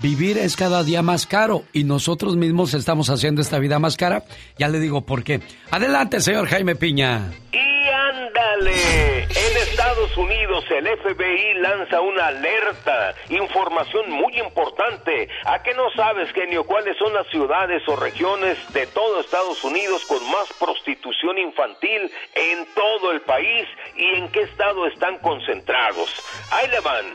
[0.00, 4.24] Vivir es cada día más caro y nosotros mismos estamos haciendo esta vida más cara.
[4.58, 5.40] Ya le digo por qué.
[5.70, 7.32] Adelante, señor Jaime Piña.
[7.52, 15.28] Y ándale, en Estados Unidos el FBI lanza una alerta, información muy importante.
[15.46, 20.04] ¿A qué no sabes, genio, cuáles son las ciudades o regiones de todo Estados Unidos
[20.06, 23.66] con más prostitución infantil en todo el país
[23.96, 26.10] y en qué estado están concentrados?
[26.50, 27.06] Ahí le van,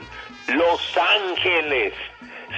[0.47, 1.93] Los Ángeles.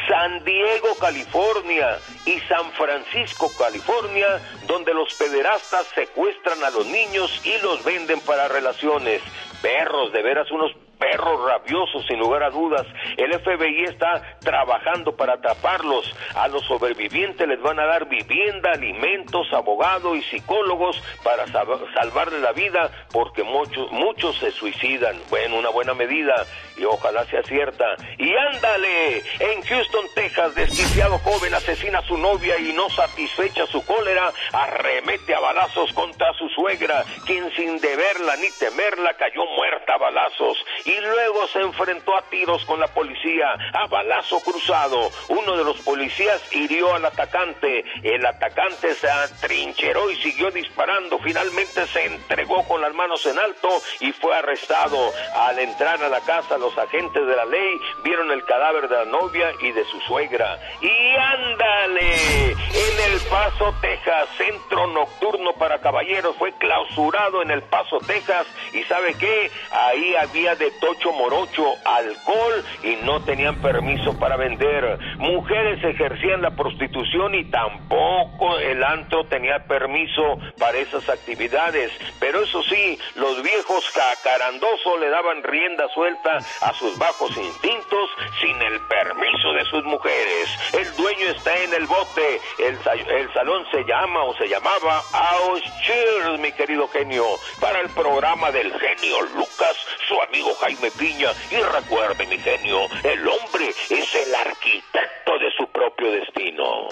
[0.07, 7.57] San Diego, California y San Francisco, California, donde los pederastas secuestran a los niños y
[7.60, 9.22] los venden para relaciones.
[9.61, 12.86] Perros, de veras unos perros rabiosos sin lugar a dudas.
[13.18, 16.14] El FBI está trabajando para atraparlos.
[16.36, 22.40] A los sobrevivientes les van a dar vivienda, alimentos, abogados y psicólogos para sal- salvarle
[22.40, 25.15] la vida porque muchos muchos se suicidan.
[25.30, 26.34] Bueno, una buena medida
[26.78, 27.86] y ojalá sea cierta.
[28.18, 33.86] Y ándale, en Houston, Texas, desquiciado joven asesina a su novia y no satisfecha su
[33.86, 39.98] cólera, arremete a balazos contra su suegra, quien sin deberla ni temerla cayó muerta a
[39.98, 45.10] balazos y luego se enfrentó a tiros con la policía a balazo cruzado.
[45.30, 51.88] Uno de los policías hirió al atacante, el atacante se atrincheró y siguió disparando, finalmente
[51.88, 53.69] se entregó con las manos en alto
[53.99, 55.11] y fue arrestado.
[55.35, 59.05] Al entrar a la casa, los agentes de la ley vieron el cadáver de la
[59.05, 60.60] novia y de su suegra.
[60.81, 67.99] Y ándale, en El Paso, Texas, centro nocturno para caballeros fue clausurado en El Paso,
[67.99, 68.47] Texas.
[68.73, 69.51] ¿Y sabe qué?
[69.72, 75.00] Ahí había de tocho morocho alcohol y no tenían permiso para vender.
[75.18, 81.91] Mujeres ejercían la prostitución y tampoco el antro tenía permiso para esas actividades.
[82.20, 88.10] Pero eso sí, los viejos jacarandosos le daban rienda suelta a sus bajos instintos
[88.41, 90.50] sin el permiso de sus mujeres.
[90.74, 92.41] El dueño está en el bote.
[92.60, 92.78] El,
[93.10, 97.26] el salón se llama o se llamaba House Cheers, mi querido genio.
[97.60, 99.78] Para el programa del genio Lucas,
[100.08, 101.30] su amigo Jaime Piña.
[101.52, 106.90] Y recuerde, mi genio, el hombre es el arquitecto de su propio destino.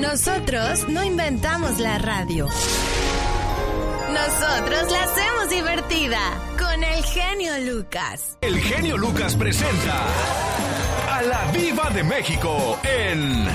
[0.00, 2.46] Nosotros no inventamos la radio.
[4.10, 6.18] Nosotros la hacemos divertida
[6.58, 8.38] con el genio Lucas.
[8.40, 10.06] El genio Lucas presenta
[11.10, 13.46] a la Viva de México en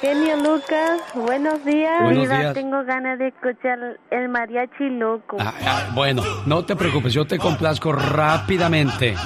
[0.00, 2.02] Genio Lucas, buenos días.
[2.02, 2.54] Buenos días.
[2.54, 3.78] tengo ganas de escuchar
[4.10, 5.36] el mariachi loco.
[5.40, 9.16] Ah, ah, bueno, no te preocupes, yo te complazco rápidamente.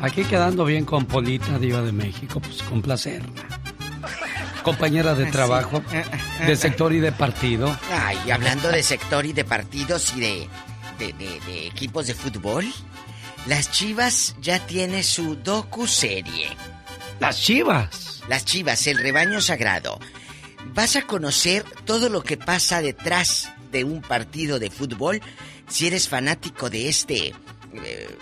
[0.00, 3.28] Aquí quedando bien con Polita, Diva de México, pues complacerla.
[4.64, 5.80] Compañera de Ah, trabajo,
[6.46, 7.74] de sector y de partido.
[7.92, 10.48] Ay, hablando de sector y de partidos y de,
[10.98, 12.64] de, de- de equipos de fútbol,
[13.46, 16.48] las Chivas ya tiene su docu-serie.
[17.20, 18.07] ¿Las Chivas?
[18.28, 19.98] Las Chivas, el rebaño sagrado.
[20.74, 25.20] Vas a conocer todo lo que pasa detrás de un partido de fútbol
[25.68, 27.34] si eres fanático de este
[27.74, 28.18] eh,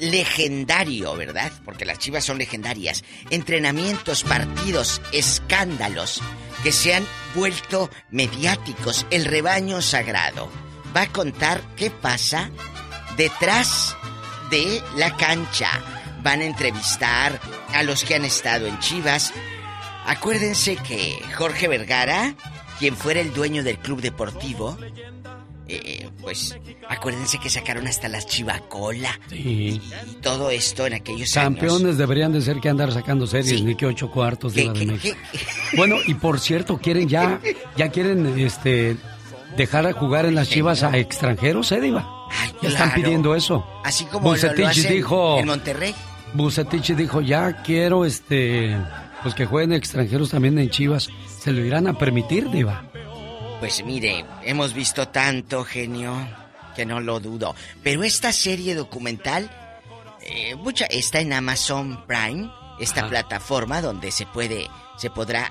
[0.00, 1.52] legendario, ¿verdad?
[1.64, 3.04] Porque las Chivas son legendarias.
[3.30, 6.20] Entrenamientos, partidos, escándalos
[6.62, 9.06] que se han vuelto mediáticos.
[9.10, 10.50] El rebaño sagrado
[10.96, 12.50] va a contar qué pasa
[13.16, 13.96] detrás
[14.50, 15.93] de la cancha.
[16.24, 17.38] Van a entrevistar
[17.72, 19.32] a los que han estado en Chivas.
[20.06, 22.34] Acuérdense que Jorge Vergara
[22.78, 24.76] quien fuera el dueño del club deportivo,
[25.68, 29.18] eh, pues acuérdense que sacaron hasta las chivacola.
[29.30, 29.80] Sí.
[29.80, 31.98] Y todo esto en aquellos Campeones años.
[31.98, 34.80] deberían de ser que andar sacando series, ni que ocho cuartos de ¿Qué, la de
[34.80, 35.16] qué, México.
[35.76, 37.40] Bueno, y por cierto, quieren ya,
[37.76, 38.96] ya quieren este
[39.56, 42.28] dejar a jugar en las chivas a extranjeros, ¿eh, Diva?
[42.60, 43.02] Ya están claro.
[43.02, 43.64] pidiendo eso.
[43.84, 45.38] Así como lo- lo hacen dijo.
[45.38, 45.94] en Monterrey.
[46.34, 48.76] Bucetich dijo, ya quiero este
[49.22, 51.08] pues que jueguen extranjeros también en Chivas.
[51.40, 52.84] ¿Se lo irán a permitir, Diva?
[53.58, 56.14] Pues mire, hemos visto tanto, genio,
[56.76, 57.54] que no lo dudo.
[57.82, 59.50] Pero esta serie documental,
[60.20, 65.50] eh, mucha, está en Amazon Prime, esta plataforma donde se puede, se podrá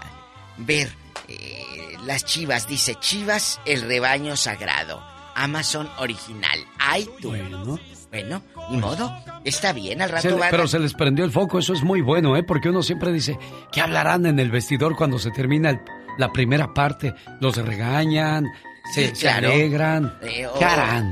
[0.57, 0.91] ver
[1.27, 2.67] eh, las chivas.
[2.67, 5.03] Dice Chivas, el rebaño sagrado.
[5.35, 6.59] Amazon original.
[6.77, 7.29] Ay, tú.
[7.29, 7.79] Bueno.
[8.13, 9.11] Bueno, ni modo.
[9.43, 11.73] Está bien, al rato Se le- van a- pero se les prendió el foco, eso
[11.73, 12.43] es muy bueno, ¿eh?
[12.43, 13.39] Porque uno siempre dice,
[13.71, 15.79] ¿qué hablarán en el vestidor cuando se termina el-
[16.19, 17.15] la primera parte?
[17.41, 18.45] Los regañan,
[18.91, 19.49] Sí, se claro.
[19.51, 20.17] alegran.
[20.21, 20.45] Eh,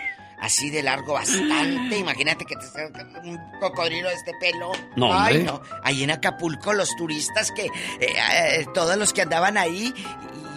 [0.45, 1.99] así de largo bastante.
[1.99, 4.73] Imagínate que te un cocodrilo de este pelo.
[4.97, 5.63] No, Ay, no.
[5.83, 9.95] Ahí en Acapulco, los turistas que, eh, eh, todos los que andaban ahí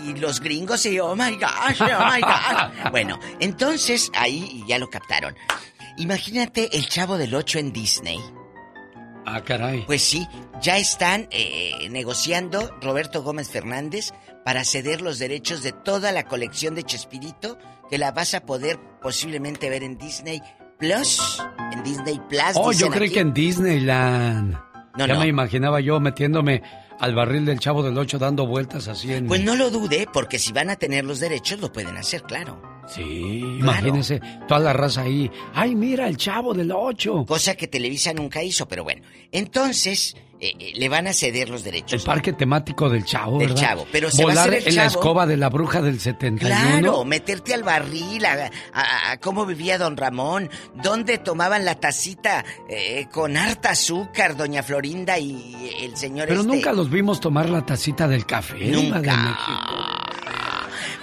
[0.06, 2.90] y los gringos y oh my gosh, oh my gosh.
[2.92, 5.36] Bueno, entonces ahí ya lo captaron.
[5.98, 8.20] Imagínate el chavo del 8 en Disney.
[9.26, 9.84] Ah, caray.
[9.86, 10.28] Pues sí,
[10.62, 14.14] ya están eh, negociando Roberto Gómez Fernández
[14.48, 17.58] para ceder los derechos de toda la colección de Chespirito
[17.90, 20.42] que la vas a poder posiblemente ver en Disney
[20.80, 21.44] Plus.
[21.74, 22.54] En Disney Plus.
[22.56, 23.16] Oh, yo creí aquí.
[23.16, 24.54] que en Disneyland.
[24.98, 25.20] No, ya no.
[25.20, 26.64] me imaginaba yo metiéndome
[26.98, 29.28] al barril del chavo del 8 dando vueltas así en...
[29.28, 32.77] Pues no lo dude, porque si van a tener los derechos lo pueden hacer, claro.
[32.88, 35.30] Sí, imagínese toda la raza ahí.
[35.54, 37.26] Ay, mira, el chavo del 8.
[37.28, 39.02] Cosa que Televisa nunca hizo, pero bueno.
[39.32, 42.02] Entonces, eh, eh, le van a ceder los derechos.
[42.02, 43.62] El parque temático del chavo, Del ¿verdad?
[43.62, 46.00] Chavo, pero se va a Volar hacer el en la escoba de la bruja del
[46.00, 46.48] 71.
[46.80, 50.50] Claro, meterte al barril, a, a- a cómo vivía don Ramón,
[50.82, 56.54] dónde tomaban la tacita eh, con harta azúcar, doña Florinda y el señor Pero este.
[56.54, 58.60] nunca los vimos tomar la tacita del café.
[58.68, 60.07] Nunca.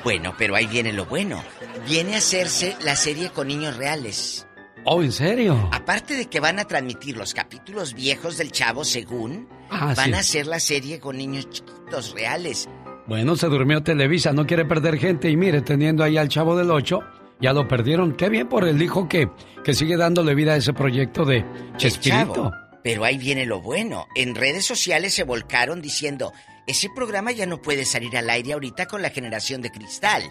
[0.05, 1.43] Bueno, pero ahí viene lo bueno.
[1.89, 4.47] Viene a hacerse la serie con niños reales.
[4.85, 5.71] Oh, ¿en serio?
[5.73, 10.13] Aparte de que van a transmitir los capítulos viejos del Chavo según, Ah, van sí.
[10.13, 12.69] a hacer la serie con niños chiquitos reales.
[13.07, 16.71] Bueno, se durmió Televisa, no quiere perder gente y mire, teniendo ahí al chavo del
[16.71, 17.01] 8,
[17.41, 18.15] ya lo perdieron.
[18.15, 19.29] Qué bien por el hijo que,
[19.65, 21.45] que sigue dándole vida a ese proyecto de
[21.79, 22.35] Chespirito.
[22.35, 22.53] Chavo.
[22.83, 24.07] Pero ahí viene lo bueno.
[24.15, 26.33] En redes sociales se volcaron diciendo,
[26.67, 30.23] ese programa ya no puede salir al aire ahorita con la generación de cristal.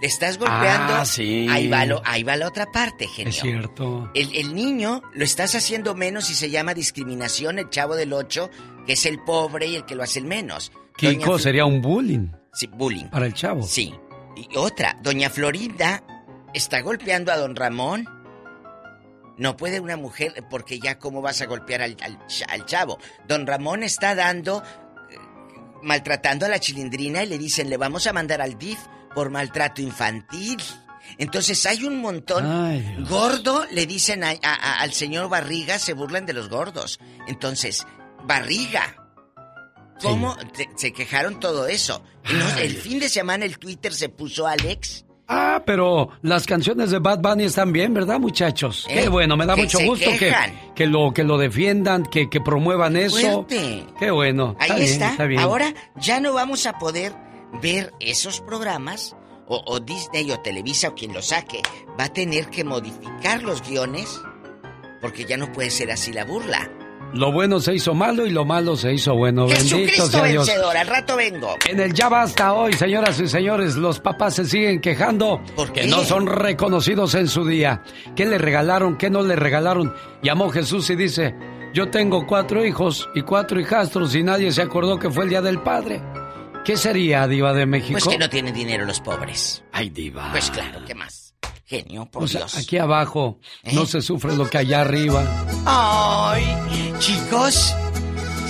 [0.00, 0.94] Le estás golpeando.
[0.96, 1.46] Ah, sí.
[1.48, 3.30] Ahí va, lo- ahí va la otra parte, genio.
[3.30, 4.10] Es cierto.
[4.14, 8.50] El, el niño lo estás haciendo menos y se llama discriminación, el chavo del 8,
[8.84, 10.72] que es el pobre y el que lo hace el menos.
[11.00, 13.04] Doña Kiko Fl- sería un bullying Sí, bullying.
[13.10, 13.62] para el chavo.
[13.62, 13.94] Sí.
[14.36, 16.02] Y otra, doña Florinda
[16.52, 18.06] está golpeando a don Ramón.
[19.38, 22.18] No puede una mujer, porque ya cómo vas a golpear al, al,
[22.48, 22.98] al chavo.
[23.26, 24.62] Don Ramón está dando,
[25.82, 28.78] maltratando a la chilindrina y le dicen, le vamos a mandar al DIF
[29.14, 30.58] por maltrato infantil.
[31.18, 32.46] Entonces hay un montón.
[32.46, 32.96] Ay.
[33.08, 34.30] Gordo, le dicen a-
[34.80, 36.98] al señor Barriga, se burlan de los gordos.
[37.26, 37.84] Entonces,
[38.24, 38.96] Barriga.
[40.00, 42.02] ¿Cómo te- se quejaron todo eso?
[42.58, 45.04] El fin de semana el Twitter se puso Alex.
[45.28, 48.86] Ah, pero las canciones de Bad Bunny están bien, ¿verdad, muchachos?
[48.88, 50.34] Eh, Qué bueno, me da que mucho se gusto que,
[50.74, 53.44] que lo que lo defiendan, que, que promuevan eso.
[53.44, 53.86] Fuerte.
[53.98, 54.56] Qué bueno.
[54.58, 55.12] Ahí está.
[55.12, 55.40] está bien.
[55.40, 57.14] Ahora ya no vamos a poder
[57.62, 59.16] ver esos programas
[59.46, 61.62] o, o Disney o Televisa o quien lo saque
[61.98, 64.20] va a tener que modificar los guiones
[65.00, 66.70] porque ya no puede ser así la burla.
[67.14, 69.46] Lo bueno se hizo malo y lo malo se hizo bueno.
[69.46, 70.46] Bendito sea Dios.
[70.46, 71.56] vencedor, al rato vengo.
[71.68, 75.42] En el ya basta hoy, señoras y señores, los papás se siguen quejando
[75.74, 75.86] que qué?
[75.88, 77.82] no son reconocidos en su día.
[78.16, 78.96] ¿Qué le regalaron?
[78.96, 79.94] ¿Qué no le regalaron?
[80.22, 81.34] Llamó Jesús y dice,
[81.74, 85.42] yo tengo cuatro hijos y cuatro hijastros y nadie se acordó que fue el Día
[85.42, 86.02] del Padre.
[86.64, 87.98] ¿Qué sería, Diva de México?
[88.00, 89.64] Pues que no tienen dinero los pobres.
[89.72, 90.30] Ay, Diva.
[90.30, 91.21] Pues claro, ¿qué más?
[91.72, 92.58] Genio, por O sea, Dios.
[92.58, 93.72] aquí abajo ¿Eh?
[93.72, 95.24] no se sufre lo que allá arriba.
[95.64, 96.44] Ay,
[96.98, 97.74] chicos,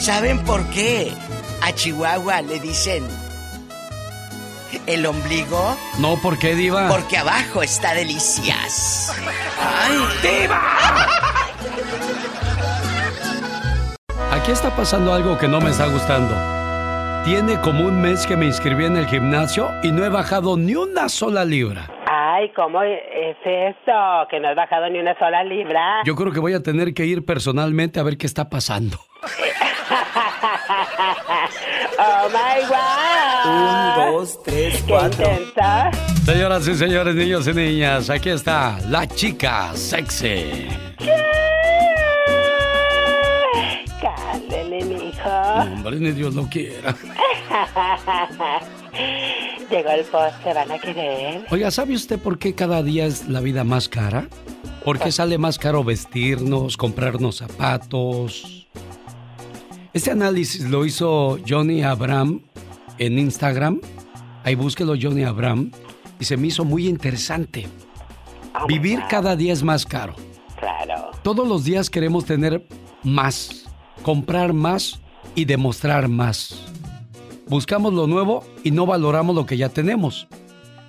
[0.01, 1.13] ¿saben por qué
[1.63, 3.07] a Chihuahua le dicen
[4.87, 5.77] el ombligo?
[5.99, 6.89] No, ¿por qué, Diva?
[6.89, 9.13] Porque abajo está delicias.
[9.61, 9.99] ¡Ay,
[10.41, 10.61] diva!
[14.33, 16.35] Aquí está pasando algo que no me está gustando.
[17.25, 20.75] Tiene como un mes que me inscribí en el gimnasio y no he bajado ni
[20.75, 21.89] una sola libra.
[22.15, 24.27] Ay, ¿cómo es eso?
[24.29, 26.03] Que no has bajado ni una sola libra.
[26.05, 28.99] Yo creo que voy a tener que ir personalmente a ver qué está pasando.
[31.99, 33.49] oh my wow.
[33.49, 35.27] Un, dos, tres, cuatro.
[35.27, 36.31] Qué.
[36.31, 40.69] Señoras y señores, niños y niñas, aquí está la chica sexy.
[44.03, 45.31] Cállale, mijo.
[45.31, 46.95] Hombre, ni Dios lo quiera.
[49.73, 51.47] Llegó el postre, van a querer.
[51.51, 54.29] Oiga, ¿sabe usted por qué cada día es la vida más cara?
[54.85, 58.69] ¿Por qué sale más caro vestirnos, comprarnos zapatos?
[59.95, 62.43] Este análisis lo hizo Johnny Abraham
[62.99, 63.81] en Instagram.
[64.45, 65.71] Ahí búsquelo Johnny Abraham.
[66.21, 67.67] Y se me hizo muy interesante.
[68.69, 70.15] Vivir cada día es más caro.
[70.59, 71.13] Claro.
[71.23, 72.63] Todos los días queremos tener
[73.03, 73.65] más,
[74.03, 75.01] comprar más
[75.35, 76.72] y demostrar más.
[77.53, 80.27] Buscamos lo nuevo y no valoramos lo que ya tenemos.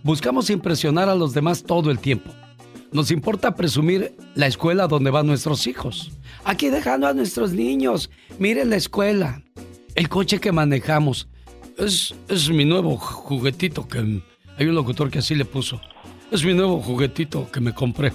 [0.02, 2.32] Buscamos impresionar a los demás todo el tiempo.
[2.94, 6.14] Nos importa presumir la escuela donde van nuestros hijos.
[6.46, 8.10] Aquí dejando a nuestros niños.
[8.40, 9.42] Miren la escuela.
[9.96, 11.28] El coche que manejamos.
[11.78, 14.22] Es, es mi nuevo juguetito que...
[14.58, 15.82] Hay un locutor que así le puso.
[16.32, 18.08] Es mi nuevo juguetito que me compré.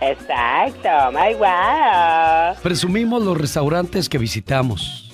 [0.00, 2.60] Exacto, my wow.
[2.60, 5.07] Presumimos los restaurantes que visitamos.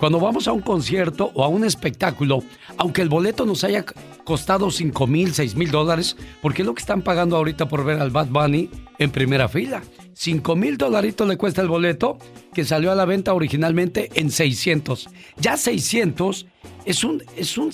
[0.00, 2.42] Cuando vamos a un concierto o a un espectáculo,
[2.78, 3.84] aunque el boleto nos haya
[4.24, 8.00] costado 5 mil, 6 mil dólares, porque es lo que están pagando ahorita por ver
[8.00, 9.82] al Bad Bunny en primera fila.
[10.14, 12.16] 5 mil dolaritos le cuesta el boleto,
[12.54, 15.10] que salió a la venta originalmente en 600.
[15.36, 16.46] Ya 600
[16.86, 17.70] es un, es un,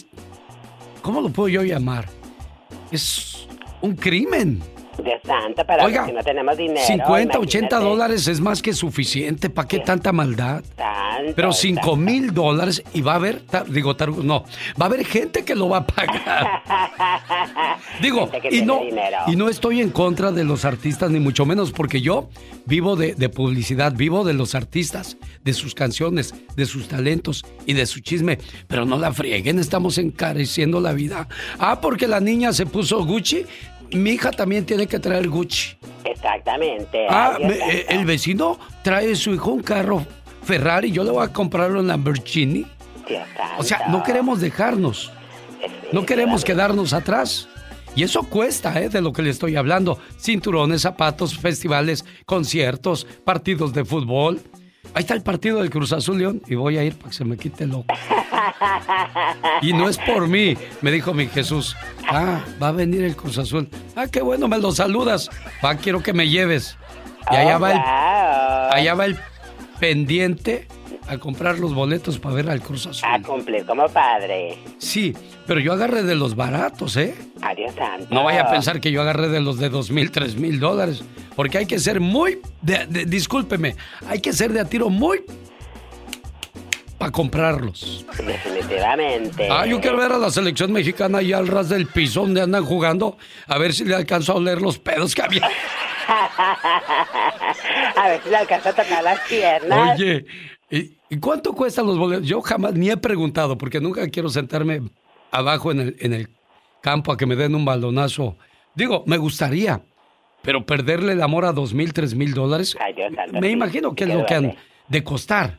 [1.02, 2.08] ¿cómo lo puedo yo llamar?
[2.90, 3.46] Es
[3.82, 4.60] un crimen.
[5.02, 6.80] Dios santo, para Oiga, que no tenemos dinero.
[6.86, 7.84] 50, 80 imagínate.
[7.84, 9.50] dólares es más que suficiente.
[9.50, 10.62] ¿Para qué tanta maldad?
[10.76, 14.44] Tanto, Pero 5 mil dólares y va a haber, digo, tar- no,
[14.80, 16.62] va a haber gente que lo va a pagar.
[18.02, 19.18] Digo, y no, dinero.
[19.26, 22.28] y no estoy en contra de los artistas, ni mucho menos, porque yo
[22.66, 27.72] vivo de, de publicidad, vivo de los artistas, de sus canciones, de sus talentos y
[27.74, 28.38] de su chisme.
[28.66, 31.28] Pero no la frieguen, estamos encareciendo la vida.
[31.58, 33.46] Ah, porque la niña se puso Gucci,
[33.92, 35.76] mi hija también tiene que traer Gucci.
[36.04, 37.06] Exactamente.
[37.08, 40.04] Ah, me- eh, el vecino trae su hijo un carro
[40.42, 42.66] Ferrari, yo le voy a comprarlo en Lamborghini.
[43.08, 43.22] Dios
[43.58, 45.10] O sea, no queremos dejarnos.
[45.92, 47.48] No queremos quedarnos atrás.
[47.94, 48.88] Y eso cuesta, ¿eh?
[48.88, 49.98] De lo que le estoy hablando.
[50.20, 54.40] Cinturones, zapatos, festivales, conciertos, partidos de fútbol.
[54.94, 57.24] Ahí está el partido del Cruz Azul León y voy a ir para que se
[57.24, 57.94] me quite loco.
[59.62, 61.76] Y no es por mí, me dijo mi Jesús.
[62.08, 63.68] Ah, va a venir el Cruz Azul.
[63.94, 65.28] Ah, qué bueno, me lo saludas.
[65.64, 66.78] Va, quiero que me lleves.
[67.30, 69.18] Y allá Oh, va el, allá va el
[69.80, 70.66] pendiente
[71.08, 73.08] a comprar los boletos para ver al Cruz Azul.
[73.10, 74.58] A cumplir como padre.
[74.78, 75.14] Sí,
[75.46, 77.14] pero yo agarré de los baratos, ¿eh?
[77.42, 78.14] Adiós santo.
[78.14, 81.02] No vaya a pensar que yo agarré de los de dos mil, tres mil dólares.
[81.34, 82.40] Porque hay que ser muy.
[82.62, 83.76] de- de- discúlpeme,
[84.08, 85.22] hay que ser de a tiro muy.
[86.98, 88.06] para comprarlos.
[88.26, 89.48] Definitivamente.
[89.50, 92.64] Ah, yo quiero ver a la selección mexicana allá al ras del piso donde andan
[92.64, 95.46] jugando, a ver si le alcanzo a oler los pedos que había.
[97.96, 99.98] a ver si le alcanza a tocar las piernas.
[100.00, 100.24] Oye,
[100.70, 102.26] ¿y, y cuánto cuestan los boletos?
[102.26, 104.82] Yo jamás ni he preguntado porque nunca quiero sentarme
[105.30, 106.28] abajo en el, en el
[106.80, 108.36] campo a que me den un baldonazo.
[108.74, 109.82] Digo, me gustaría,
[110.42, 112.76] pero perderle el amor a dos mil, tres mil dólares,
[113.32, 114.56] me imagino que es lo que han
[114.88, 115.58] de costar.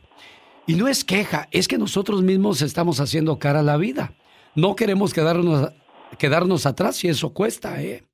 [0.66, 4.14] Y no es queja, es que nosotros mismos estamos haciendo cara a la vida.
[4.54, 5.72] No queremos quedarnos,
[6.18, 8.04] quedarnos atrás y eso cuesta, ¿eh?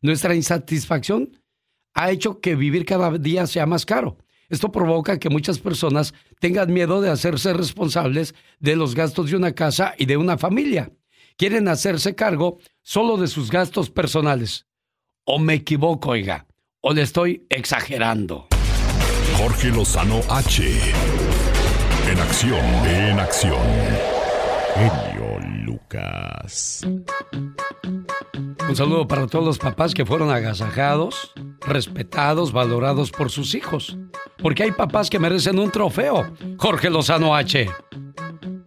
[0.00, 1.40] Nuestra insatisfacción
[1.94, 4.16] ha hecho que vivir cada día sea más caro.
[4.52, 9.52] Esto provoca que muchas personas tengan miedo de hacerse responsables de los gastos de una
[9.52, 10.92] casa y de una familia.
[11.38, 14.66] Quieren hacerse cargo solo de sus gastos personales.
[15.24, 16.46] O me equivoco, oiga,
[16.82, 18.48] o le estoy exagerando.
[19.38, 20.62] Jorge Lozano H.
[22.10, 23.56] En acción, en acción.
[24.74, 26.84] Genio Lucas.
[28.72, 31.30] Un saludo para todos los papás que fueron agasajados,
[31.60, 33.98] respetados, valorados por sus hijos.
[34.38, 36.32] Porque hay papás que merecen un trofeo.
[36.56, 37.68] Jorge Lozano H.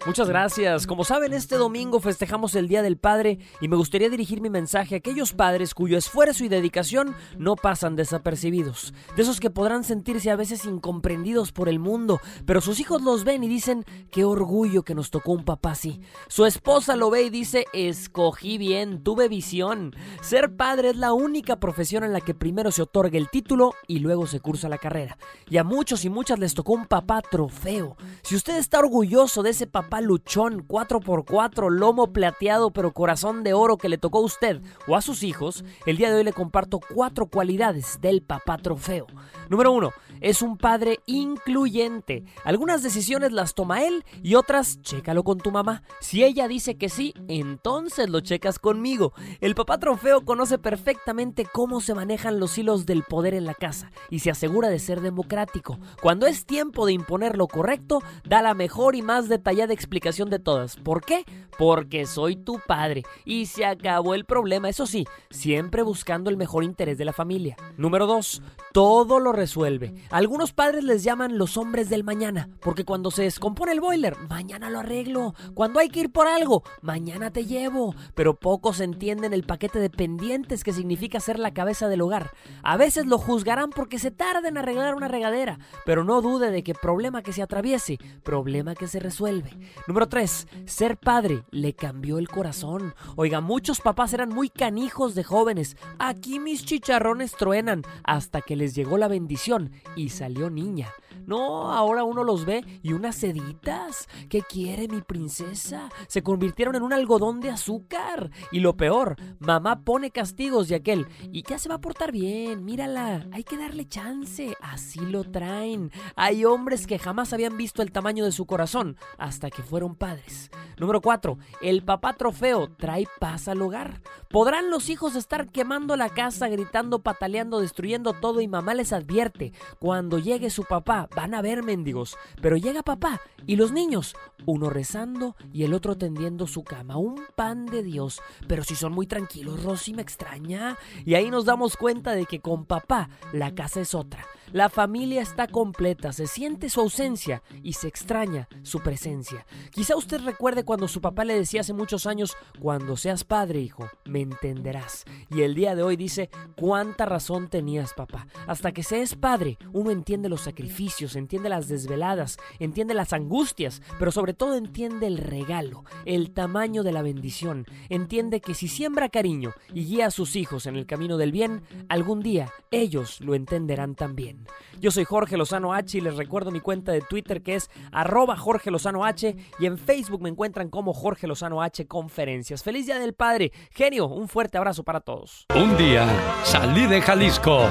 [0.05, 0.85] Muchas gracias.
[0.85, 4.93] Como saben, este domingo festejamos el Día del Padre y me gustaría dirigir mi mensaje
[4.93, 8.93] a aquellos padres cuyo esfuerzo y dedicación no pasan desapercibidos.
[9.15, 13.23] De esos que podrán sentirse a veces incomprendidos por el mundo, pero sus hijos los
[13.23, 16.01] ven y dicen, qué orgullo que nos tocó un papá así.
[16.27, 19.95] Su esposa lo ve y dice, escogí bien, tuve visión.
[20.21, 23.99] Ser padre es la única profesión en la que primero se otorga el título y
[23.99, 25.17] luego se cursa la carrera.
[25.49, 27.97] Y a muchos y muchas les tocó un papá trofeo.
[28.21, 33.77] Si usted está orgulloso de ese papá luchón, 4x4, lomo plateado pero corazón de oro
[33.77, 36.79] que le tocó a usted o a sus hijos, el día de hoy le comparto
[36.93, 39.07] cuatro cualidades del papá trofeo.
[39.49, 39.91] Número uno,
[40.21, 42.23] es un padre incluyente.
[42.43, 45.83] Algunas decisiones las toma él y otras, chécalo con tu mamá.
[45.99, 49.13] Si ella dice que sí, entonces lo checas conmigo.
[49.39, 53.91] El papá trofeo conoce perfectamente cómo se manejan los hilos del poder en la casa
[54.09, 55.77] y se asegura de ser democrático.
[56.01, 60.39] Cuando es tiempo de imponer lo correcto, da la mejor y más detallada explicación de
[60.39, 60.77] todas.
[60.77, 61.23] ¿Por qué?
[61.57, 66.63] Porque soy tu padre y se acabó el problema, eso sí, siempre buscando el mejor
[66.63, 67.55] interés de la familia.
[67.77, 68.41] Número 2.
[68.73, 69.93] Todo lo resuelve.
[70.09, 74.69] Algunos padres les llaman los hombres del mañana, porque cuando se descompone el boiler, mañana
[74.69, 75.33] lo arreglo.
[75.53, 77.95] Cuando hay que ir por algo, mañana te llevo.
[78.15, 82.31] Pero pocos entienden el paquete de pendientes que significa ser la cabeza del hogar.
[82.63, 86.63] A veces lo juzgarán porque se tarda en arreglar una regadera, pero no dude de
[86.63, 89.57] que problema que se atraviese, problema que se resuelve.
[89.87, 90.47] Número 3.
[90.65, 92.93] Ser padre le cambió el corazón.
[93.15, 95.77] Oiga, muchos papás eran muy canijos de jóvenes.
[95.99, 100.93] Aquí mis chicharrones truenan hasta que les llegó la bendición y salió niña.
[101.25, 104.07] No, ahora uno los ve y unas seditas.
[104.29, 105.89] ¿Qué quiere mi princesa?
[106.07, 108.31] Se convirtieron en un algodón de azúcar.
[108.51, 111.07] Y lo peor, mamá pone castigos de aquel.
[111.31, 113.27] Y ya se va a portar bien, mírala.
[113.31, 114.55] Hay que darle chance.
[114.61, 115.91] Así lo traen.
[116.15, 120.51] Hay hombres que jamás habían visto el tamaño de su corazón hasta que fueron padres.
[120.77, 121.37] Número 4.
[121.61, 124.01] El papá trofeo trae paz al hogar.
[124.29, 129.53] Podrán los hijos estar quemando la casa, gritando, pataleando, destruyendo todo y mamá les advierte.
[129.79, 132.17] Cuando llegue su papá, van a ver mendigos.
[132.41, 134.15] Pero llega papá y los niños,
[134.45, 136.97] uno rezando y el otro tendiendo su cama.
[136.97, 138.21] Un pan de Dios.
[138.47, 140.77] Pero si son muy tranquilos, Rosy me extraña.
[141.05, 144.25] Y ahí nos damos cuenta de que con papá la casa es otra.
[144.51, 149.45] La familia está completa, se siente su ausencia y se extraña su presencia.
[149.71, 153.89] Quizá usted recuerde cuando su papá le decía hace muchos años, cuando seas padre, hijo,
[154.05, 155.03] me entenderás.
[155.29, 158.27] Y el día de hoy dice, cuánta razón tenías, papá.
[158.47, 160.85] Hasta que se es padre, uno entiende los sacrificios,
[161.15, 166.91] entiende las desveladas, entiende las angustias, pero sobre todo entiende el regalo, el tamaño de
[166.91, 167.65] la bendición.
[167.89, 171.63] Entiende que si siembra cariño y guía a sus hijos en el camino del bien,
[171.89, 174.47] algún día ellos lo entenderán también.
[174.79, 178.37] Yo soy Jorge Lozano H y les recuerdo mi cuenta de Twitter que es arroba
[178.37, 182.63] Jorge Lozano H y en Facebook me encuentran como Jorge Lozano H Conferencias.
[182.63, 183.51] Feliz Día del Padre.
[183.71, 185.45] Genio, un fuerte abrazo para todos.
[185.55, 186.07] Un día
[186.43, 187.67] salí de Jalisco,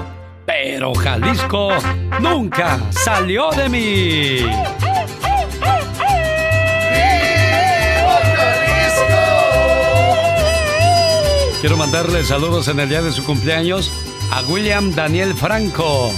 [0.47, 1.71] pero Jalisco
[2.21, 4.39] nunca salió de mí.
[11.61, 13.91] Quiero mandarle saludos en el día de su cumpleaños
[14.31, 16.11] a William Daniel Franco,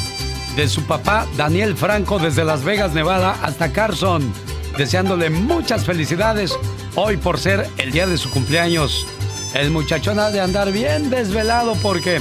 [0.56, 4.32] de su papá Daniel Franco desde Las Vegas, Nevada hasta Carson,
[4.76, 6.58] deseándole muchas felicidades
[6.96, 9.06] hoy por ser el día de su cumpleaños.
[9.54, 12.20] El muchachón ha de andar bien desvelado porque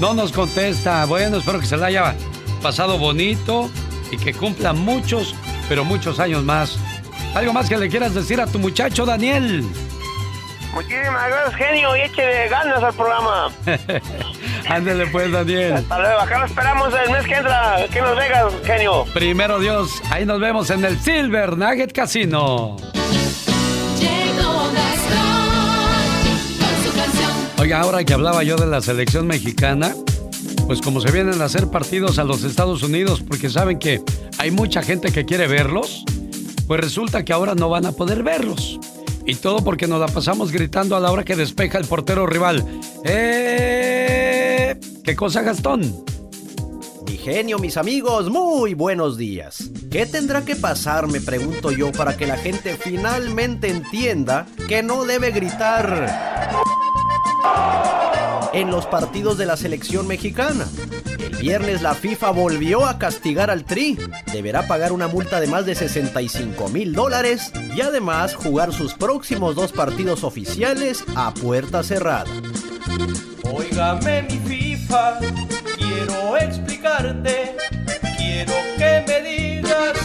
[0.00, 1.04] no nos contesta.
[1.04, 2.14] Bueno, espero que se la haya
[2.62, 3.70] pasado bonito
[4.10, 5.34] y que cumpla muchos,
[5.68, 6.78] pero muchos años más.
[7.34, 9.64] ¿Algo más que le quieras decir a tu muchacho, Daniel?
[10.72, 13.50] Muchísimas gracias, genio, y eche ganas al programa.
[14.68, 15.74] Ándele pues, Daniel.
[15.74, 19.04] Hasta luego, acá lo esperamos el mes que entra, que nos vengas, genio.
[19.14, 22.76] Primero Dios, ahí nos vemos en el Silver Nugget Casino.
[27.64, 29.96] Oiga, ahora que hablaba yo de la selección mexicana,
[30.66, 34.02] pues como se vienen a hacer partidos a los Estados Unidos porque saben que
[34.36, 36.04] hay mucha gente que quiere verlos,
[36.66, 38.78] pues resulta que ahora no van a poder verlos.
[39.24, 42.62] Y todo porque nos la pasamos gritando a la hora que despeja el portero rival.
[43.02, 44.78] ¡Eh!
[45.02, 46.04] ¿Qué cosa, Gastón?
[47.06, 49.70] Mi genio, mis amigos, muy buenos días.
[49.90, 55.06] ¿Qué tendrá que pasar, me pregunto yo, para que la gente finalmente entienda que no
[55.06, 56.34] debe gritar
[58.54, 60.66] en los partidos de la selección mexicana?
[61.18, 63.98] El viernes la FIFA volvió a castigar al Tri.
[64.32, 69.56] Deberá pagar una multa de más de 65 mil dólares y además jugar sus próximos
[69.56, 72.30] dos partidos oficiales a puerta cerrada.
[73.42, 75.18] Óigame mi FIFA,
[75.76, 77.56] quiero explicarte,
[78.16, 79.98] quiero que me digas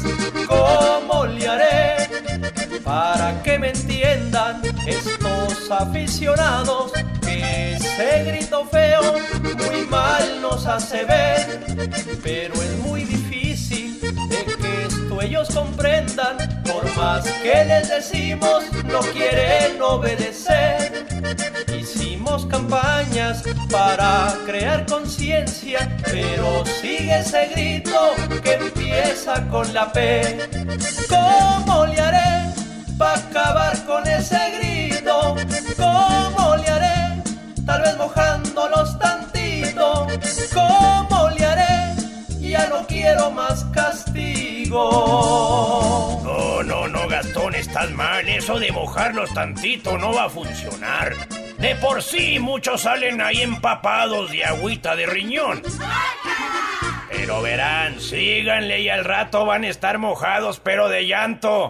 [0.47, 2.08] cómo le haré
[2.89, 6.91] para que me entiendan estos aficionados
[7.21, 9.13] que ese grito feo
[9.43, 11.59] muy mal nos hace ver,
[12.23, 19.01] pero es muy difícil de que esto ellos comprendan, por más que les decimos no
[19.01, 21.05] quieren obedecer.
[21.79, 30.49] Hicimos campañas para crear conciencia, pero sigue ese grito que empieza con la P.
[31.07, 32.38] ¿Cómo le haré
[32.99, 35.35] para acabar con ese grito?
[35.77, 37.23] ¿Cómo le haré?
[37.65, 40.05] Tal vez mojándolos tantito.
[40.53, 41.95] ¿Cómo le haré?
[42.41, 44.83] Ya no quiero más castigo.
[46.23, 48.27] No, no, no, Gastón, estás mal.
[48.27, 51.15] Eso de mojarlos tantito no va a funcionar.
[51.57, 55.61] De por sí muchos salen ahí empapados de agüita de riñón.
[57.19, 61.69] Pero verán, síganle y al rato van a estar mojados, pero de llanto.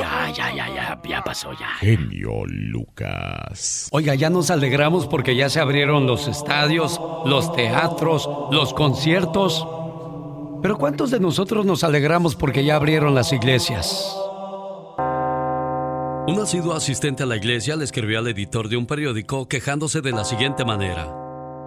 [0.00, 1.68] Ya, ya, ya, ya, ya pasó ya.
[1.78, 3.88] Genio Lucas.
[3.92, 9.64] Oiga, ya nos alegramos porque ya se abrieron los estadios, los teatros, los conciertos.
[10.60, 14.12] Pero ¿cuántos de nosotros nos alegramos porque ya abrieron las iglesias?
[16.26, 20.10] Un asiduo asistente a la iglesia le escribió al editor de un periódico quejándose de
[20.10, 21.14] la siguiente manera.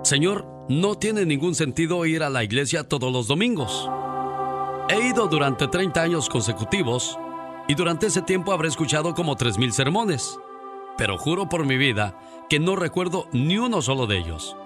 [0.04, 3.90] Señor, no tiene ningún sentido ir a la iglesia todos los domingos.
[4.90, 7.18] He ido durante 30 años consecutivos
[7.68, 10.38] y durante ese tiempo habré escuchado como 3.000 sermones.
[10.98, 12.20] Pero juro por mi vida
[12.50, 14.58] que no recuerdo ni uno solo de ellos.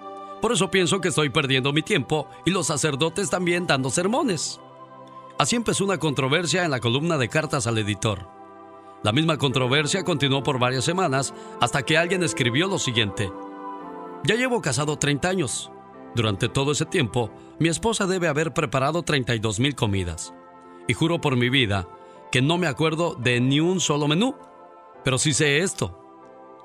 [0.41, 4.59] Por eso pienso que estoy perdiendo mi tiempo y los sacerdotes también dando sermones.
[5.37, 8.27] Así empezó una controversia en la columna de cartas al editor.
[9.03, 13.31] La misma controversia continuó por varias semanas hasta que alguien escribió lo siguiente.
[14.23, 15.71] Ya llevo casado 30 años.
[16.15, 20.33] Durante todo ese tiempo, mi esposa debe haber preparado 32 mil comidas.
[20.87, 21.87] Y juro por mi vida
[22.31, 24.35] que no me acuerdo de ni un solo menú.
[25.03, 25.97] Pero sí sé esto.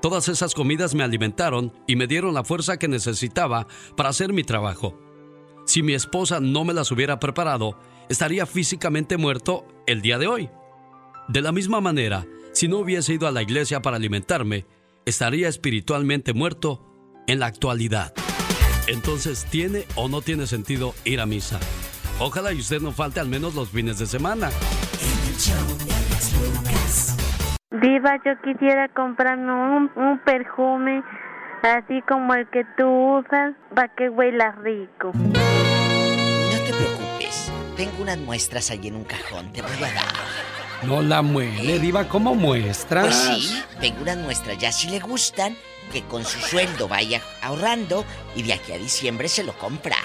[0.03, 3.67] Todas esas comidas me alimentaron y me dieron la fuerza que necesitaba
[3.97, 4.99] para hacer mi trabajo.
[5.65, 7.79] Si mi esposa no me las hubiera preparado,
[8.09, 10.51] estaría físicamente muerto el día de hoy.
[11.29, 14.67] De la misma manera, si no hubiese ido a la iglesia para alimentarme,
[15.05, 16.87] estaría espiritualmente muerto
[17.27, 18.13] en la actualidad.
[18.87, 21.59] Entonces, ¿tiene o no tiene sentido ir a misa?
[22.19, 24.51] Ojalá y usted no falte al menos los fines de semana.
[27.71, 31.03] Diva, yo quisiera comprarme un, un perfume
[31.63, 35.13] así como el que tú usas para que huela rico.
[35.15, 40.05] No te preocupes, tengo unas muestras ahí en un cajón, te voy a dar.
[40.85, 43.07] No la muele, Diva, ¿cómo muestras?
[43.07, 45.57] Pues sí, tengo unas muestras, ya si le gustan,
[45.93, 48.05] que con su sueldo vaya ahorrando
[48.35, 49.97] y de aquí a diciembre se lo compra.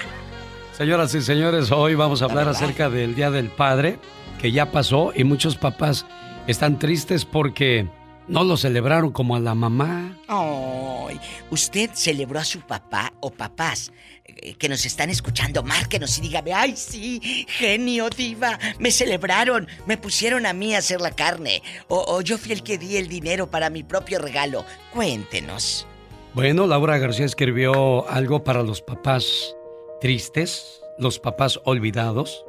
[0.74, 4.00] Señoras y señores, hoy vamos a hablar acerca del Día del Padre,
[4.40, 6.06] que ya pasó y muchos papás
[6.48, 7.88] están tristes porque
[8.32, 10.18] no lo celebraron como a la mamá.
[10.28, 13.92] Ay, ¿usted celebró a su papá o papás
[14.24, 15.64] eh, que nos están escuchando?
[15.64, 21.02] Márquenos y dígame, ay sí, genio, diva, me celebraron, me pusieron a mí a hacer
[21.02, 24.64] la carne, o, o yo fui el que di el dinero para mi propio regalo.
[24.94, 25.86] Cuéntenos.
[26.34, 29.54] Bueno, Laura García escribió algo para los papás
[30.00, 32.46] tristes, los papás olvidados.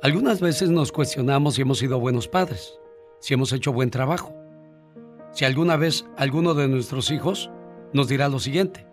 [0.00, 2.78] Algunas veces nos cuestionamos si hemos sido buenos padres,
[3.18, 4.37] si hemos hecho buen trabajo.
[5.38, 7.48] Si alguna vez alguno de nuestros hijos
[7.92, 8.88] nos dirá lo siguiente,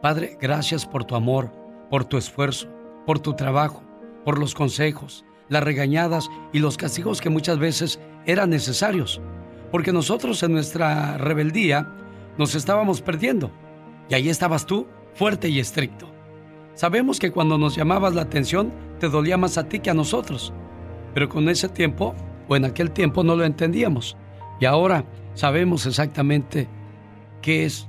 [0.00, 1.52] Padre, gracias por tu amor,
[1.90, 2.68] por tu esfuerzo,
[3.04, 3.82] por tu trabajo,
[4.24, 9.20] por los consejos, las regañadas y los castigos que muchas veces eran necesarios,
[9.70, 11.92] porque nosotros en nuestra rebeldía
[12.38, 13.50] nos estábamos perdiendo.
[14.08, 16.06] Y ahí estabas tú, fuerte y estricto.
[16.72, 20.50] Sabemos que cuando nos llamabas la atención te dolía más a ti que a nosotros,
[21.12, 22.14] pero con ese tiempo,
[22.48, 24.16] o en aquel tiempo, no lo entendíamos.
[24.60, 25.04] Y ahora
[25.34, 26.68] sabemos exactamente
[27.42, 27.86] qué es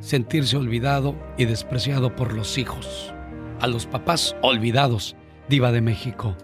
[0.00, 3.12] sentirse olvidado y despreciado por los hijos.
[3.60, 5.16] A los papás olvidados,
[5.48, 6.36] diva de México.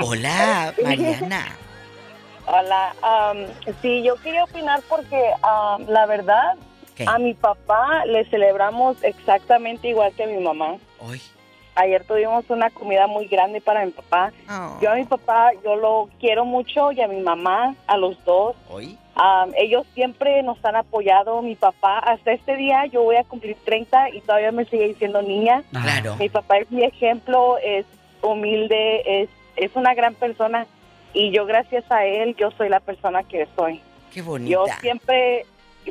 [0.00, 1.46] Hola, Mariana.
[2.44, 2.94] Hola,
[3.80, 5.18] sí, yo quería opinar porque
[5.88, 6.56] la verdad,
[7.06, 10.76] a mi papá le celebramos exactamente igual que a mi mamá.
[10.98, 11.22] Hoy.
[11.76, 14.32] Ayer tuvimos una comida muy grande para mi papá.
[14.50, 14.78] Oh.
[14.80, 18.56] Yo a mi papá, yo lo quiero mucho y a mi mamá, a los dos.
[18.68, 18.98] ¿Hoy?
[19.56, 21.40] ellos siempre nos han apoyado.
[21.42, 25.22] Mi papá, hasta este día, yo voy a cumplir 30 y todavía me sigue diciendo
[25.22, 25.62] niña.
[25.70, 26.16] Claro.
[26.16, 27.86] Mi papá es mi ejemplo, es
[28.22, 30.66] humilde, es, es una gran persona.
[31.12, 33.80] Y yo, gracias a él, yo soy la persona que soy.
[34.12, 34.50] Qué bonita.
[34.50, 35.46] Yo siempre,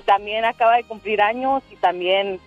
[0.06, 2.40] también acaba de cumplir años y también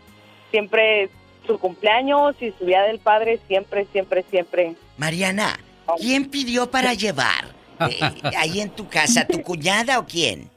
[0.51, 1.11] siempre
[1.49, 4.77] su cumpleaños y su día del padre, siempre, siempre, siempre.
[4.99, 5.59] Mariana,
[5.99, 7.47] ¿quién pidió para llevar?
[7.81, 8.01] Eh,
[8.37, 10.51] ahí en tu casa, ¿tu cuñada o quién?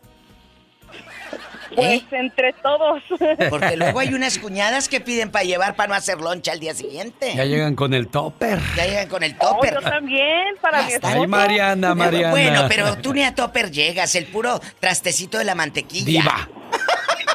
[1.75, 2.05] Pues ¿Eh?
[2.11, 3.01] entre todos.
[3.49, 6.73] Porque luego hay unas cuñadas que piden para llevar para no hacer loncha al día
[6.73, 7.33] siguiente.
[7.35, 8.59] Ya llegan con el topper.
[8.75, 9.75] Ya llegan con el topper.
[9.75, 12.31] yo también, para mi Ay, Mariana, Mariana.
[12.31, 16.21] Bueno, pero tú ni a topper llegas, el puro trastecito de la mantequilla.
[16.21, 16.49] Viva.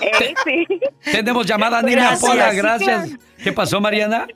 [0.00, 0.66] Eh, sí.
[1.10, 3.10] Tenemos llamada Nina Pola, gracias.
[3.42, 4.26] ¿Qué pasó, Mariana?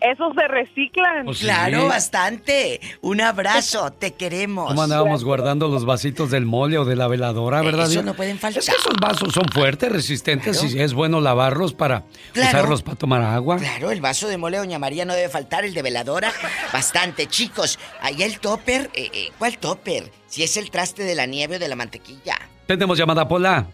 [0.00, 1.24] Esos se reciclan.
[1.24, 2.80] Pues claro, bastante.
[3.00, 4.68] Un abrazo, te queremos.
[4.68, 7.90] ¿Cómo andábamos guardando los vasitos del mole o de la veladora, verdad?
[7.90, 8.60] Eso no pueden faltar.
[8.60, 12.04] Es que esos vasos son fuertes, resistentes y es bueno lavarlos para
[12.36, 13.56] usarlos para tomar agua.
[13.56, 16.32] Claro, el vaso de mole, doña María, no debe faltar, el de veladora,
[16.72, 17.26] bastante.
[17.26, 20.12] Chicos, ahí el topper, eh, eh, ¿cuál topper?
[20.28, 22.38] Si es el traste de la nieve o de la mantequilla.
[22.66, 23.66] Tenemos llamada, Pola.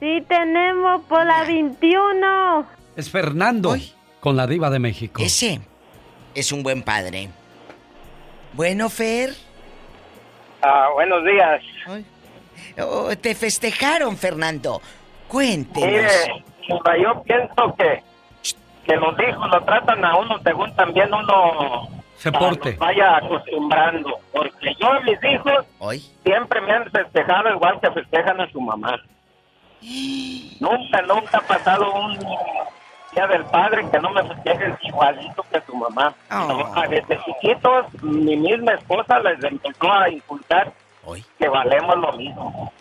[0.00, 2.66] Sí, tenemos Pola 21.
[2.96, 3.74] Es Fernando.
[4.20, 5.22] Con la diva de México.
[5.22, 5.60] Ese
[6.34, 7.28] es un buen padre.
[8.52, 9.30] Bueno, Fer.
[10.62, 11.62] Ah, buenos días.
[12.80, 14.80] Oh, te festejaron, Fernando.
[15.28, 15.86] Cuéntenos.
[15.90, 18.02] Mire, yo pienso que,
[18.84, 22.72] que los hijos lo tratan a uno según también uno se porte.
[22.78, 24.18] vaya acostumbrando.
[24.32, 26.00] Porque yo a mis hijos ¿Hoy?
[26.24, 29.00] siempre me han festejado igual que festejan a su mamá.
[30.60, 32.18] Nunca, nunca ha pasado un
[33.26, 36.14] del padre que no me festejen igualito que su mamá.
[36.30, 36.72] Oh.
[36.88, 40.72] Desde chiquitos, mi misma esposa les empezó a inculcar
[41.38, 42.72] que valemos lo mismo.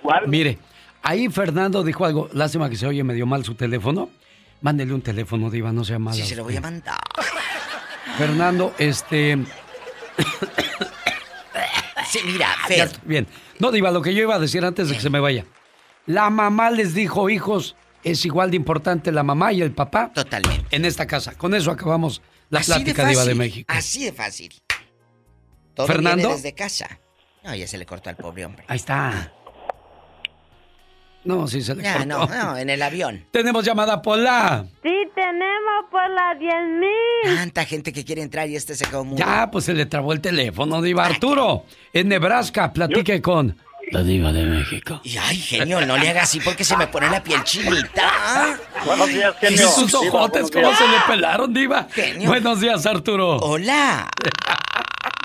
[0.00, 0.28] Igual.
[0.28, 0.58] Mire,
[1.02, 4.10] ahí Fernando dijo algo, lástima que se oye medio mal su teléfono.
[4.60, 6.16] Mándele un teléfono, Diva, no sea malo.
[6.16, 6.98] Sí, se lo voy a mandar.
[8.16, 9.38] Fernando, este...
[12.06, 12.90] sí, mira, Fer.
[13.04, 13.26] Bien.
[13.58, 15.44] No, Diva, lo que yo iba a decir antes de que se me vaya.
[16.06, 20.10] La mamá les dijo, hijos, es igual de importante la mamá y el papá.
[20.12, 20.66] Totalmente.
[20.74, 21.34] En esta casa.
[21.34, 22.20] Con eso acabamos
[22.50, 23.72] la plática de, de México.
[23.74, 24.52] Así de fácil.
[25.74, 26.28] Todo ¿Fernando?
[26.28, 27.00] desde casa.
[27.42, 28.64] No, ya se le cortó al pobre hombre.
[28.68, 29.32] Ahí está.
[31.24, 32.06] No, sí se le Ya, cortó.
[32.06, 33.26] no, no, en el avión.
[33.30, 34.66] Tenemos llamada Pola.
[34.82, 37.36] Sí, tenemos por las 10 mil.
[37.36, 39.16] Tanta gente que quiere entrar y este se quedó mudo.
[39.18, 41.06] Ya, pues se le trabó el teléfono, Diva.
[41.06, 41.64] Arturo,
[41.94, 43.56] en Nebraska, platique con
[43.90, 45.00] la Diva de México.
[45.04, 48.58] Y ay, genio, no le haga así porque se me pone la piel chinita.
[48.84, 49.68] Buenos días, ¿Y genio.
[49.68, 50.78] sus Diva, ojotes cómo días.
[50.78, 51.86] se le pelaron, Diva?
[51.92, 52.28] Genio.
[52.28, 53.36] Buenos días, Arturo.
[53.38, 54.08] Hola.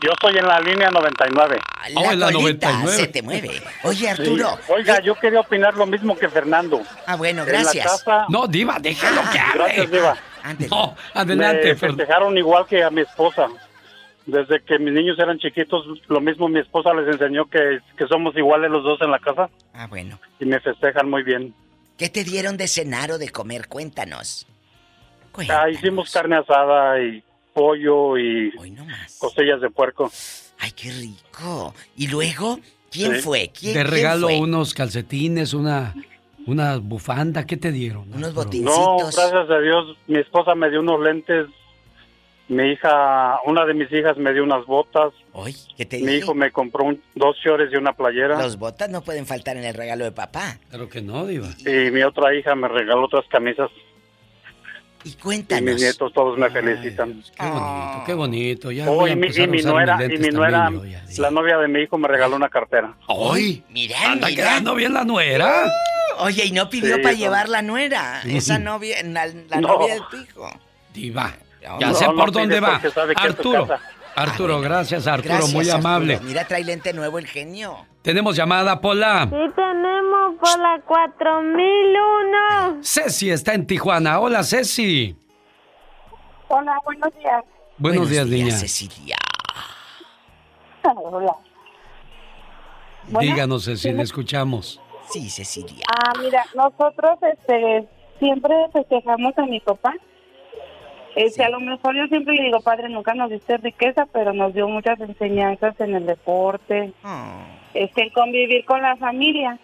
[0.02, 1.60] Yo estoy en la línea 99.
[1.94, 2.98] La Oh, en la colita 99.
[2.98, 3.62] se te mueve.
[3.84, 4.08] Oye, Sí.
[4.08, 4.58] Arturo.
[4.70, 6.82] Oiga, yo quería opinar lo mismo que Fernando.
[7.06, 7.86] Ah, bueno, En la gracias.
[8.04, 9.64] casa- No, Diva, déjalo que hable.
[9.64, 10.18] Gracias, Diva.
[10.70, 13.48] No, adelante, Me festejaron igual que a mi esposa.
[14.32, 18.36] Desde que mis niños eran chiquitos, lo mismo mi esposa les enseñó que, que somos
[18.38, 20.20] iguales los dos en la casa Ah, bueno.
[20.40, 21.54] y me festejan muy bien.
[21.98, 23.68] ¿Qué te dieron de cenar o de comer?
[23.68, 24.48] Cuéntanos.
[25.50, 27.24] Ah, hicimos carne asada y
[27.54, 28.52] pollo y
[29.20, 30.12] costillas de puerco.
[30.60, 31.74] Ay, qué rico.
[31.96, 32.60] ¿Y luego?
[32.92, 33.22] ¿Quién Sí.
[33.22, 33.52] fue?
[33.58, 34.40] ¿Quién, Te quién regalo fue?
[34.40, 35.94] unos calcetines, una,
[36.48, 37.46] una bufanda.
[37.46, 38.12] ¿Qué te dieron?
[38.14, 41.48] Unos No, gracias a Dios, mi esposa me dio unos lentes.
[42.50, 45.14] Mi hija, una de mis hijas me dio unas botas.
[45.78, 46.18] ¿qué te Mi dije?
[46.18, 48.38] hijo me compró un- dos shorts y una playera.
[48.42, 50.58] Los botas no pueden faltar en el regalo de papá.
[50.70, 51.48] Claro que no, Diva.
[51.60, 53.70] Y mi otra hija me regaló otras camisas.
[55.04, 55.64] Y Y cuéntanos.
[55.64, 57.24] mis nietos todos me felicitan.
[57.38, 58.72] Qué bonito, qué bonito.
[58.72, 59.48] Ya Oh, voy a y mi, y nuera, y
[60.18, 61.22] mi nuera, también yo, ya.
[61.22, 62.96] la novia de mi hijo me regaló una cartera.
[63.32, 63.64] ¡Ay!
[63.70, 64.44] Mira, Anda mira.
[64.44, 65.72] quedando bien la nuera.
[66.18, 68.22] Oye, y no pidió Sí, para llevar la nuera.
[68.26, 69.68] Esa novia, la, la No.
[69.70, 70.50] novia de tu hijo.
[70.94, 71.34] Diva.
[71.62, 72.82] Ya no, sé no por dónde va.
[73.16, 73.68] Arturo.
[74.16, 75.36] Arturo, gracias, Arturo.
[75.36, 75.88] Gracias, muy Arturo.
[75.88, 76.20] amable.
[76.24, 77.86] Mira, trae lente nuevo el genio.
[78.02, 79.28] Tenemos llamada, Pola.
[79.30, 82.84] Sí, tenemos por las 4001.
[82.84, 84.20] Ceci está en Tijuana.
[84.20, 85.16] Hola, Ceci.
[86.48, 87.44] Hola, buenos días.
[87.78, 88.52] Buenos, días, niña.
[88.52, 89.16] Cecilia.
[90.84, 91.36] Hola.
[93.20, 94.82] Díganos, Ceci, sí, escuchamos.
[95.10, 95.86] Sí, Cecilia.
[95.92, 97.88] Ah, mira, nosotros este,
[98.20, 99.94] siempre festejamos a mi papá.
[101.26, 104.54] Este, A lo mejor yo siempre le digo, padre, nunca nos diste riqueza, pero nos
[104.54, 106.94] dio muchas enseñanzas en el deporte,
[107.74, 109.58] este, en convivir con la familia.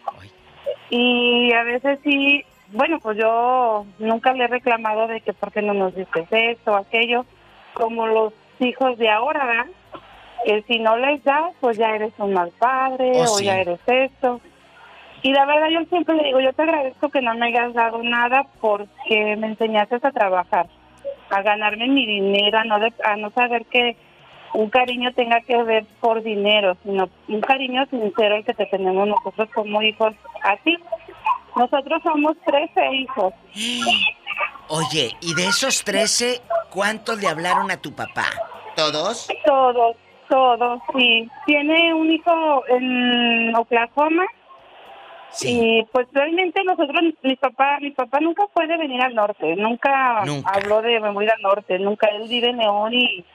[0.89, 5.61] Y a veces sí, bueno, pues yo nunca le he reclamado de que por qué
[5.61, 7.25] no nos diste esto o aquello,
[7.73, 9.65] como los hijos de ahora, ¿verdad?
[10.45, 13.45] Que si no les das, pues ya eres un mal padre Oh, o sí.
[13.45, 14.41] ya eres esto.
[15.23, 18.03] Y la verdad yo siempre le digo, yo te agradezco que no me hayas dado
[18.03, 20.67] nada porque me enseñaste a trabajar,
[21.29, 23.95] a ganarme mi dinero, a no, de- a no saber que
[24.53, 29.07] un cariño tenga que ver por dinero, sino un cariño sincero el que te tenemos
[29.07, 30.77] nosotros como hijos a ti.
[31.55, 33.33] Nosotros somos 13 hijos.
[34.67, 38.25] Oye, y de esos 13, ¿cuántos le hablaron a tu papá?
[38.75, 39.27] ¿Todos?
[39.45, 39.95] Todos,
[40.29, 41.29] todos, sí.
[41.45, 44.25] Tiene un hijo en Oklahoma.
[45.41, 50.23] Y pues realmente nosotros, mi papá, mi papá nunca fue de venir al norte, nunca,
[50.25, 50.49] Nunca.
[50.51, 53.25] habló de me voy al norte, nunca, él vive en León y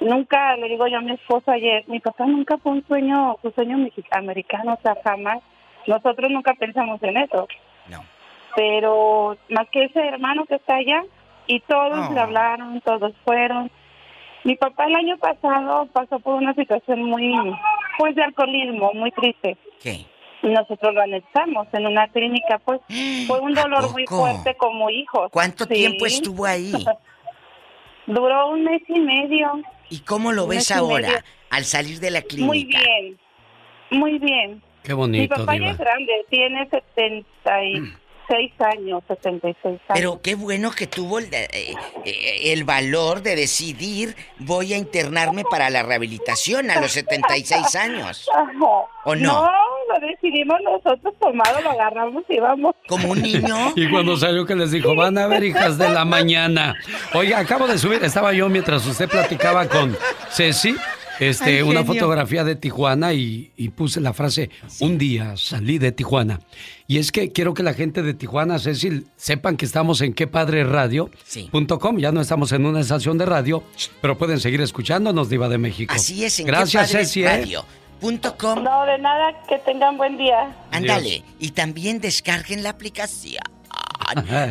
[0.00, 3.54] nunca le digo yo a mi esposo ayer, mi papá nunca fue un sueño, un
[3.54, 5.38] sueño mexi- americano, o sea, jamás,
[5.86, 7.48] nosotros nunca pensamos en eso.
[7.88, 8.04] No.
[8.54, 11.02] Pero más que ese hermano que está allá,
[11.48, 12.14] y todos Oh.
[12.14, 13.68] le hablaron, todos fueron.
[14.44, 17.32] Mi papá el año pasado pasó por una situación muy,
[17.98, 19.56] pues de alcoholismo, muy triste.
[19.82, 20.04] ¿Qué?
[20.42, 22.80] Y nosotros lo anexamos en una clínica, pues
[23.26, 25.30] fue un dolor muy fuerte como hijos.
[25.32, 25.74] ¿Cuánto Sí.
[25.74, 26.72] tiempo estuvo ahí?
[28.06, 29.52] Duró un mes y medio.
[29.88, 31.20] ¿Y cómo lo Un ves ahora, medio.
[31.50, 32.46] al salir de la clínica?
[32.46, 33.18] Muy bien,
[33.90, 34.62] muy bien.
[34.82, 35.70] Qué Mi bonito, papá ya Diva.
[35.70, 39.80] es grande, tiene 76 años, 76 años.
[39.94, 41.48] Pero qué bueno que tuvo el, eh,
[42.04, 48.28] eh, el valor de decidir voy a internarme para la rehabilitación a los 76 años.
[49.04, 49.42] ¿O no?
[49.44, 49.50] No,
[50.00, 52.74] lo decidimos nosotros tomado, lo agarramos y vamos.
[52.88, 53.72] ¿Como un niño?
[53.76, 56.76] Y cuando salió que les dijo, van a ver hijas de la mañana.
[57.14, 59.96] Oiga, acabo de subir, estaba yo mientras usted platicaba con
[60.30, 60.74] Ceci,
[61.20, 64.50] este, Ay, una fotografía de Tijuana y, y puse la frase,
[64.80, 66.40] un día salí de Tijuana.
[66.86, 71.98] Y es que quiero que la gente de Tijuana, Ceci, sepan que estamos en quepadreradio.com.
[71.98, 73.62] Ya no estamos en una estación de radio,
[74.00, 75.94] pero pueden seguir escuchándonos, Diva de México.
[75.94, 77.22] Así es, en Gracias, Qué Padre Ceci.
[77.22, 77.28] ¿eh?
[77.28, 77.64] Radio.
[78.38, 78.62] Com.
[78.62, 80.54] No, de nada, que tengan buen día.
[80.70, 81.22] Ándale.
[81.38, 83.42] Y también descarguen la aplicación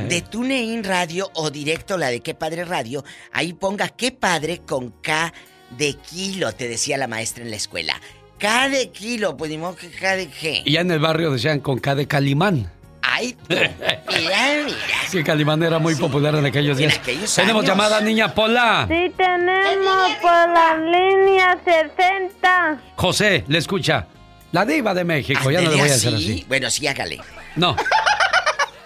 [0.08, 3.04] de TuneIn Radio o directo la de Qué Padre Radio.
[3.32, 5.34] Ahí ponga Qué Padre con K
[5.78, 8.00] de kilo, te decía la maestra en la escuela.
[8.40, 10.64] K de kilo, pues ni modo que K de G.
[10.66, 12.72] Y ya en el barrio decían con K de Calimán.
[13.14, 13.56] Ay, tú.
[13.56, 14.78] Mira, mira.
[15.10, 16.98] Sí, Calimán era muy popular en aquellos días.
[16.98, 17.70] aquellos Tenemos años.
[17.76, 18.86] llamada, niña Pola.
[18.88, 22.82] Sí, tenemos por la línea 60.
[22.96, 24.08] José, le escucha.
[24.52, 26.34] La diva de México, ya no le voy a hacer así.
[26.34, 26.46] así.
[26.48, 27.20] Bueno, sí, hágale.
[27.56, 27.76] No.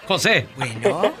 [0.06, 0.46] José.
[0.56, 1.12] Bueno.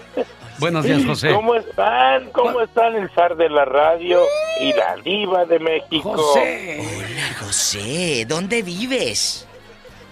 [0.58, 1.32] Buenos días, José.
[1.34, 2.30] ¿Cómo están?
[2.30, 4.22] ¿Cómo están el zar de la radio
[4.60, 6.16] y la diva de México?
[6.16, 6.78] José.
[6.80, 8.24] Hola, José.
[8.26, 9.46] ¿Dónde vives?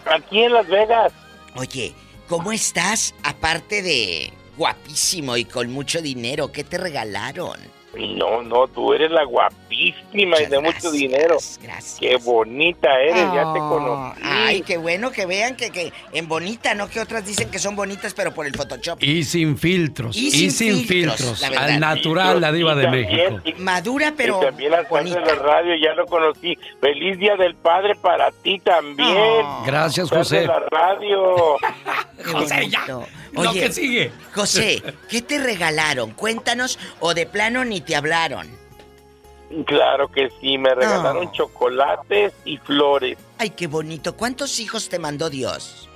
[0.05, 1.13] Aquí en Las Vegas.
[1.55, 1.95] Oye,
[2.29, 3.15] ¿cómo estás?
[3.23, 7.59] Aparte de guapísimo y con mucho dinero, ¿qué te regalaron?
[8.17, 11.37] No, no, tú eres la guapísima y de mucho dinero.
[11.63, 11.97] Gracias.
[12.01, 14.21] Qué bonita eres, ya te Oh, conocí.
[14.23, 17.77] Ay, qué bueno que vean que, que en bonita, no que otras dicen que son
[17.77, 19.03] bonitas, pero por el Photoshop.
[19.03, 20.17] Y sin filtros.
[20.17, 21.41] Y Y sin filtros, filtros.
[21.41, 21.69] la verdad.
[21.71, 23.41] Al natural, la diva de Y México.
[23.59, 26.57] Madura, pero y también al zar de la radio, ya lo conocí.
[26.81, 29.47] Feliz Día del Padre para ti también.
[29.67, 30.41] Gracias, José.
[30.41, 31.57] de la radio.
[32.33, 32.85] José, ya.
[33.35, 34.13] Lo que sigue.
[34.35, 36.13] José, ¿qué te regalaron?
[36.13, 38.49] Cuéntanos o de plano ni te hablaron.
[39.67, 41.33] Claro que sí, me regalaron No.
[41.33, 43.19] chocolates y flores.
[43.39, 44.17] Ay, qué bonito.
[44.17, 45.89] ¿Cuántos hijos te mandó Dios?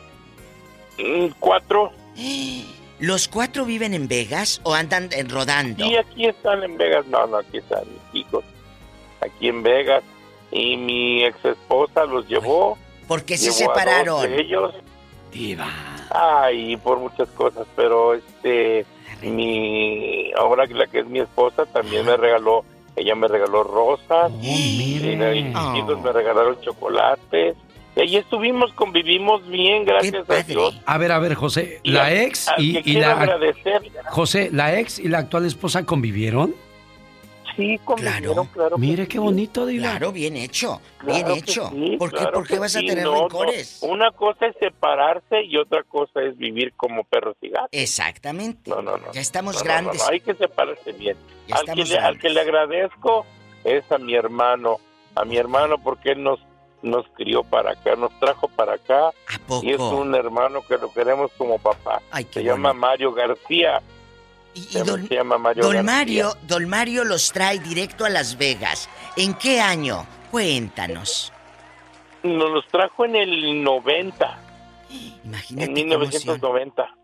[0.98, 1.92] Mm, Cuatro.
[3.00, 5.84] ¿Los cuatro viven en Vegas o andan en rodando?
[5.86, 7.06] Sí, aquí están en Vegas.
[7.06, 7.82] No, no, aquí están
[8.12, 8.44] mis hijos.
[9.20, 10.02] Aquí en Vegas.
[10.50, 12.76] Y mi ex esposa los llevó.
[13.06, 14.22] ¿Por qué se Llevó a dos separaron?
[14.22, 14.74] de ellos.
[16.10, 18.84] Ay, por muchas cosas, pero este,
[19.22, 22.64] mi, ahora que la que es mi esposa también me regaló,
[22.96, 27.56] ella me regaló rosas, y la- y mis hijos me regalaron chocolates,
[27.96, 30.80] y ahí estuvimos, convivimos bien, gracias a Dios.
[30.86, 31.80] A ver, a ver, José.
[31.82, 33.20] Y La ex y, y la.
[33.20, 33.82] agradecer.
[34.06, 36.54] José, ¿la ex y la actual esposa convivieron?
[37.58, 38.76] Sí, convivieron, claro.
[38.76, 39.90] que Mire qué bonito, Diva.
[39.90, 41.68] Claro, bien hecho, Claro bien hecho.
[41.70, 43.20] sí, ¿Por qué, claro por qué que vas a tener no, no.
[43.22, 43.80] rencores?
[43.82, 47.68] Una cosa es separarse y otra cosa es vivir como perros y gatos.
[47.72, 48.70] Exactamente.
[48.70, 49.12] No, no, no.
[49.12, 49.98] Ya estamos No, no, grandes.
[49.98, 51.16] no, no, hay que separarse bien.
[51.48, 53.26] Ya Al que, le, al que le agradezco
[53.64, 54.76] es a mi hermano,
[55.16, 56.38] a mi hermano porque él nos
[56.80, 59.10] nos crió para acá, nos trajo para acá
[59.62, 62.00] y es un hermano que lo queremos como papá.
[62.30, 63.82] se llama Mario García.
[64.54, 65.84] Llama Mario Don.
[65.84, 68.88] Mario, Don Mario los trae directo a Las Vegas.
[69.16, 70.06] ¿En qué año?
[70.30, 71.32] Cuéntanos.
[72.22, 74.38] Nos los trajo en el 90.
[75.24, 76.94] Imagínate En qué 1990.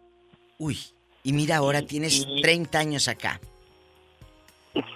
[0.59, 0.79] Uy,
[1.23, 3.41] y mira, ahora tienes 30 años acá.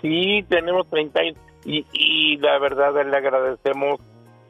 [0.03, 4.01] Sí, tenemos 30 años y, y la verdad le agradecemos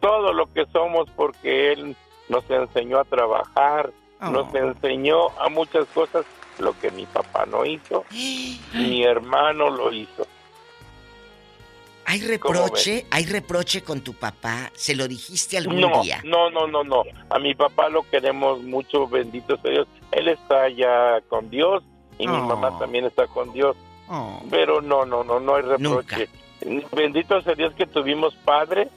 [0.00, 1.96] todo lo que somos porque él
[2.28, 4.30] nos enseñó a trabajar, Oh.
[4.30, 6.26] nos enseñó a muchas cosas
[6.60, 8.04] lo que mi papá no hizo,
[8.74, 10.26] mi hermano lo hizo.
[12.04, 13.04] ¿Hay ¿Cómo reproche?
[13.10, 14.70] ¿Hay reproche con tu papá?
[14.74, 16.22] ¿Se lo dijiste algún No, día?
[16.24, 17.02] no, no, no, no.
[17.28, 19.88] A mi papá lo queremos mucho, bendito sea Dios.
[20.12, 21.82] Él está ya con Dios
[22.18, 22.44] y mi Oh.
[22.46, 23.76] mamá también está con Dios.
[24.50, 26.30] Pero no, no, no, no hay reproche.
[26.92, 28.88] Bendito sea Dios que tuvimos padre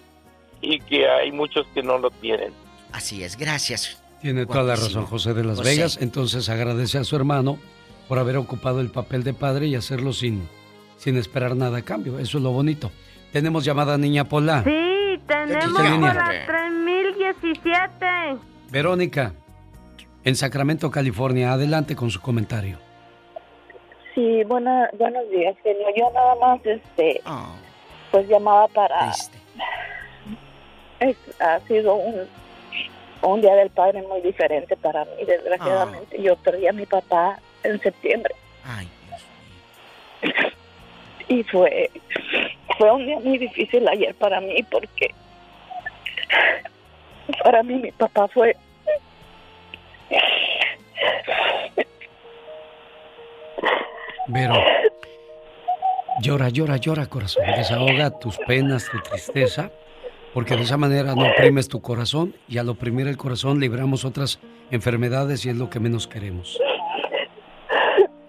[0.62, 2.54] y que hay muchos que no lo tienen.
[2.94, 4.01] Así es, gracias.
[4.22, 5.70] Tiene toda la razón José de Las José.
[5.76, 5.98] Vegas.
[6.02, 7.58] Entonces agradece a su hermano
[8.08, 10.48] por haber ocupado el papel de padre y hacerlo sin,
[10.98, 12.20] sin esperar nada a cambio.
[12.20, 12.92] Eso es lo bonito.
[13.32, 14.64] Tenemos llamada Niña Pola.
[14.64, 16.14] Sí, tenemos ¿Qué por línea?
[16.14, 18.06] la 3017.
[18.70, 19.34] Verónica,
[20.24, 21.54] en Sacramento, California.
[21.54, 22.78] Adelante con su comentario.
[24.14, 25.88] Sí, buena, buenos días, genio.
[25.98, 27.56] Yo nada más, este, Ah.
[28.12, 29.12] pues llamaba para...
[31.00, 32.16] Es, ha sido un,
[33.22, 36.22] un día del padre muy diferente para mí, desgraciadamente.
[36.22, 38.36] Yo perdí a mi papá en septiembre.
[41.28, 41.90] Y fue,
[42.78, 45.14] fue un día muy difícil ayer para mí porque
[47.44, 48.56] para mí mi papá fue
[54.28, 54.54] Vero,
[56.22, 57.44] llora, llora, llora, corazón.
[57.58, 59.72] Desahoga tus penas, tu tristeza,
[60.34, 64.40] porque de esa manera no oprimes tu corazón y al oprimir el corazón libramos otras
[64.70, 66.60] enfermedades y es lo que menos queremos.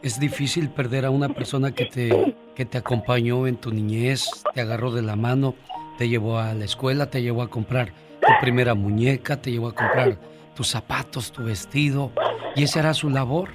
[0.02, 4.60] Es difícil perder a una persona que te, que te acompañó en tu niñez, te
[4.60, 5.54] agarró de la mano,
[5.96, 9.74] te llevó a la escuela, te llevó a comprar tu primera muñeca, te llevó a
[9.74, 10.18] comprar
[10.56, 12.10] tus zapatos, tu vestido,
[12.56, 13.50] y esa era su labor,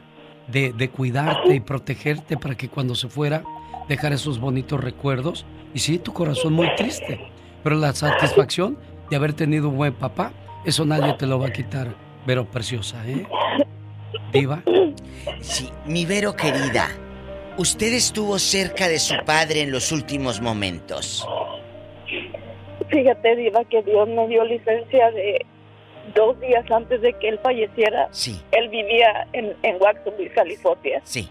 [0.48, 3.44] de, de cuidarte y protegerte para que cuando se fuera
[3.90, 5.46] dejar esos bonitos recuerdos.
[5.74, 7.20] Y sí, tu corazón muy triste,
[7.68, 8.78] pero la satisfacción
[9.10, 10.32] de haber tenido un buen papá,
[10.64, 11.90] eso nadie te lo va a quitar,
[12.26, 13.28] Vero preciosa, ¿eh?
[14.32, 14.64] Diva.
[15.42, 16.88] Sí, mi Vero querida,
[17.58, 21.28] usted estuvo cerca de su padre en los últimos momentos.
[22.88, 25.46] Fíjate, Diva, que Dios me dio licencia de
[26.16, 28.08] dos días antes de que él falleciera.
[28.12, 28.42] Sí.
[28.54, 29.78] Él vivía en, en
[30.34, 31.02] California.
[31.04, 31.30] Sí.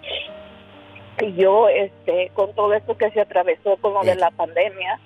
[1.22, 5.00] Y yo, este, con todo esto que se atravesó con lo de la pandemia,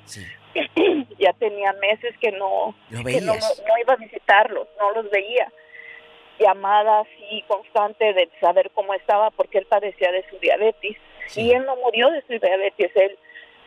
[1.18, 5.50] ya tenía meses que no, Lo que no, iba a visitarlos, no los veía.
[6.38, 10.96] llamada así constante de saber cómo estaba porque él padecía de su diabetes
[11.36, 13.18] y él no murió de su diabetes, él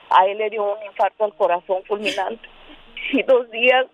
[0.10, 2.48] a él le dio un infarto al corazón fulminante
[3.12, 3.86] y dos días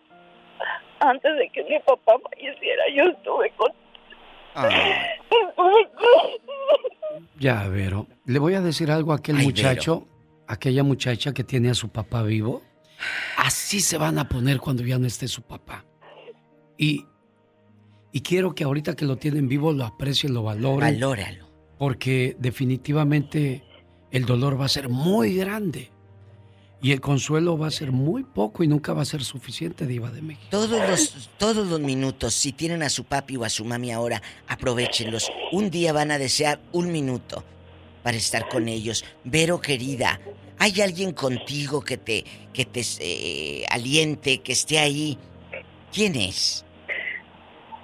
[0.99, 3.71] antes de que mi papá falleciera yo estuve con
[7.37, 8.07] Ya, Vero.
[8.25, 10.07] Le voy a decir algo a aquel Ay, muchacho,
[10.47, 12.61] aquella muchacha que tiene a su papá vivo.
[13.37, 15.85] Así se van a poner cuando ya no esté su papá.
[16.77, 17.05] Y,
[18.11, 20.99] y quiero que ahorita que lo tienen vivo lo aprecien, lo valoren.
[20.99, 21.47] Valóralo.
[21.77, 23.63] Porque definitivamente
[24.11, 25.91] el dolor va a ser muy grande.
[26.81, 30.11] Y el consuelo va a ser muy poco y nunca va a ser suficiente, Diva
[30.11, 30.47] de México.
[30.49, 34.21] Todos los, todos los minutos, si tienen a su papi o a su mami ahora,
[34.47, 35.29] aprovechenlos.
[35.51, 37.43] Un día van a desear un minuto
[38.01, 39.03] para estar con ellos.
[39.25, 40.21] Vero, querida,
[40.59, 42.23] ¿hay alguien contigo que te,
[42.53, 45.17] que te eh, aliente, que esté ahí?
[45.91, 46.65] ¿Quién es?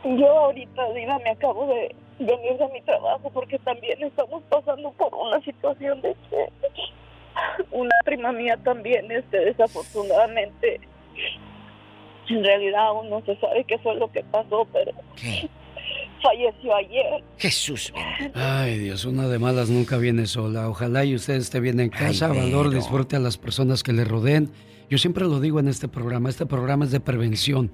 [0.03, 5.13] Yo ahorita, Diva, me acabo de venir de mi trabajo porque también estamos pasando por
[5.15, 6.47] una situación de que
[7.71, 10.79] una prima mía también, este, desafortunadamente,
[12.29, 14.91] en realidad aún no se sabe qué fue lo que pasó, pero
[16.25, 17.23] falleció ayer.
[17.37, 17.93] Jesús.
[18.33, 20.69] Ay, Dios, una de malas nunca viene sola.
[20.69, 22.79] Ojalá y usted esté bien en casa, valor, Vero.
[22.79, 24.51] disfrute a las personas que le rodeen.
[24.89, 27.71] Yo siempre lo digo en este programa, este programa es de prevención.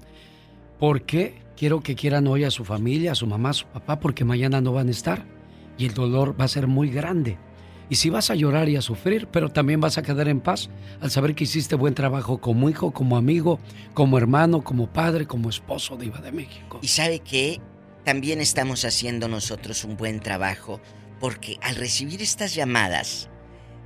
[0.78, 1.40] ¿Por qué?
[1.56, 4.60] Quiero que quieran hoy a su familia, a su mamá, a su papá, porque mañana
[4.60, 5.24] no van a estar.
[5.78, 7.38] Y el dolor va a ser muy grande.
[7.88, 10.70] Y si vas a llorar y a sufrir, pero también vas a quedar en paz
[11.00, 13.58] al saber que hiciste buen trabajo como hijo, como amigo,
[13.92, 16.78] como hermano, como padre, como esposo de Iba de México.
[16.80, 17.60] Y sabe que
[18.04, 20.80] también estamos haciendo nosotros un buen trabajo
[21.20, 23.28] porque al recibir estas llamadas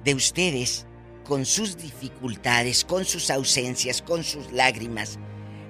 [0.04, 0.86] de ustedes
[1.24, 5.18] con sus dificultades, con sus ausencias, con sus lágrimas,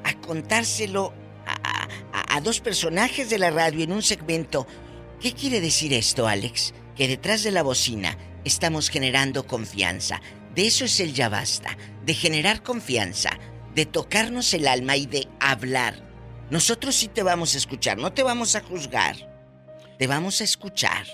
[0.05, 1.12] a contárselo
[1.47, 4.66] a, dos personajes de la radio en un segmento.
[5.20, 6.74] ¿Qué quiere decir esto, Alex?
[6.94, 10.20] Que detrás de la bocina estamos generando confianza.
[10.55, 13.31] De eso es el ya basta, de generar confianza,
[13.74, 16.06] de tocarnos el alma y de hablar.
[16.51, 19.16] Nosotros sí te vamos a escuchar, no te vamos a juzgar.
[19.98, 21.06] Te vamos a escuchar.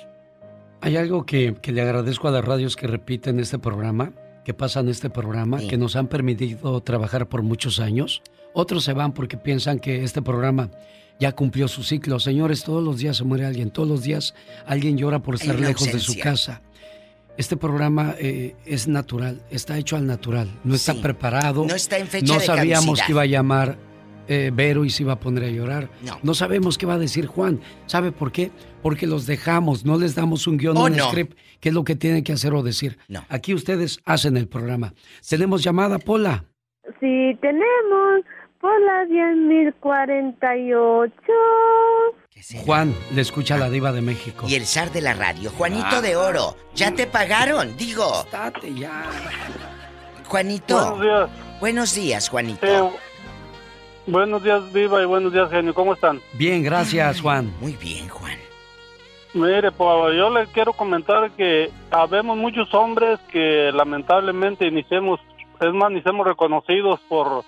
[0.80, 4.12] Hay algo que, que le agradezco a las radios que repiten este programa,
[4.44, 8.22] que pasan este programa, que nos han permitido trabajar por muchos años.
[8.52, 10.70] Otros se van porque piensan que este programa
[11.20, 12.18] ya cumplió su ciclo.
[12.18, 14.34] Señores, todos los días se muere alguien, todos los días
[14.66, 16.60] alguien llora por estar lejos de su casa.
[17.38, 21.64] Este programa eh, es natural, está hecho al natural, no está preparado.
[21.64, 23.06] No está en fecha No de sabíamos caducidad.
[23.06, 23.78] que iba a llamar
[24.28, 25.88] eh, Vero y se iba a poner a llorar.
[26.22, 26.34] No.
[26.34, 27.60] sabemos qué va a decir Juan.
[27.86, 28.50] ¿Sabe por qué?
[28.82, 31.08] Porque los dejamos, no les damos un guion, Oh, un no.
[31.08, 32.98] script, qué es lo que tienen que hacer o decir.
[33.28, 34.94] Aquí ustedes hacen el programa.
[35.28, 36.44] Tenemos llamada, Pola.
[37.00, 38.24] Sí, tenemos
[38.60, 41.12] por las 10.048.
[42.64, 44.46] Juan, le escucha la diva de México.
[44.48, 46.00] Y el zar de la radio, Juanito Ah.
[46.00, 48.22] de Oro, ya te pagaron, digo.
[48.24, 49.04] Estate ya.
[50.24, 50.96] Juanito.
[50.96, 51.30] Buenos días.
[51.60, 52.66] Buenos días, Juanito.
[52.66, 52.90] Eh,
[54.06, 55.74] buenos días, Viva, y buenos días, genio.
[55.74, 56.20] ¿Cómo están?
[56.34, 57.52] Bien, gracias, Juan.
[57.60, 58.38] Muy bien, Juan.
[59.34, 65.20] Mire, pues yo les quiero comentar que habemos muchos hombres que lamentablemente ni somos,
[65.60, 67.44] es más, ni somos reconocidos por,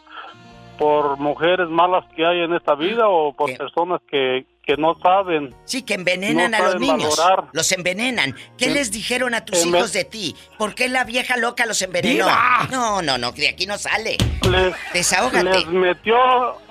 [0.79, 5.55] por mujeres malas que hay en esta vida o por personas que, que no saben.
[5.65, 7.17] Sí, que envenenan no a los niños.
[7.19, 7.45] valorar.
[7.53, 8.35] Los envenenan.
[8.57, 10.35] ¿Qué les dijeron a tus en- hijos de ti?
[10.59, 12.25] ¿Por qué la vieja loca los envenenó?
[12.27, 12.69] ¡Diva!
[12.71, 14.17] No, no, no, de aquí no sale.
[14.51, 15.45] Les, Desahógate.
[15.45, 16.17] les metió,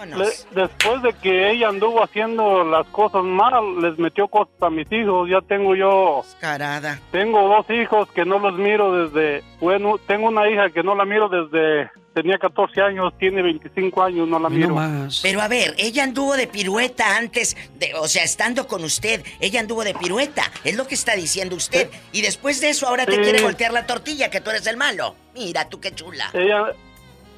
[0.06, 0.26] le-
[0.62, 5.30] después de que ella anduvo haciendo las cosas mal, les metió cosas a mis hijos.
[5.30, 6.24] Ya tengo yo...
[6.40, 7.00] Carada.
[7.12, 9.44] Tengo dos hijos que no los miro desde...
[9.60, 11.90] Bueno, tengo una hija que no la miro desde...
[12.14, 14.76] Tenía 14 años, tiene 25 años, no la miro.
[15.24, 17.58] Pero a ver, ella anduvo de pirueta antes,
[17.88, 21.56] de, o sea, estando con usted, ella anduvo de pirueta, es lo que está diciendo
[21.56, 21.90] usted.
[22.12, 23.22] Y después de eso ahora te Sí.
[23.22, 25.16] quiere voltear la tortilla, que tú eres el malo.
[25.34, 26.30] Mira, tú qué chula.
[26.34, 26.68] Ella,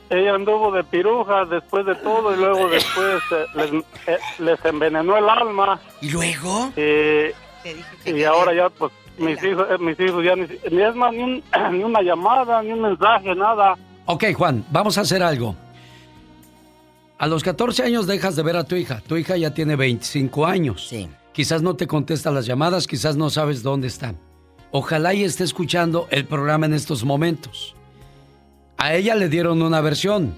[0.10, 3.72] ella anduvo de piruja después de todo y luego después eh, les,
[4.08, 5.80] eh, les envenenó el alma.
[6.02, 6.72] ¿Y luego?
[8.06, 11.24] y ahora ya, pues, mis hijos, eh, mis hijos ya ni, ni es más, ni,
[11.24, 13.76] un- ni una llamada, ni un mensaje, nada.
[14.06, 15.56] Ok, Juan, vamos a hacer algo.
[17.18, 19.02] A los 14 años dejas de ver a tu hija.
[19.08, 20.88] Tu hija ya tiene 25 años.
[20.90, 21.08] Sí.
[21.32, 24.16] Quizás no te contesta las llamadas, quizás no sabes dónde está.
[24.72, 27.76] Ojalá y esté escuchando el programa en estos momentos.
[28.78, 30.36] A ella le dieron una versión.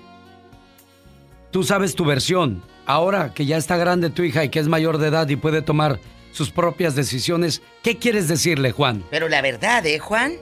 [1.52, 2.62] Tú sabes tu versión.
[2.86, 5.64] Ahora que ya está grande tu hija y que es mayor de edad y puede
[5.64, 6.00] tomar
[6.32, 9.04] sus propias decisiones, ¿qué quieres decirle, Juan?
[9.10, 10.34] Pero la verdad, ¿eh, Juan?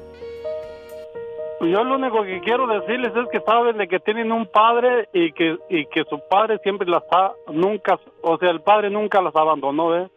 [1.72, 5.32] Yo lo único que quiero decirles es que saben de que tienen un padre y
[5.32, 9.36] que y que su padre siempre las ha nunca, o sea, el padre nunca las
[9.36, 10.10] abandonó, ¿eh?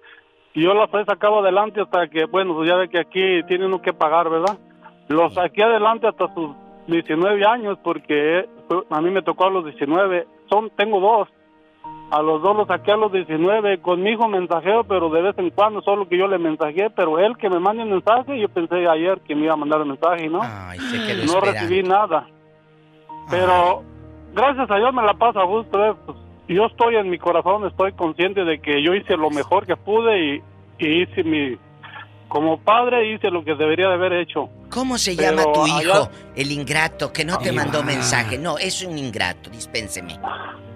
[0.55, 3.79] Y yo las he sacado adelante hasta que, bueno, pues ya ve que aquí tienen
[3.81, 4.59] que pagar, ¿verdad?
[5.09, 6.51] Los saqué adelante hasta sus
[6.89, 8.49] 19 años porque eh,
[8.91, 10.27] a mí me tocó a los 19.
[10.51, 11.29] Son, tengo dos.
[12.11, 13.83] A los dos los saqué a los 19.
[13.83, 16.89] Con mi hijo mensajeo, pero de vez en cuando, solo que yo le mensajé.
[16.91, 19.83] Pero él que me mande un mensaje, yo pensé ayer que me iba a mandar
[19.83, 20.41] un mensaje, ¿no?
[20.43, 22.27] no recibí nada.
[23.31, 23.83] Pero
[24.35, 25.85] gracias a Dios me la paso a gusto.
[25.85, 26.17] eh, pues,
[26.49, 30.19] yo estoy en mi corazón, estoy consciente de que yo hice lo mejor que pude
[30.37, 30.43] y,
[30.79, 31.57] y hice mi.
[32.29, 34.49] Como padre hice lo que debería de haber hecho.
[34.71, 36.09] ¿Cómo se Pero llama tu allá- hijo?
[36.37, 37.85] El ingrato, que no te Ay, mandó va.
[37.85, 38.39] mensaje.
[38.39, 40.19] No, es un ingrato, dispénseme.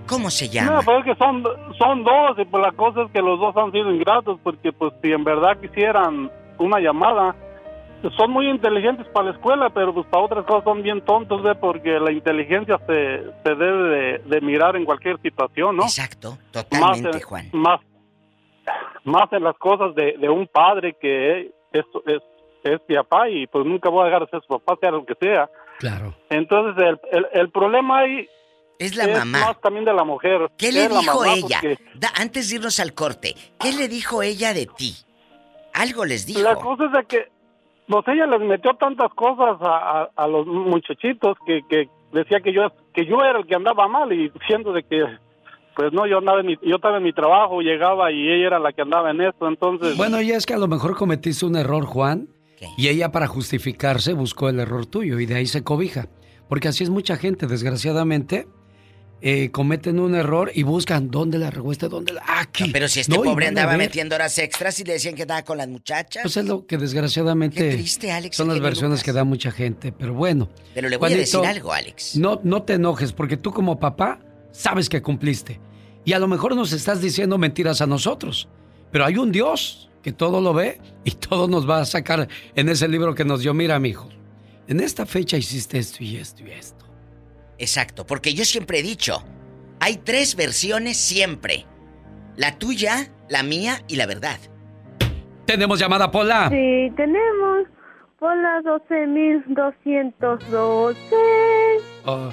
[0.06, 0.72] ¿Cómo se llama?
[0.72, 1.44] No, pero es que son,
[1.78, 4.92] son dos y pues la cosa es que los dos han sido ingratos porque pues
[5.02, 7.34] si en verdad quisieran una llamada,
[8.16, 11.54] son muy inteligentes para la escuela, pero pues para otras cosas son bien tontos, ¿ve?
[11.54, 15.84] porque la inteligencia se, se debe de, de mirar en cualquier situación, ¿no?
[15.84, 17.48] Exacto, totalmente, más, Juan.
[17.52, 17.80] Más,
[19.04, 22.22] más en las cosas de, de un padre que es, es,
[22.64, 25.04] es mi papá y pues nunca voy a dejar de ser su papá, sea lo
[25.04, 25.48] que sea.
[25.78, 26.14] Claro.
[26.30, 28.28] Entonces el, el, el problema ahí
[28.78, 29.40] es la mamá.
[29.40, 30.50] más también de la mujer.
[30.58, 31.58] ¿Qué Es le dijo mamá, ella?
[31.60, 34.94] porque- Da- antes de irnos al corte, ¿qué le dijo ella de ti?
[35.74, 36.40] Algo les dijo.
[36.42, 37.28] La cosa es de que,
[37.88, 42.52] pues ella les metió tantas cosas a, a- a los muchachitos que, que decía que
[42.52, 42.62] yo
[42.94, 45.02] que yo era el que andaba mal y siendo de que,
[45.74, 48.58] pues no, yo andaba en mi, yo estaba en mi trabajo, llegaba y ella era
[48.58, 49.96] la que andaba en esto, entonces.
[49.96, 52.28] Bueno, y es que a lo mejor cometiste un error, Juan,
[52.76, 56.08] y ella para justificarse buscó el error tuyo y de ahí se cobija.
[56.50, 58.46] Porque así es mucha gente, desgraciadamente,
[59.24, 62.24] eh, cometen un error y buscan dónde la regó este, dónde la...
[62.26, 62.70] Aquí.
[62.72, 65.58] Pero si este No, pobre andaba metiendo horas extras y le decían que estaba con
[65.58, 66.24] las muchachas.
[66.24, 69.92] Pues es lo que desgraciadamente Qué triste, Alex, son las versiones que da mucha gente.
[69.92, 70.50] Pero bueno.
[70.74, 72.16] Pero le voy a decir algo, Alex.
[72.16, 74.18] No, no te enojes, porque tú como papá
[74.50, 75.60] sabes que cumpliste.
[76.04, 78.48] Y a lo mejor nos estás diciendo mentiras a nosotros.
[78.90, 82.26] Pero hay un Dios que todo lo ve y todo nos va a sacar
[82.56, 83.54] en ese libro que nos dio.
[83.54, 84.08] Mira, mijo,
[84.66, 86.81] en esta fecha hiciste esto y esto y esto.
[87.62, 89.22] Exacto, porque yo siempre he dicho,
[89.78, 91.64] hay tres versiones siempre.
[92.34, 94.40] La tuya, la mía y la verdad.
[95.46, 96.48] Tenemos llamada, Pola.
[96.48, 97.68] Sí, tenemos
[98.18, 100.96] por las 12.212.
[102.04, 102.30] Oh,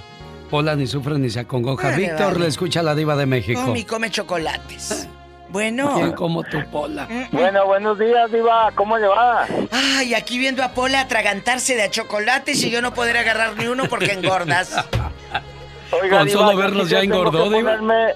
[0.49, 1.91] Pola ni sufre ni se acongoja.
[1.91, 2.39] Vale, Víctor vale.
[2.39, 3.61] le escucha a la diva de México.
[3.63, 5.07] Come y come chocolates.
[5.49, 5.93] Bueno.
[5.95, 7.07] ¿Quién como tu Pola?
[7.31, 8.71] Bueno, buenos días, Diva.
[8.75, 9.47] ¿Cómo le va?
[9.71, 13.65] Ay, aquí viendo a Pola atragantarse de a chocolates y yo no poder agarrar ni
[13.67, 14.73] uno porque engordas.
[15.91, 17.71] Oiga, Con Diva, solo yo verlos sí ya engordó, Diva.
[17.77, 18.13] ponerme-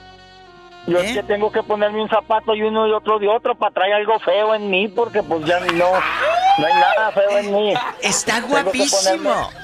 [0.85, 3.73] Yo es que tengo que ponerme un zapato y uno y otro de otro para
[3.73, 7.73] traer algo feo en mí porque pues ya no, no hay nada feo en mí.
[8.01, 9.23] Está guapísimo.
[9.33, 9.63] ponerme-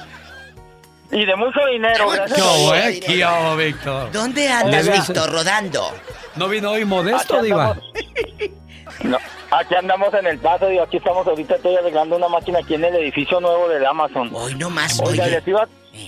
[1.12, 2.84] Y de mucho dinero, gracias ¿Qué a hubo, Dios.
[2.86, 3.00] eh?
[3.00, 4.10] ¿Qué hubo, Víctor?
[4.12, 5.92] ¿Dónde andas, Víctor, rodando?
[6.36, 7.76] ¿No vino hoy modesto, Aquí diva?
[9.04, 9.18] No,
[9.52, 12.84] aquí andamos en el paso y aquí estamos ahorita estoy arreglando una máquina aquí en
[12.84, 14.30] el edificio nuevo del Amazon.
[14.34, 15.36] Hoy no más, Oiga, oye.
[15.36, 15.66] les iba,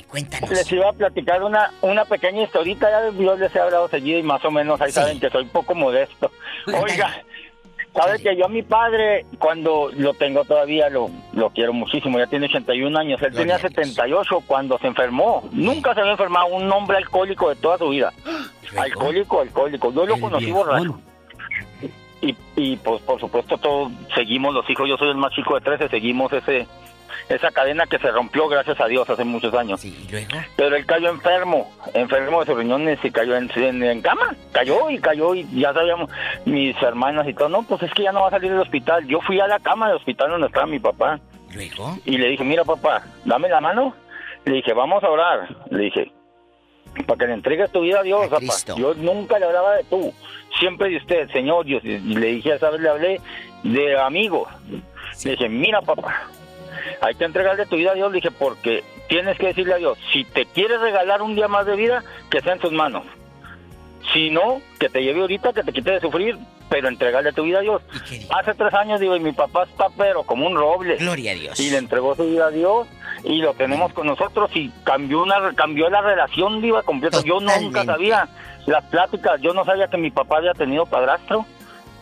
[0.08, 0.50] cuéntanos.
[0.50, 4.22] les iba a platicar una, una pequeña historita, ya Dios les he hablado seguido y
[4.24, 6.30] más o menos ahí saben que soy poco modesto.
[6.66, 7.14] Oiga,
[7.94, 12.26] sabes que yo a mi padre, cuando lo tengo todavía, lo, lo quiero muchísimo, ya
[12.26, 16.96] tiene 81 años, él tenía 78 cuando se enfermó, nunca se había enfermado, un hombre
[16.96, 18.12] alcohólico de toda su vida.
[18.76, 20.98] Alcohólico, alcohólico, yo lo conocí borracho.
[22.22, 25.60] Y, y pues por supuesto todos seguimos los hijos, yo soy el más chico de
[25.60, 26.68] 13, seguimos ese
[27.28, 29.80] esa cadena que se rompió gracias a Dios hace muchos años.
[30.56, 34.90] Pero él cayó enfermo, enfermo de sus riñones y cayó en, en, en cama, cayó
[34.90, 36.10] y cayó y ya sabíamos
[36.44, 39.06] mis hermanas y todo, no, pues es que ya no va a salir del hospital.
[39.06, 41.20] Yo fui a la cama del hospital donde estaba mi papá.
[42.04, 43.94] Y le dije, mira papá, dame la mano.
[44.44, 45.48] Le dije, vamos a orar.
[45.70, 46.12] Le dije,
[47.06, 48.52] para que le entregues tu vida a Dios, papá.
[48.76, 50.12] Yo nunca le hablaba de tú,
[50.58, 51.82] siempre de usted, Señor Dios.
[51.84, 52.80] Y le dije, ¿sabes?
[52.80, 53.20] Le hablé
[53.62, 54.48] de amigo.
[55.24, 56.26] Le dije, mira, papá,
[57.00, 58.10] hay que entregarle tu vida a Dios.
[58.10, 61.66] Le dije, porque tienes que decirle a Dios, si te quieres regalar un día más
[61.66, 63.04] de vida, que sea en tus manos.
[64.12, 66.36] Si no, que te lleve ahorita, que te quite de sufrir,
[66.68, 67.82] pero entregarle tu vida a Dios.
[68.30, 70.96] Hace tres años, digo, y mi papá está pero como un roble.
[70.96, 71.60] Gloria a Dios.
[71.60, 72.88] Y le entregó su vida a Dios
[73.24, 77.20] y lo tenemos con nosotros y cambió una cambió la relación viva completa.
[77.24, 78.28] Yo nunca sabía
[78.66, 81.46] las pláticas, yo no sabía que mi papá había tenido padrastro.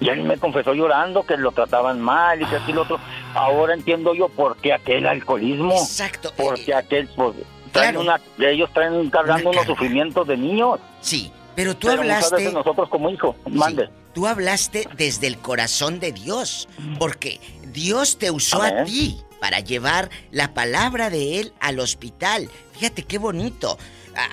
[0.00, 2.98] Y él me confesó llorando que lo trataban mal y que así lo otro.
[3.34, 5.74] Ahora entiendo yo por qué aquel alcoholismo.
[5.74, 6.32] Exacto.
[6.36, 7.36] Porque aquel, pues,
[7.70, 10.80] traen una, ellos traen cargando unos sufrimientos de niños.
[11.02, 13.90] Sí, pero tú muchas hablaste- veces nosotros como hijos, mande.
[14.14, 16.66] tú hablaste desde el corazón de Dios,
[16.98, 22.48] porque Dios te usó a ti para llevar la palabra de Él al hospital.
[22.72, 23.76] Fíjate qué bonito.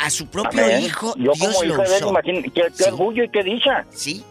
[0.02, 2.10] A, su propio hijo, Yo Dios como lo hijo de él, usó.
[2.12, 3.86] imagín- qué, qué orgullo y qué dicha.
[3.92, 4.24] Sí.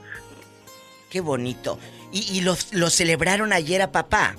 [1.17, 1.79] Qué bonito.
[2.13, 4.35] Y, y lo, lo celebraron ayer a papá.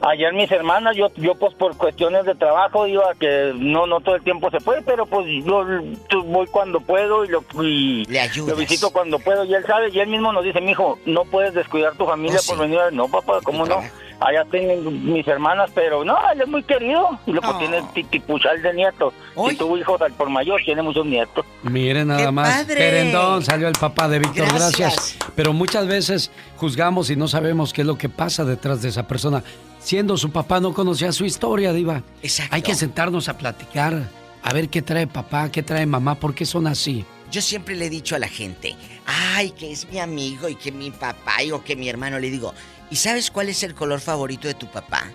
[0.00, 4.14] Ayer mis hermanas, yo, yo pues por cuestiones de trabajo iba que no no todo
[4.14, 5.62] el tiempo se puede, pero pues yo,
[6.10, 8.06] yo voy cuando puedo y lo y
[8.46, 11.52] lo visito cuando puedo y él sabe y él mismo nos dice, mijo, no puedes
[11.52, 12.78] descuidar tu familia por venir.
[12.78, 12.90] a-".
[12.90, 13.82] No, papá, ¿cómo no?
[14.18, 18.72] Allá tienen mis hermanas, pero no, él es muy querido y luego tiene titipuchal de
[18.72, 19.12] nietos.
[19.50, 21.44] Si tuvo hijos al por mayor, tiene muchos nietos.
[21.62, 22.48] Miren nada más.
[22.62, 22.76] padre!
[22.76, 24.78] Querendón, salió el papá de Víctor, Gracias.
[24.78, 25.16] gracias.
[25.34, 29.06] Pero muchas veces juzgamos y no sabemos qué es lo que pasa detrás de esa
[29.06, 29.42] persona.
[29.80, 32.02] Siendo su papá, no conocía su historia, Diva.
[32.50, 34.08] Hay que sentarnos a platicar,
[34.42, 37.04] a ver qué trae papá, qué trae mamá, por qué son así.
[37.30, 40.70] Yo siempre le he dicho a la gente, ay, que es mi amigo y que
[40.72, 42.54] mi papá y o que mi hermano, le digo,
[42.90, 45.10] ¿y sabes cuál es el color favorito de tu papá?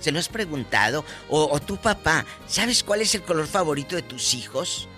[0.00, 1.04] ¿Se lo has preguntado?
[1.28, 4.88] O, o tu papá, ¿sabes cuál es el color favorito de tus hijos?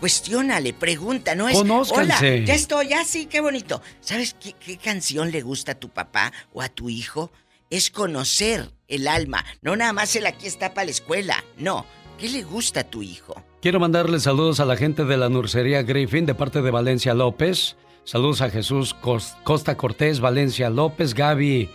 [0.00, 1.56] Cuestiónale, pregunta, no es.
[1.56, 3.80] Hola, ya estoy, ya sí, qué bonito.
[4.00, 7.30] ¿Sabes qué, qué canción le gusta a tu papá o a tu hijo?
[7.70, 9.44] Es conocer el alma.
[9.62, 11.44] No nada más el aquí está para la escuela.
[11.56, 11.86] No.
[12.18, 13.42] ¿Qué le gusta a tu hijo?
[13.60, 17.76] Quiero mandarle saludos a la gente de la Nursería Griffin de parte de Valencia López.
[18.06, 21.68] Saludos a Jesús Cos- Costa Cortés, Valencia López, Gaby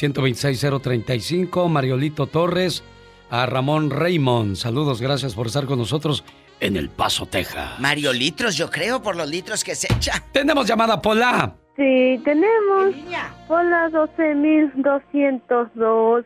[0.00, 2.84] 126035, Mariolito Torres,
[3.30, 4.54] a Ramón Raymond.
[4.56, 6.22] Saludos, gracias por estar con nosotros
[6.60, 7.78] en El Paso, Texas.
[7.80, 10.24] Mario Litros, yo creo, por los litros que se echa.
[10.32, 11.54] Tenemos llamada Pola.
[11.76, 12.94] Sí, tenemos
[13.46, 16.24] por las 12.212.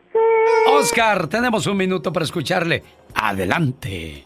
[0.71, 2.83] Oscar, tenemos un minuto para escucharle.
[3.13, 4.25] Adelante.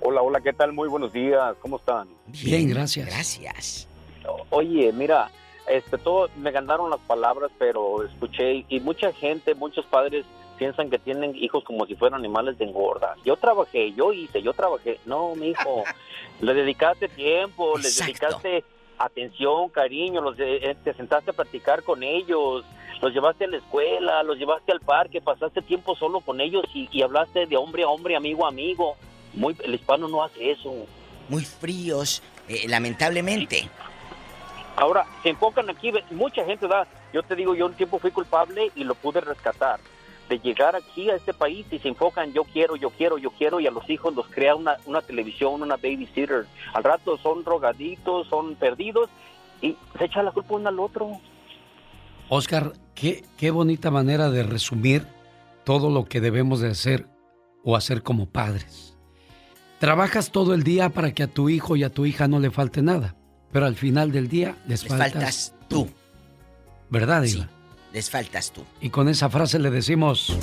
[0.00, 0.72] Hola, hola, ¿qué tal?
[0.72, 2.06] Muy buenos días, ¿cómo están?
[2.28, 3.06] Bien, gracias.
[3.06, 3.87] Gracias.
[4.50, 5.30] Oye, mira,
[5.66, 10.24] este, todo, me ganaron las palabras, pero escuché, y mucha gente, muchos padres
[10.58, 13.14] piensan que tienen hijos como si fueran animales de engorda.
[13.24, 14.98] Yo trabajé, yo hice, yo trabajé.
[15.06, 15.84] No, mi hijo,
[16.40, 18.64] le dedicaste tiempo, les dedicaste
[18.98, 22.64] atención, cariño, los de- eh, te sentaste a platicar con ellos,
[23.00, 26.88] los llevaste a la escuela, los llevaste al parque, pasaste tiempo solo con ellos y,
[26.90, 28.96] y hablaste de hombre a hombre, amigo a amigo.
[29.34, 30.74] Muy, el hispano no hace eso.
[31.28, 33.68] Muy fríos, eh, lamentablemente.
[34.80, 38.70] Ahora, se enfocan aquí, mucha gente da, yo te digo, yo un tiempo fui culpable
[38.76, 39.80] y lo pude rescatar,
[40.28, 43.58] de llegar aquí a este país y se enfocan, yo quiero, yo quiero, yo quiero,
[43.58, 46.46] y a los hijos los crea una, una televisión, una babysitter.
[46.74, 49.10] Al rato son drogaditos, son perdidos
[49.60, 51.18] y se echa la culpa uno al otro.
[52.28, 55.06] Oscar, qué, qué bonita manera de resumir
[55.64, 57.08] todo lo que debemos de hacer
[57.64, 58.96] o hacer como padres.
[59.80, 62.50] Trabajas todo el día para que a tu hijo y a tu hija no le
[62.50, 63.16] falte nada,
[63.52, 65.88] pero al final del día les, Les faltas, faltas tú.
[66.90, 67.48] ¿Verdad, Diva?
[67.92, 68.64] Les faltas tú.
[68.80, 70.36] Y con esa frase le decimos,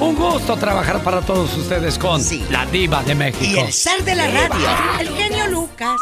[0.00, 3.44] un gusto trabajar para todos ustedes con la Diva de México.
[3.44, 4.68] Y el zar de la radio,
[5.00, 6.00] el genio Lucas.